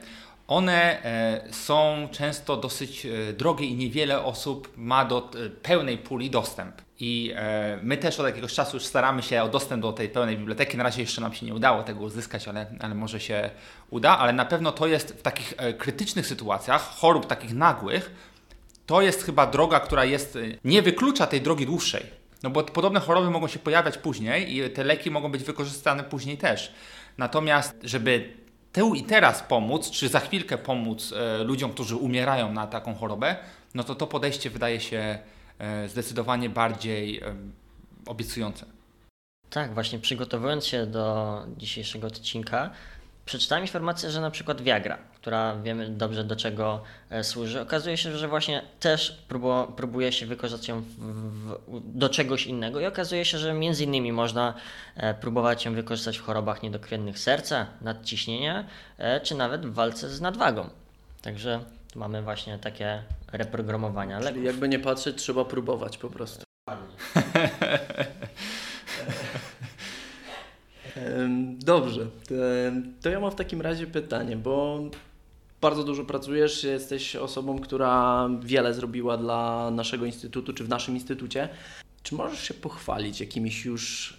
one 0.48 1.04
e, 1.04 1.42
są 1.52 2.08
często 2.12 2.58
dosyć 2.58 3.06
e, 3.06 3.34
drogie 3.34 3.66
i 3.66 3.76
niewiele 3.76 4.24
osób 4.24 4.74
ma 4.78 5.06
do 5.06 5.32
pełnej 5.62 5.98
puli 5.98 6.30
dostęp. 6.30 6.82
I 7.04 7.34
my 7.82 7.98
też 7.98 8.20
od 8.20 8.26
jakiegoś 8.26 8.54
czasu 8.54 8.78
już 8.78 8.86
staramy 8.86 9.24
się 9.24 9.44
o 9.44 9.50
dostęp 9.50 9.82
do 9.82 9.94
tej 9.94 10.10
pełnej 10.10 10.38
biblioteki. 10.38 10.78
Na 10.78 10.84
razie 10.84 11.02
jeszcze 11.02 11.22
nam 11.22 11.34
się 11.34 11.46
nie 11.46 11.54
udało 11.54 11.84
tego 11.84 12.02
uzyskać, 12.02 12.48
ale, 12.48 12.66
ale 12.80 12.96
może 12.96 13.20
się 13.20 13.50
uda. 13.90 14.18
Ale 14.18 14.34
na 14.34 14.46
pewno 14.46 14.72
to 14.72 14.88
jest 14.88 15.14
w 15.14 15.22
takich 15.22 15.54
krytycznych 15.78 16.28
sytuacjach, 16.28 16.96
chorób 16.96 17.26
takich 17.26 17.54
nagłych, 17.54 18.12
to 18.92 19.02
jest 19.02 19.24
chyba 19.24 19.48
droga, 19.48 19.80
która 19.80 20.06
jest, 20.06 20.38
nie 20.64 20.82
wyklucza 20.82 21.28
tej 21.28 21.42
drogi 21.42 21.66
dłuższej. 21.66 22.04
No 22.44 22.50
bo 22.50 22.64
podobne 22.64 23.00
choroby 23.00 23.30
mogą 23.30 23.48
się 23.48 23.60
pojawiać 23.60 23.98
później 23.98 24.58
i 24.58 24.70
te 24.70 24.84
leki 24.84 25.12
mogą 25.12 25.32
być 25.32 25.44
wykorzystane 25.44 26.04
później 26.04 26.38
też. 26.38 26.74
Natomiast, 27.18 27.76
żeby 27.84 28.34
tu 28.74 28.96
i 28.96 29.04
teraz 29.04 29.44
pomóc, 29.44 29.92
czy 29.92 30.10
za 30.10 30.20
chwilkę 30.20 30.58
pomóc 30.58 31.14
e, 31.14 31.44
ludziom, 31.44 31.72
którzy 31.72 31.96
umierają 31.96 32.54
na 32.54 32.68
taką 32.68 32.96
chorobę, 32.96 33.36
no 33.74 33.84
to 33.84 33.96
to 33.96 34.08
podejście 34.08 34.50
wydaje 34.50 34.80
się 34.80 35.20
e, 35.60 35.90
zdecydowanie 35.90 36.50
bardziej 36.50 37.20
e, 37.20 37.36
obiecujące. 38.06 38.66
Tak, 39.50 39.74
właśnie 39.74 40.00
przygotowując 40.00 40.66
się 40.66 40.86
do 40.86 41.46
dzisiejszego 41.58 42.08
odcinka, 42.08 42.70
przeczytałem 43.26 43.64
informację, 43.64 44.12
że 44.12 44.22
na 44.22 44.32
przykład 44.32 44.62
Viagra, 44.62 44.98
która 45.22 45.56
wiemy 45.56 45.90
dobrze 45.90 46.24
do 46.24 46.36
czego 46.36 46.82
e, 47.10 47.24
służy, 47.24 47.62
okazuje 47.62 47.98
się, 47.98 48.18
że 48.18 48.28
właśnie 48.28 48.62
też 48.80 49.24
próbuje 49.76 50.12
się 50.12 50.26
wykorzystać 50.26 50.68
ją 50.68 50.82
w, 50.82 50.86
w, 50.88 51.60
do 51.98 52.10
czegoś 52.10 52.46
innego 52.46 52.80
i 52.80 52.86
okazuje 52.86 53.26
się, 53.26 53.38
że 53.38 53.54
między 53.54 53.84
innymi 53.84 54.12
można 54.12 54.54
e, 54.96 55.14
próbować 55.14 55.66
ją 55.66 55.74
wykorzystać 55.74 56.18
w 56.18 56.22
chorobach 56.22 56.64
niedokrwiennych 56.64 57.20
serca, 57.20 57.68
nadciśnienia, 57.82 58.66
e, 58.98 59.22
czy 59.22 59.36
nawet 59.36 59.66
w 59.66 59.74
walce 59.74 60.10
z 60.10 60.22
nadwagą. 60.22 60.70
Także 61.22 61.60
mamy 61.96 62.22
właśnie 62.22 62.58
takie 62.58 63.04
reprogramowania. 63.32 64.22
Czyli 64.22 64.44
jakby 64.44 64.70
nie 64.70 64.80
patrzeć, 64.80 65.16
trzeba 65.16 65.46
próbować 65.46 65.98
po 65.98 66.10
prostu. 66.10 66.44
Dobrze, 71.66 72.08
to 73.02 73.10
ja 73.10 73.20
mam 73.20 73.32
w 73.32 73.36
takim 73.36 73.62
razie 73.62 73.88
pytanie, 73.88 74.36
bo 74.36 74.80
bardzo 75.62 75.84
dużo 75.84 76.06
pracujesz, 76.06 76.64
jesteś 76.64 77.16
osobą, 77.16 77.60
która 77.60 78.28
wiele 78.42 78.74
zrobiła 78.74 79.18
dla 79.18 79.72
naszego 79.72 80.06
instytutu, 80.06 80.54
czy 80.54 80.64
w 80.64 80.70
naszym 80.70 80.96
instytucie. 80.96 81.50
Czy 82.04 82.16
możesz 82.16 82.44
się 82.44 82.54
pochwalić 82.54 83.20
jakimiś 83.20 83.66
już 83.66 84.14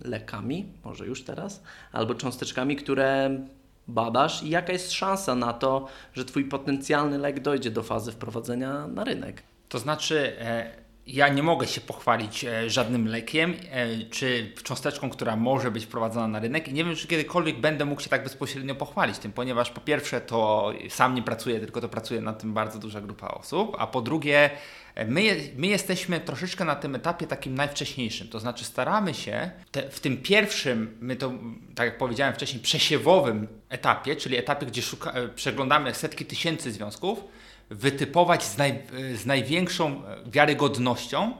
lekami, 0.00 0.66
może 0.84 1.06
już 1.06 1.24
teraz, 1.24 1.62
albo 1.92 2.14
cząsteczkami, 2.14 2.76
które 2.76 3.40
badasz 3.88 4.42
i 4.42 4.50
jaka 4.50 4.72
jest 4.72 4.92
szansa 4.92 5.34
na 5.34 5.52
to, 5.52 5.88
że 6.14 6.24
Twój 6.24 6.44
potencjalny 6.44 7.18
lek 7.18 7.40
dojdzie 7.40 7.70
do 7.70 7.82
fazy 7.82 8.12
wprowadzenia 8.12 8.86
na 8.86 9.04
rynek? 9.04 9.42
To 9.68 9.78
znaczy, 9.78 10.36
e, 10.38 10.81
ja 11.06 11.28
nie 11.28 11.42
mogę 11.42 11.66
się 11.66 11.80
pochwalić 11.80 12.44
e, 12.44 12.70
żadnym 12.70 13.08
lekiem 13.08 13.54
e, 13.70 14.04
czy 14.10 14.52
cząsteczką, 14.62 15.10
która 15.10 15.36
może 15.36 15.70
być 15.70 15.84
wprowadzona 15.84 16.28
na 16.28 16.38
rynek 16.38 16.68
i 16.68 16.72
nie 16.72 16.84
wiem, 16.84 16.96
czy 16.96 17.08
kiedykolwiek 17.08 17.60
będę 17.60 17.84
mógł 17.84 18.00
się 18.00 18.08
tak 18.08 18.22
bezpośrednio 18.22 18.74
pochwalić 18.74 19.18
tym, 19.18 19.32
ponieważ 19.32 19.70
po 19.70 19.80
pierwsze 19.80 20.20
to 20.20 20.72
sam 20.88 21.14
nie 21.14 21.22
pracuję, 21.22 21.60
tylko 21.60 21.80
to 21.80 21.88
pracuje 21.88 22.20
nad 22.20 22.40
tym 22.40 22.54
bardzo 22.54 22.78
duża 22.78 23.00
grupa 23.00 23.28
osób, 23.28 23.76
a 23.78 23.86
po 23.86 24.02
drugie 24.02 24.50
e, 24.94 25.04
my, 25.04 25.50
my 25.56 25.66
jesteśmy 25.66 26.20
troszeczkę 26.20 26.64
na 26.64 26.74
tym 26.74 26.94
etapie 26.94 27.26
takim 27.26 27.54
najwcześniejszym, 27.54 28.28
to 28.28 28.40
znaczy 28.40 28.64
staramy 28.64 29.14
się 29.14 29.50
te, 29.70 29.90
w 29.90 30.00
tym 30.00 30.16
pierwszym, 30.16 30.96
my 31.00 31.16
to, 31.16 31.32
tak 31.74 31.86
jak 31.86 31.98
powiedziałem 31.98 32.34
wcześniej, 32.34 32.62
przesiewowym 32.62 33.48
etapie, 33.68 34.16
czyli 34.16 34.36
etapie, 34.36 34.66
gdzie 34.66 34.82
szuka, 34.82 35.12
przeglądamy 35.34 35.94
setki 35.94 36.24
tysięcy 36.24 36.72
związków, 36.72 37.24
wytypować 37.74 38.44
z, 38.44 38.58
naj, 38.58 38.82
z 39.14 39.26
największą 39.26 40.02
wiarygodnością 40.26 41.34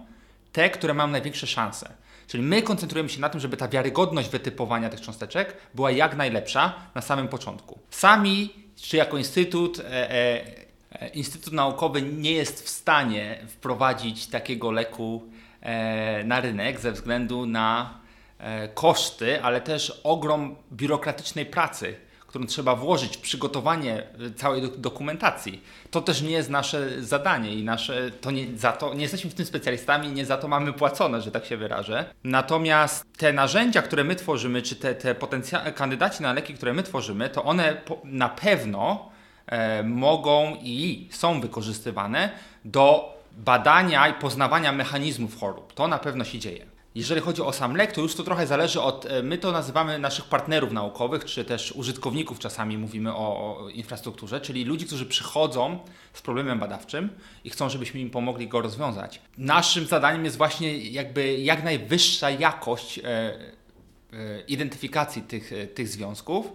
te, 0.53 0.71
które 0.71 0.95
mają 0.95 1.09
największe 1.09 1.47
szanse. 1.47 1.93
Czyli 2.27 2.43
my 2.43 2.63
koncentrujemy 2.63 3.09
się 3.09 3.21
na 3.21 3.29
tym, 3.29 3.41
żeby 3.41 3.57
ta 3.57 3.69
wiarygodność 3.69 4.29
wytypowania 4.29 4.89
tych 4.89 5.01
cząsteczek 5.01 5.57
była 5.75 5.91
jak 5.91 6.17
najlepsza 6.17 6.75
na 6.95 7.01
samym 7.01 7.29
początku. 7.29 7.79
Sami, 7.91 8.55
czy 8.77 8.97
jako 8.97 9.19
instytut, 9.19 9.81
e, 9.81 10.11
e, 10.11 10.45
e 10.91 11.09
instytut 11.09 11.53
naukowy 11.53 12.03
nie 12.03 12.33
jest 12.33 12.65
w 12.65 12.69
stanie 12.69 13.39
wprowadzić 13.49 14.27
takiego 14.27 14.71
leku 14.71 15.23
e, 15.61 16.25
na 16.25 16.41
rynek 16.41 16.81
ze 16.81 16.93
względu 16.93 17.47
na 17.47 17.99
e, 18.39 18.69
koszty, 18.69 19.43
ale 19.43 19.61
też 19.61 20.01
ogrom 20.05 20.57
biurokratycznej 20.73 21.47
pracy 21.47 21.97
którą 22.33 22.47
trzeba 22.47 22.77
włożyć 22.77 23.17
w 23.17 23.21
przygotowanie 23.21 24.03
y, 24.21 24.35
całej 24.35 24.63
dokumentacji. 24.79 25.63
To 25.91 26.01
też 26.01 26.23
nie 26.23 26.31
jest 26.31 26.51
nasze 26.51 27.03
zadanie 27.03 27.55
i 27.55 27.65
nasze, 27.65 28.11
to 28.11 28.31
nie, 28.31 28.59
za 28.59 28.73
to, 28.73 28.95
nie 28.95 29.03
jesteśmy 29.03 29.31
w 29.31 29.35
tym 29.35 29.47
specjalistami 29.47 30.09
nie 30.09 30.27
za 30.27 30.37
to 30.37 30.49
mamy 30.49 30.73
płacone, 30.73 31.21
że 31.21 31.31
tak 31.31 31.47
się 31.47 31.57
wyrażę. 31.57 32.05
Natomiast 32.25 33.05
te 33.17 33.33
narzędzia, 33.33 33.83
które 33.83 34.05
my 34.05 34.17
tworzymy, 34.17 34.63
czy 34.63 34.77
te, 34.77 34.95
te 34.95 35.15
potencjalne 35.15 35.73
kandydaci 35.73 36.23
na 36.23 36.33
leki, 36.33 36.55
które 36.55 36.73
my 36.73 36.83
tworzymy, 36.83 37.29
to 37.29 37.45
one 37.45 37.75
po, 37.75 37.99
na 38.05 38.29
pewno 38.29 39.11
e, 39.47 39.83
mogą 39.83 40.57
i 40.63 41.09
są 41.11 41.41
wykorzystywane 41.41 42.31
do 42.65 43.15
badania 43.33 44.09
i 44.09 44.15
poznawania 44.15 44.73
mechanizmów 44.73 45.41
chorób. 45.41 45.75
To 45.75 45.89
na 45.89 45.99
pewno 45.99 46.25
się 46.25 46.39
dzieje. 46.39 46.72
Jeżeli 46.95 47.21
chodzi 47.21 47.43
o 47.43 47.53
sam 47.53 47.77
lek, 47.77 47.93
to 47.93 48.01
już 48.01 48.15
to 48.15 48.23
trochę 48.23 48.47
zależy 48.47 48.81
od, 48.81 49.07
e, 49.07 49.23
my 49.23 49.39
to 49.39 49.53
nazywamy 49.53 49.99
naszych 49.99 50.25
partnerów 50.25 50.73
naukowych, 50.73 51.25
czy 51.25 51.45
też 51.45 51.73
użytkowników 51.73 52.39
czasami 52.39 52.79
mówimy 52.79 53.15
o, 53.15 53.57
o, 53.57 53.69
infrastrukturze, 53.69 54.41
czyli 54.41 54.65
ludzi, 54.65 54.87
którzy 54.87 55.07
przychodzą 55.07 55.79
z 56.13 56.23
problemem 56.23 56.59
badawczym 56.59 57.11
i 57.45 57.51
chcą, 57.51 57.69
żebyśmy 57.69 58.01
im 58.01 58.11
pomogli 58.11 58.49
go 58.49 58.61
rozwiązać. 58.61 59.21
Naszym 59.39 59.87
zadaniem 59.87 60.25
jest 60.25 60.37
właśnie 60.37 60.79
jakby 60.79 61.39
jak 61.39 61.65
najwyższa 61.65 62.31
jakość 62.31 62.99
e, 62.99 63.05
e, 63.05 64.41
identyfikacji 64.49 65.23
tych, 65.23 65.53
e, 65.53 65.67
tych 65.67 65.89
związków 65.89 66.53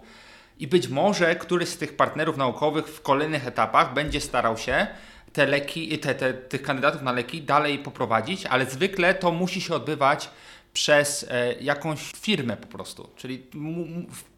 i 0.58 0.66
być 0.66 0.88
może 0.88 1.36
któryś 1.36 1.68
z 1.68 1.76
tych 1.78 1.96
partnerów 1.96 2.36
naukowych 2.36 2.86
w 2.88 3.02
kolejnych 3.02 3.46
etapach 3.46 3.94
będzie 3.94 4.20
starał 4.20 4.58
się 4.58 4.86
te 5.32 5.46
leki, 5.46 5.98
te, 5.98 6.14
te, 6.14 6.34
tych 6.34 6.62
kandydatów 6.62 7.02
na 7.02 7.12
leki 7.12 7.42
dalej 7.42 7.78
poprowadzić, 7.78 8.46
ale 8.46 8.66
zwykle 8.66 9.14
to 9.14 9.32
musi 9.32 9.60
się 9.60 9.74
odbywać 9.74 10.30
przez 10.72 11.26
e, 11.30 11.54
jakąś 11.60 12.00
firmę 12.00 12.56
po 12.56 12.66
prostu. 12.66 13.08
Czyli 13.16 13.46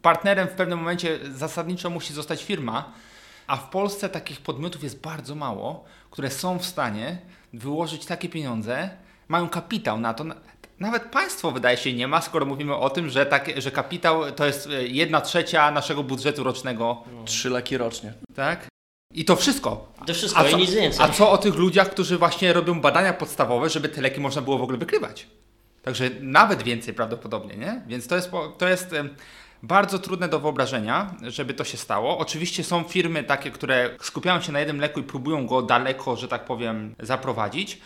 partnerem 0.01 0.47
w 0.47 0.51
pewnym 0.51 0.79
momencie 0.79 1.19
zasadniczo 1.31 1.89
musi 1.89 2.13
zostać 2.13 2.43
firma, 2.43 2.93
a 3.47 3.57
w 3.57 3.69
Polsce 3.69 4.09
takich 4.09 4.41
podmiotów 4.41 4.83
jest 4.83 5.01
bardzo 5.01 5.35
mało, 5.35 5.85
które 6.11 6.29
są 6.29 6.59
w 6.59 6.65
stanie 6.65 7.17
wyłożyć 7.53 8.05
takie 8.05 8.29
pieniądze, 8.29 8.89
mają 9.27 9.49
kapitał 9.49 9.99
na 9.99 10.13
to. 10.13 10.25
Nawet 10.79 11.03
państwo 11.03 11.51
wydaje 11.51 11.77
się 11.77 11.93
nie 11.93 12.07
ma, 12.07 12.21
skoro 12.21 12.45
mówimy 12.45 12.75
o 12.75 12.89
tym, 12.89 13.09
że, 13.09 13.25
tak, 13.25 13.61
że 13.61 13.71
kapitał 13.71 14.31
to 14.31 14.45
jest 14.45 14.67
e, 14.67 14.87
jedna 14.87 15.21
trzecia 15.21 15.71
naszego 15.71 16.03
budżetu 16.03 16.43
rocznego. 16.43 17.03
Trzy 17.25 17.49
leki 17.49 17.77
rocznie. 17.77 18.13
Tak? 18.35 18.70
I 19.13 19.25
to 19.25 19.35
wszystko. 19.35 19.93
To 20.07 20.13
wszystko 20.13 20.39
a 20.39 20.43
co, 20.43 20.57
i 20.57 20.61
nic 20.61 20.73
więcej. 20.73 21.05
A 21.05 21.09
co 21.09 21.31
o 21.31 21.37
tych 21.37 21.55
ludziach, 21.55 21.89
którzy 21.89 22.17
właśnie 22.17 22.53
robią 22.53 22.81
badania 22.81 23.13
podstawowe, 23.13 23.69
żeby 23.69 23.89
te 23.89 24.01
leki 24.01 24.19
można 24.19 24.41
było 24.41 24.57
w 24.57 24.61
ogóle 24.61 24.77
wykrywać? 24.77 25.27
Także 25.83 26.09
nawet 26.21 26.63
więcej 26.63 26.93
prawdopodobnie, 26.93 27.57
nie? 27.57 27.81
Więc 27.87 28.07
to 28.07 28.15
jest, 28.15 28.31
to 28.57 28.67
jest 28.67 28.95
bardzo 29.63 29.99
trudne 29.99 30.29
do 30.29 30.39
wyobrażenia, 30.39 31.15
żeby 31.21 31.53
to 31.53 31.63
się 31.63 31.77
stało. 31.77 32.17
Oczywiście 32.17 32.63
są 32.63 32.83
firmy 32.83 33.23
takie, 33.23 33.51
które 33.51 33.89
skupiają 34.01 34.41
się 34.41 34.51
na 34.51 34.59
jednym 34.59 34.79
leku 34.79 34.99
i 34.99 35.03
próbują 35.03 35.47
go 35.47 35.61
daleko, 35.61 36.15
że 36.15 36.27
tak 36.27 36.45
powiem, 36.45 36.95
zaprowadzić, 36.99 37.81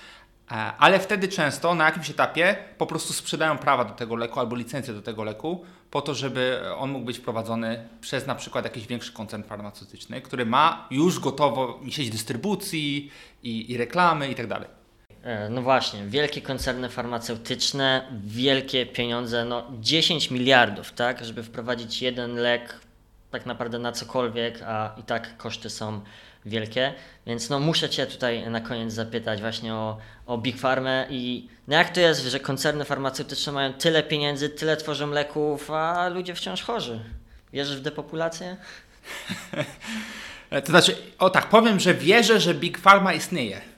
ale 0.77 0.99
wtedy 0.99 1.27
często 1.27 1.75
na 1.75 1.85
jakimś 1.85 2.09
etapie 2.09 2.55
po 2.77 2.85
prostu 2.85 3.13
sprzedają 3.13 3.57
prawa 3.57 3.85
do 3.85 3.93
tego 3.93 4.15
leku 4.15 4.39
albo 4.39 4.55
licencję 4.55 4.93
do 4.93 5.01
tego 5.01 5.23
leku 5.23 5.65
po 5.91 6.01
to, 6.01 6.13
żeby 6.13 6.61
on 6.77 6.91
mógł 6.91 7.05
być 7.05 7.17
wprowadzony 7.17 7.87
przez 8.01 8.27
na 8.27 8.35
przykład 8.35 8.65
jakiś 8.65 8.87
większy 8.87 9.13
koncern 9.13 9.43
farmaceutyczny, 9.43 10.21
który 10.21 10.45
ma 10.45 10.87
już 10.91 11.19
gotowo 11.19 11.79
sieć 11.89 12.09
dystrybucji 12.09 13.11
i, 13.43 13.71
i 13.71 13.77
reklamy 13.77 14.31
i 14.31 14.35
tak. 14.35 14.65
E, 15.23 15.49
no 15.49 15.61
właśnie, 15.61 16.05
wielkie 16.05 16.41
koncerny 16.41 16.89
farmaceutyczne, 16.89 18.07
wielkie 18.25 18.85
pieniądze, 18.85 19.45
no 19.45 19.63
10 19.79 20.31
miliardów, 20.31 20.91
tak, 20.91 21.25
żeby 21.25 21.43
wprowadzić 21.43 22.01
jeden 22.01 22.35
lek 22.35 22.79
tak 23.31 23.45
naprawdę 23.45 23.79
na 23.79 23.91
cokolwiek, 23.91 24.61
a 24.61 24.95
i 24.97 25.03
tak 25.03 25.37
koszty 25.37 25.69
są 25.69 26.01
wielkie. 26.45 26.93
Więc 27.27 27.49
no 27.49 27.59
muszę 27.59 27.89
Cię 27.89 28.05
tutaj 28.07 28.49
na 28.49 28.61
koniec 28.61 28.93
zapytać 28.93 29.41
właśnie 29.41 29.73
o, 29.73 29.97
o 30.25 30.37
Big 30.37 30.57
Pharma 30.57 31.05
i 31.09 31.47
no 31.67 31.75
jak 31.75 31.89
to 31.89 31.99
jest, 31.99 32.21
że 32.21 32.39
koncerny 32.39 32.85
farmaceutyczne 32.85 33.53
mają 33.53 33.73
tyle 33.73 34.03
pieniędzy, 34.03 34.49
tyle 34.49 34.77
tworzą 34.77 35.09
leków, 35.09 35.71
a 35.71 36.09
ludzie 36.09 36.35
wciąż 36.35 36.61
chorzy? 36.61 36.99
Wierzysz 37.53 37.77
w 37.77 37.81
depopulację? 37.81 38.57
to 40.65 40.65
znaczy, 40.65 40.97
o 41.19 41.29
tak, 41.29 41.49
powiem, 41.49 41.79
że 41.79 41.93
wierzę, 41.93 42.39
że 42.39 42.53
Big 42.53 42.77
Pharma 42.77 43.13
istnieje. 43.13 43.74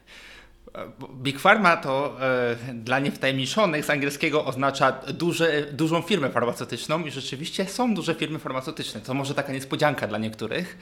Big 1.24 1.40
Pharma 1.40 1.78
to 1.78 2.18
e, 2.22 2.74
dla 2.74 3.00
niewtajemniczonych 3.00 3.86
z 3.86 3.90
angielskiego 3.90 4.46
oznacza 4.46 4.92
duże, 4.92 5.64
dużą 5.72 6.02
firmę 6.02 6.30
farmaceutyczną 6.30 7.06
i 7.06 7.12
rzeczywiście 7.12 7.66
są 7.66 7.94
duże 7.94 8.16
firmy 8.16 8.40
farmaceutyczne. 8.40 9.02
To 9.02 9.14
może 9.14 9.36
taka 9.36 9.54
niespodzianka 9.54 10.08
dla 10.08 10.18
niektórych. 10.18 10.78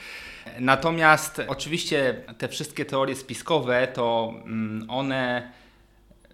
Natomiast 0.59 1.41
oczywiście 1.47 2.23
te 2.37 2.47
wszystkie 2.47 2.85
teorie 2.85 3.15
spiskowe 3.15 3.87
to 3.87 4.33
mm, 4.45 4.89
one 4.89 5.51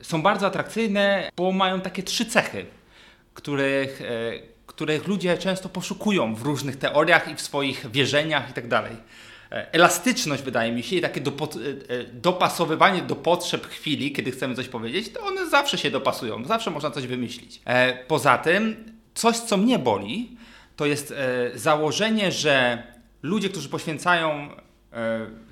są 0.02 0.22
bardzo 0.22 0.48
atrakcyjne, 0.48 1.32
bo 1.36 1.52
mają 1.52 1.82
takie 1.82 2.04
trzy 2.04 2.26
cechy, 2.26 2.66
których, 3.34 4.02
e, 4.02 4.06
których 4.66 5.08
ludzie 5.08 5.38
często 5.38 5.70
poszukują 5.70 6.36
w 6.36 6.42
różnych 6.42 6.76
teoriach 6.76 7.32
i 7.32 7.36
w 7.36 7.42
swoich 7.42 7.92
wierzeniach 7.92 8.48
itd. 8.48 8.84
E, 9.52 9.74
elastyczność, 9.74 10.44
wydaje 10.44 10.72
mi 10.72 10.84
się, 10.84 10.96
i 10.96 11.02
takie 11.02 11.22
dopo, 11.22 11.46
e, 11.46 11.96
e, 11.96 12.04
dopasowywanie 12.04 13.02
do 13.02 13.16
potrzeb 13.16 13.68
chwili, 13.68 14.12
kiedy 14.12 14.32
chcemy 14.32 14.56
coś 14.56 14.68
powiedzieć, 14.68 15.14
to 15.14 15.22
one 15.22 15.50
zawsze 15.50 15.78
się 15.78 15.92
dopasują, 15.92 16.46
zawsze 16.46 16.72
można 16.72 16.92
coś 16.92 17.08
wymyślić. 17.08 17.62
Poza 18.08 18.38
tym, 18.38 18.94
coś, 19.14 19.38
co 19.38 19.58
mnie 19.58 19.80
boli, 19.80 20.38
to 20.76 20.86
jest 20.86 21.14
założenie, 21.56 22.32
że 22.32 22.84
ludzie, 23.24 23.50
którzy 23.50 23.70
poświęcają 23.70 24.50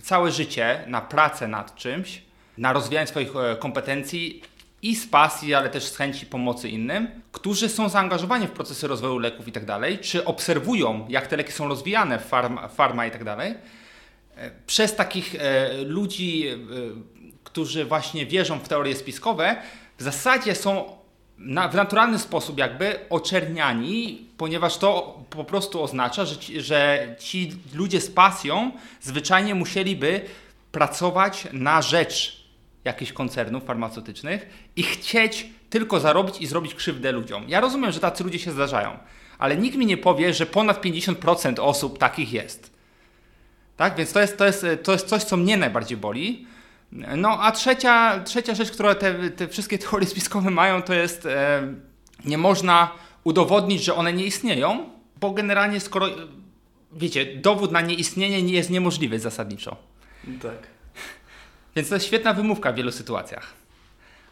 całe 0.02 0.32
życie 0.32 0.84
na 0.88 1.02
pracę 1.02 1.48
nad 1.48 1.76
czymś, 1.76 2.22
na 2.58 2.74
rozwijanie 2.74 3.08
swoich 3.08 3.32
kompetencji 3.60 4.42
i 4.82 4.96
z 4.96 5.08
pasji, 5.08 5.54
ale 5.54 5.70
też 5.70 5.84
z 5.84 5.98
chęci 5.98 6.26
pomocy 6.26 6.70
innym, 6.70 7.08
którzy 7.32 7.70
są 7.70 7.90
zaangażowani 7.90 8.48
w 8.48 8.52
procesy 8.52 8.88
rozwoju 8.88 9.18
leków 9.18 9.48
i 9.48 9.52
tak 9.52 9.66
dalej, 9.66 10.00
czy 10.00 10.26
obserwują, 10.26 11.06
jak 11.10 11.28
te 11.28 11.38
leki 11.38 11.52
są 11.52 11.68
rozwijane 11.68 12.20
w 12.20 12.26
farma, 12.26 12.68
farma 12.68 13.06
i 13.06 13.12
tak 13.12 13.24
dalej, 13.24 13.56
przez 14.68 14.96
takich 14.96 15.36
e, 15.36 15.84
ludzi, 15.84 16.48
e, 16.48 16.56
którzy 17.44 17.86
właśnie 17.86 18.26
wierzą 18.26 18.60
w 18.60 18.68
teorie 18.68 18.96
spiskowe, 18.96 19.56
w 19.98 20.04
zasadzie 20.04 20.56
są 20.56 21.00
na, 21.38 21.68
w 21.68 21.76
naturalny 21.76 22.20
sposób 22.20 22.58
jakby 22.58 23.00
oczerniani, 23.10 24.28
ponieważ 24.38 24.78
to 24.78 25.20
po 25.30 25.44
prostu 25.44 25.84
oznacza, 25.84 26.26
że 26.26 26.38
ci, 26.38 26.62
że 26.62 27.16
ci 27.20 27.52
ludzie 27.74 28.02
z 28.02 28.12
pasją 28.12 28.72
zwyczajnie 29.02 29.56
musieliby 29.56 30.22
pracować 30.72 31.48
na 31.54 31.82
rzecz 31.82 32.44
jakichś 32.86 33.12
koncernów 33.12 33.64
farmaceutycznych 33.64 34.70
i 34.76 34.84
chcieć 34.84 35.48
tylko 35.70 36.00
zarobić 36.00 36.42
i 36.42 36.48
zrobić 36.48 36.76
krzywdę 36.76 37.12
ludziom. 37.12 37.46
Ja 37.48 37.60
rozumiem, 37.60 37.92
że 37.92 38.00
tacy 38.00 38.24
ludzie 38.24 38.40
się 38.40 38.52
zdarzają, 38.52 38.98
ale 39.40 39.58
nikt 39.58 39.78
mi 39.78 39.86
nie 39.86 39.98
powie, 39.98 40.34
że 40.34 40.46
ponad 40.46 40.82
50% 40.82 41.60
osób 41.60 41.98
takich 41.98 42.34
jest. 42.34 42.79
Tak? 43.80 43.96
Więc 43.96 44.14
to 44.14 44.20
jest, 44.22 44.38
to, 44.38 44.46
jest, 44.46 44.66
to 44.84 44.92
jest 44.92 45.08
coś, 45.08 45.24
co 45.24 45.38
mnie 45.38 45.58
najbardziej 45.58 45.98
boli. 45.98 46.48
No 46.92 47.42
a 47.42 47.52
trzecia, 47.52 48.20
trzecia 48.24 48.56
rzecz, 48.56 48.72
którą 48.72 48.96
te, 48.96 49.30
te 49.30 49.48
wszystkie 49.48 49.78
teorie 49.90 50.08
spiskowe 50.08 50.50
mają, 50.50 50.82
to 50.82 50.94
jest 50.94 51.26
e, 51.26 51.74
nie 52.26 52.38
można 52.38 52.92
udowodnić, 53.24 53.84
że 53.84 53.96
one 53.96 54.14
nie 54.14 54.26
istnieją, 54.26 54.90
bo 55.20 55.32
generalnie 55.32 55.80
skoro, 55.80 56.08
wiecie, 56.92 57.26
dowód 57.36 57.72
na 57.72 57.82
nieistnienie 57.82 58.44
nie 58.44 58.54
jest 58.54 58.70
niemożliwy 58.70 59.20
zasadniczo. 59.20 59.78
Tak. 60.42 60.68
Więc 61.76 61.90
to 61.90 61.96
jest 61.96 62.06
świetna 62.08 62.34
wymówka 62.34 62.72
w 62.72 62.76
wielu 62.76 62.92
sytuacjach. 62.92 63.54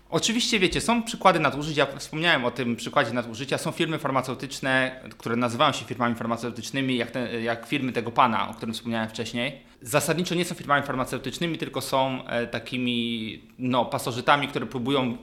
Oczywiście 0.10 0.60
wiecie, 0.60 0.82
są 0.82 1.04
przykłady 1.04 1.40
nadużyć, 1.40 1.78
ja 1.78 1.86
wspomniałem 1.98 2.46
o 2.46 2.52
tym 2.52 2.76
przykładzie 2.76 3.14
nadużycia, 3.14 3.58
są 3.58 3.72
firmy 3.72 4.00
farmaceutyczne, 4.00 5.02
które 5.18 5.36
nazywają 5.36 5.74
się 5.74 5.86
firmami 5.86 6.16
farmaceutycznymi, 6.16 6.98
jak, 6.98 7.12
te, 7.12 7.42
jak 7.42 7.66
firmy 7.66 7.92
tego 7.92 8.12
pana, 8.12 8.50
o 8.50 8.54
którym 8.54 8.74
wspomniałem 8.74 9.10
wcześniej. 9.10 9.62
Zasadniczo 9.82 10.36
nie 10.36 10.46
są 10.46 10.56
firmami 10.56 10.86
farmaceutycznymi, 10.86 11.58
tylko 11.58 11.82
są 11.82 12.28
e, 12.28 12.48
takimi 12.48 13.42
no, 13.60 13.86
pasożytami, 13.86 14.48
które 14.48 14.66
próbują 14.66 15.18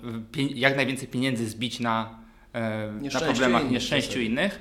jak 0.54 0.76
najwięcej 0.76 1.08
pieniędzy 1.08 1.48
zbić 1.48 1.80
na, 1.80 2.18
e, 2.52 2.92
na 3.12 3.20
problemach, 3.20 3.70
nieszczęściu 3.70 4.20
innych 4.20 4.60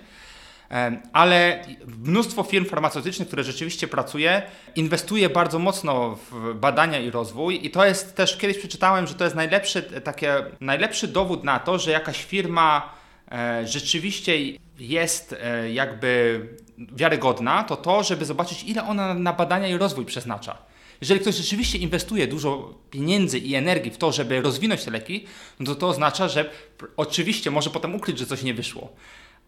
ale 1.14 1.66
mnóstwo 2.04 2.44
firm 2.44 2.66
farmaceutycznych, 2.66 3.28
które 3.28 3.44
rzeczywiście 3.44 3.88
pracuje, 3.88 4.42
inwestuje 4.76 5.30
bardzo 5.30 5.60
mocno 5.60 6.18
w 6.32 6.54
badania 6.54 7.00
i 7.00 7.12
rozwój 7.12 7.66
i 7.66 7.72
to 7.72 7.86
jest 7.86 8.16
też, 8.16 8.38
kiedyś 8.38 8.58
przeczytałem, 8.58 9.08
że 9.08 9.14
to 9.14 9.24
jest 9.24 9.36
najlepszy, 9.36 9.84
takie, 9.84 10.46
najlepszy 10.62 11.08
dowód 11.08 11.44
na 11.44 11.60
to, 11.60 11.80
że 11.80 11.92
jakaś 11.92 12.24
firma 12.24 12.94
e, 13.32 13.68
rzeczywiście 13.68 14.34
jest 14.80 15.36
e, 15.42 15.72
jakby 15.72 16.42
wiarygodna, 16.78 17.64
to 17.64 17.76
to, 17.76 18.04
żeby 18.04 18.26
zobaczyć 18.26 18.64
ile 18.64 18.88
ona 18.88 19.14
na 19.14 19.34
badania 19.34 19.68
i 19.68 19.78
rozwój 19.78 20.06
przeznacza. 20.06 20.58
Jeżeli 21.02 21.20
ktoś 21.20 21.36
rzeczywiście 21.36 21.78
inwestuje 21.78 22.28
dużo 22.28 22.74
pieniędzy 22.92 23.40
i 23.40 23.56
energii 23.56 23.92
w 23.92 23.98
to, 23.98 24.12
żeby 24.12 24.42
rozwinąć 24.42 24.84
te 24.84 24.92
leki, 24.92 25.26
no 25.60 25.66
to 25.66 25.76
to 25.76 25.88
oznacza, 25.88 26.28
że 26.28 26.50
oczywiście 26.98 27.52
może 27.52 27.70
potem 27.70 27.96
ukryć, 27.96 28.20
że 28.20 28.26
coś 28.26 28.44
nie 28.44 28.54
wyszło, 28.54 28.94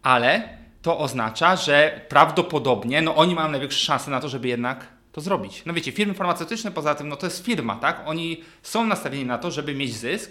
ale 0.02 0.58
to 0.86 0.98
oznacza, 0.98 1.56
że 1.56 2.00
prawdopodobnie 2.08 3.02
no, 3.02 3.16
oni 3.16 3.34
mają 3.34 3.50
największe 3.50 3.78
szanse 3.78 4.10
na 4.10 4.20
to, 4.20 4.28
żeby 4.28 4.48
jednak 4.48 4.86
to 5.12 5.20
zrobić. 5.20 5.62
No 5.66 5.74
wiecie, 5.74 5.92
firmy 5.92 6.14
farmaceutyczne 6.14 6.70
poza 6.70 6.94
tym, 6.94 7.08
no 7.08 7.16
to 7.16 7.26
jest 7.26 7.44
firma, 7.44 7.76
tak? 7.76 8.02
Oni 8.06 8.44
są 8.62 8.86
nastawieni 8.86 9.24
na 9.24 9.38
to, 9.38 9.50
żeby 9.50 9.74
mieć 9.74 9.96
zysk, 9.96 10.30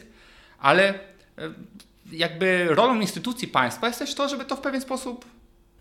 ale 0.59 0.89
e, 0.89 0.95
jakby 2.11 2.67
rolą 2.69 3.01
instytucji 3.01 3.47
państwa 3.47 3.87
jest 3.87 3.99
też 3.99 4.15
to, 4.15 4.29
żeby 4.29 4.45
to 4.45 4.55
w 4.55 4.61
pewien 4.61 4.81
sposób 4.81 5.25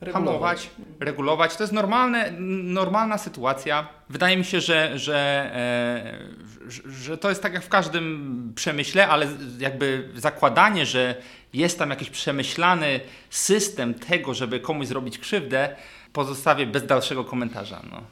regulować. 0.01 0.33
hamować, 0.33 0.71
regulować. 1.01 1.57
To 1.57 1.63
jest 1.63 1.73
normalne, 1.73 2.33
normalna 2.63 3.19
sytuacja. 3.19 3.89
Wydaje 4.09 4.37
mi 4.37 4.45
się, 4.45 4.61
że, 4.61 4.99
że, 4.99 5.51
e, 5.55 6.71
że 6.87 7.19
to 7.19 7.29
jest 7.29 7.43
tak 7.43 7.55
jak 7.55 7.63
w 7.63 7.69
każdym 7.69 8.53
przemyśle, 8.55 9.09
ale 9.09 9.27
jakby 9.59 10.09
zakładanie, 10.15 10.87
że 10.87 11.15
jest 11.53 11.79
tam 11.79 11.91
jakiś 11.91 12.11
przemyślany 12.11 13.01
system 13.31 13.95
tego, 13.95 14.35
żeby 14.35 14.61
komuś 14.61 14.87
zrobić 14.87 15.19
krzywdę, 15.19 15.77
pozostawię 16.13 16.67
bez 16.67 16.87
dalszego 16.87 17.25
komentarza. 17.25 17.83
No. 17.91 18.03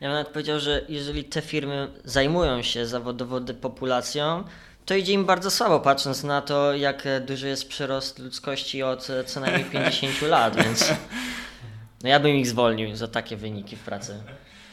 Ja 0.00 0.08
bym 0.08 0.16
nawet 0.16 0.28
powiedział, 0.28 0.60
że 0.60 0.84
jeżeli 0.88 1.24
te 1.24 1.42
firmy 1.42 1.88
zajmują 2.04 2.62
się 2.62 2.86
zawodowo 2.86 3.40
depopulacją, 3.40 4.44
to 4.86 4.94
idzie 4.94 5.12
im 5.12 5.24
bardzo 5.24 5.50
słabo, 5.50 5.80
patrząc 5.80 6.24
na 6.24 6.42
to, 6.42 6.74
jak 6.74 7.08
duży 7.26 7.48
jest 7.48 7.68
przyrost 7.68 8.18
ludzkości 8.18 8.82
od 8.82 9.08
co 9.26 9.40
najmniej 9.40 9.64
50 9.64 10.22
lat, 10.28 10.56
więc 10.56 10.92
no 12.02 12.08
ja 12.08 12.20
bym 12.20 12.36
ich 12.36 12.46
zwolnił 12.46 12.96
za 12.96 13.08
takie 13.08 13.36
wyniki 13.36 13.76
w 13.76 13.80
pracy. 13.80 14.22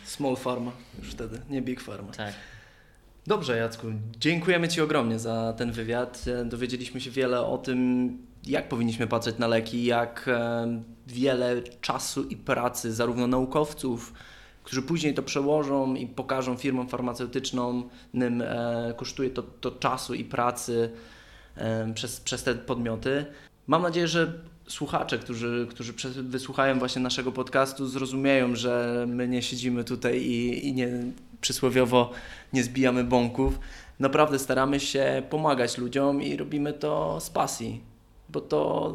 Small 0.05 0.35
Pharma 0.35 0.71
już 0.99 1.11
wtedy, 1.11 1.41
nie 1.49 1.61
Big 1.61 1.81
Pharma. 1.81 2.11
Tak. 2.11 2.33
Dobrze, 3.27 3.57
Jacku. 3.57 3.87
Dziękujemy 4.17 4.67
Ci 4.67 4.81
ogromnie 4.81 5.19
za 5.19 5.53
ten 5.57 5.71
wywiad. 5.71 6.25
Dowiedzieliśmy 6.45 7.01
się 7.01 7.11
wiele 7.11 7.41
o 7.41 7.57
tym, 7.57 8.17
jak 8.43 8.69
powinniśmy 8.69 9.07
patrzeć 9.07 9.37
na 9.37 9.47
leki, 9.47 9.85
jak 9.85 10.29
wiele 11.07 11.61
czasu 11.81 12.23
i 12.23 12.37
pracy 12.37 12.93
zarówno 12.93 13.27
naukowców, 13.27 14.13
którzy 14.63 14.81
później 14.81 15.13
to 15.13 15.23
przełożą 15.23 15.95
i 15.95 16.07
pokażą 16.07 16.57
firmom 16.57 16.87
farmaceutycznym, 16.87 17.83
e, 18.21 18.93
kosztuje 18.97 19.29
to, 19.29 19.43
to 19.43 19.71
czasu 19.71 20.13
i 20.13 20.23
pracy 20.23 20.91
e, 21.55 21.93
przez, 21.93 22.19
przez 22.19 22.43
te 22.43 22.55
podmioty. 22.55 23.25
Mam 23.67 23.81
nadzieję, 23.81 24.07
że 24.07 24.33
słuchacze, 24.67 25.19
którzy, 25.19 25.67
którzy 25.69 25.93
wysłuchają 26.23 26.79
właśnie 26.79 27.01
naszego 27.01 27.31
podcastu, 27.31 27.87
zrozumieją, 27.87 28.55
że 28.55 29.05
my 29.07 29.27
nie 29.27 29.41
siedzimy 29.41 29.83
tutaj 29.83 30.21
i, 30.21 30.67
i 30.67 30.73
nie 30.73 30.89
przysłowiowo 31.41 32.11
nie 32.53 32.63
zbijamy 32.63 33.03
bąków. 33.03 33.59
Naprawdę 33.99 34.39
staramy 34.39 34.79
się 34.79 35.23
pomagać 35.29 35.77
ludziom 35.77 36.21
i 36.21 36.37
robimy 36.37 36.73
to 36.73 37.19
z 37.19 37.29
pasji, 37.29 37.81
bo 38.29 38.41
to 38.41 38.93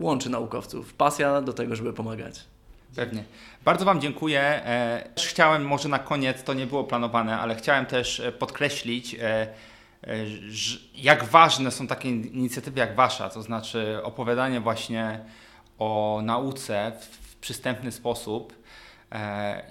łączy 0.00 0.30
naukowców. 0.30 0.94
Pasja 0.94 1.42
do 1.42 1.52
tego, 1.52 1.76
żeby 1.76 1.92
pomagać. 1.92 2.55
Pewnie. 2.94 3.24
Bardzo 3.64 3.84
Wam 3.84 4.00
dziękuję. 4.00 4.40
E, 4.40 5.08
chciałem 5.18 5.66
może 5.66 5.88
na 5.88 5.98
koniec, 5.98 6.42
to 6.42 6.54
nie 6.54 6.66
było 6.66 6.84
planowane, 6.84 7.38
ale 7.38 7.54
chciałem 7.54 7.86
też 7.86 8.20
e, 8.20 8.32
podkreślić, 8.32 9.14
e, 9.14 9.46
jak 10.94 11.24
ważne 11.24 11.70
są 11.70 11.86
takie 11.86 12.08
inicjatywy 12.10 12.80
jak 12.80 12.94
Wasza, 12.94 13.30
to 13.30 13.42
znaczy 13.42 14.00
opowiadanie 14.02 14.60
właśnie 14.60 15.20
o 15.78 16.20
nauce 16.24 16.92
w 17.00 17.36
przystępny 17.36 17.92
sposób 17.92 18.54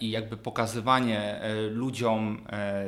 i 0.01 0.11
jakby 0.11 0.37
pokazywanie 0.37 1.41
ludziom 1.69 2.45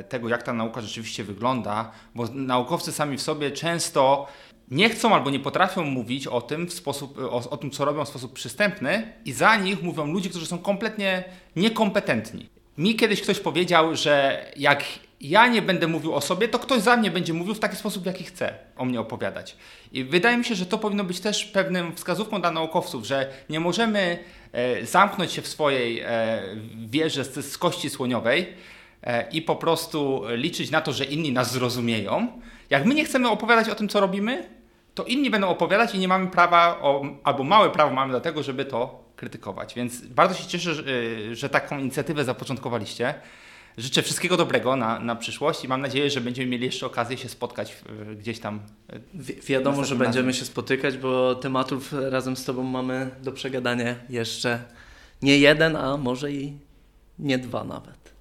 tego, 0.08 0.28
jak 0.28 0.42
ta 0.42 0.52
nauka 0.52 0.80
rzeczywiście 0.80 1.24
wygląda, 1.24 1.90
bo 2.14 2.24
naukowcy 2.32 2.92
sami 2.92 3.16
w 3.16 3.22
sobie 3.22 3.50
często 3.50 4.26
nie 4.70 4.88
chcą 4.88 5.14
albo 5.14 5.30
nie 5.30 5.40
potrafią 5.40 5.84
mówić 5.84 6.26
o 6.26 6.40
tym, 6.40 6.66
w 6.66 6.72
sposób, 6.72 7.18
o, 7.18 7.50
o, 7.50 7.56
tym, 7.56 7.70
co 7.70 7.84
robią 7.84 8.04
w 8.04 8.08
sposób 8.08 8.32
przystępny, 8.32 9.12
i 9.24 9.32
za 9.32 9.56
nich 9.56 9.82
mówią 9.82 10.06
ludzie, 10.06 10.30
którzy 10.30 10.46
są 10.46 10.58
kompletnie 10.58 11.24
niekompetentni. 11.56 12.48
Mi 12.78 12.96
kiedyś 12.96 13.22
ktoś 13.22 13.40
powiedział, 13.40 13.96
że 13.96 14.44
jak 14.56 14.84
ja 15.20 15.46
nie 15.46 15.62
będę 15.62 15.88
mówił 15.88 16.14
o 16.14 16.20
sobie, 16.20 16.48
to 16.48 16.58
ktoś 16.58 16.80
za 16.80 16.96
mnie 16.96 17.10
będzie 17.10 17.32
mówił 17.32 17.54
w 17.54 17.58
taki 17.58 17.76
sposób, 17.76 18.06
jaki 18.06 18.24
chce 18.24 18.54
o 18.76 18.84
mnie 18.84 19.00
opowiadać. 19.00 19.56
I 19.92 20.04
wydaje 20.04 20.36
mi 20.36 20.44
się, 20.44 20.54
że 20.54 20.66
to 20.66 20.78
powinno 20.78 21.04
być 21.04 21.20
też 21.20 21.44
pewnym 21.44 21.94
wskazówką 21.94 22.40
dla 22.40 22.50
naukowców, 22.50 23.06
że 23.06 23.32
nie 23.50 23.60
możemy 23.60 24.18
e, 24.52 24.86
zamknąć 24.86 25.32
się 25.32 25.42
w 25.42 25.48
swojej 25.48 26.00
e, 26.00 26.42
wieży 26.86 27.24
z, 27.24 27.52
z 27.52 27.58
kości 27.58 27.90
słoniowej 27.90 28.46
e, 29.02 29.30
i 29.30 29.42
po 29.42 29.56
prostu 29.56 30.22
liczyć 30.28 30.70
na 30.70 30.80
to, 30.80 30.92
że 30.92 31.04
inni 31.04 31.32
nas 31.32 31.52
zrozumieją 31.52 32.28
Jak 32.70 32.84
my 32.84 32.94
nie 32.94 33.04
chcemy 33.04 33.28
opowiadać 33.28 33.68
o 33.68 33.74
tym, 33.74 33.88
co 33.88 34.00
robimy, 34.00 34.57
to 34.98 35.04
inni 35.04 35.30
będą 35.30 35.48
opowiadać 35.48 35.94
i 35.94 35.98
nie 35.98 36.08
mamy 36.08 36.26
prawa, 36.30 36.78
o, 36.82 37.02
albo 37.24 37.44
małe 37.44 37.70
prawo 37.70 37.94
mamy 37.94 38.12
do 38.12 38.20
tego, 38.20 38.42
żeby 38.42 38.64
to 38.64 39.04
krytykować. 39.16 39.74
Więc 39.74 40.06
bardzo 40.06 40.34
się 40.34 40.46
cieszę, 40.46 40.74
że, 40.74 40.82
y, 40.82 41.36
że 41.36 41.48
taką 41.48 41.78
inicjatywę 41.78 42.24
zapoczątkowaliście. 42.24 43.14
Życzę 43.76 44.02
wszystkiego 44.02 44.36
dobrego 44.36 44.76
na, 44.76 44.98
na 45.00 45.16
przyszłość 45.16 45.64
i 45.64 45.68
mam 45.68 45.80
nadzieję, 45.80 46.10
że 46.10 46.20
będziemy 46.20 46.50
mieli 46.50 46.64
jeszcze 46.64 46.86
okazję 46.86 47.16
się 47.18 47.28
spotkać 47.28 47.76
gdzieś 48.16 48.38
tam. 48.38 48.60
y, 48.94 49.00
Wi- 49.14 49.40
wiadomo, 49.42 49.84
że 49.84 49.96
będziemy 49.96 50.26
razem. 50.26 50.40
się 50.40 50.44
spotykać, 50.46 50.96
bo 50.98 51.34
tematów 51.34 51.92
razem 51.92 52.36
z 52.36 52.44
Tobą 52.44 52.62
mamy 52.62 53.10
do 53.22 53.32
przegadania 53.32 53.94
jeszcze 54.08 54.62
nie 55.22 55.38
jeden, 55.38 55.76
a 55.76 55.96
może 55.96 56.32
i 56.32 56.52
nie 57.18 57.38
dwa 57.38 57.64
nawet. 57.64 58.12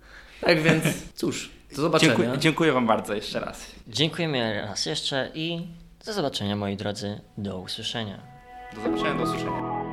Tak 0.42 0.62
więc, 0.62 0.84
cóż, 1.20 1.50
do 1.76 1.82
zobaczenia. 1.82 2.16
Dziękuję, 2.16 2.38
dziękuję 2.40 2.72
Wam 2.72 2.88
bardzo 2.88 3.14
jeszcze 3.14 3.40
raz. 3.40 3.66
Dziękujemy 3.88 4.62
raz 4.62 4.86
jeszcze 4.86 5.32
i 5.34 5.62
do 6.08 6.14
zobaczenia 6.14 6.56
moi 6.56 6.78
drodzy. 6.78 7.20
Do 7.38 7.60
usłyszenia. 7.60 8.20
Do 8.76 8.82
zobaczenia, 8.82 9.14
do 9.14 9.24
usłyszenia. 9.24 9.87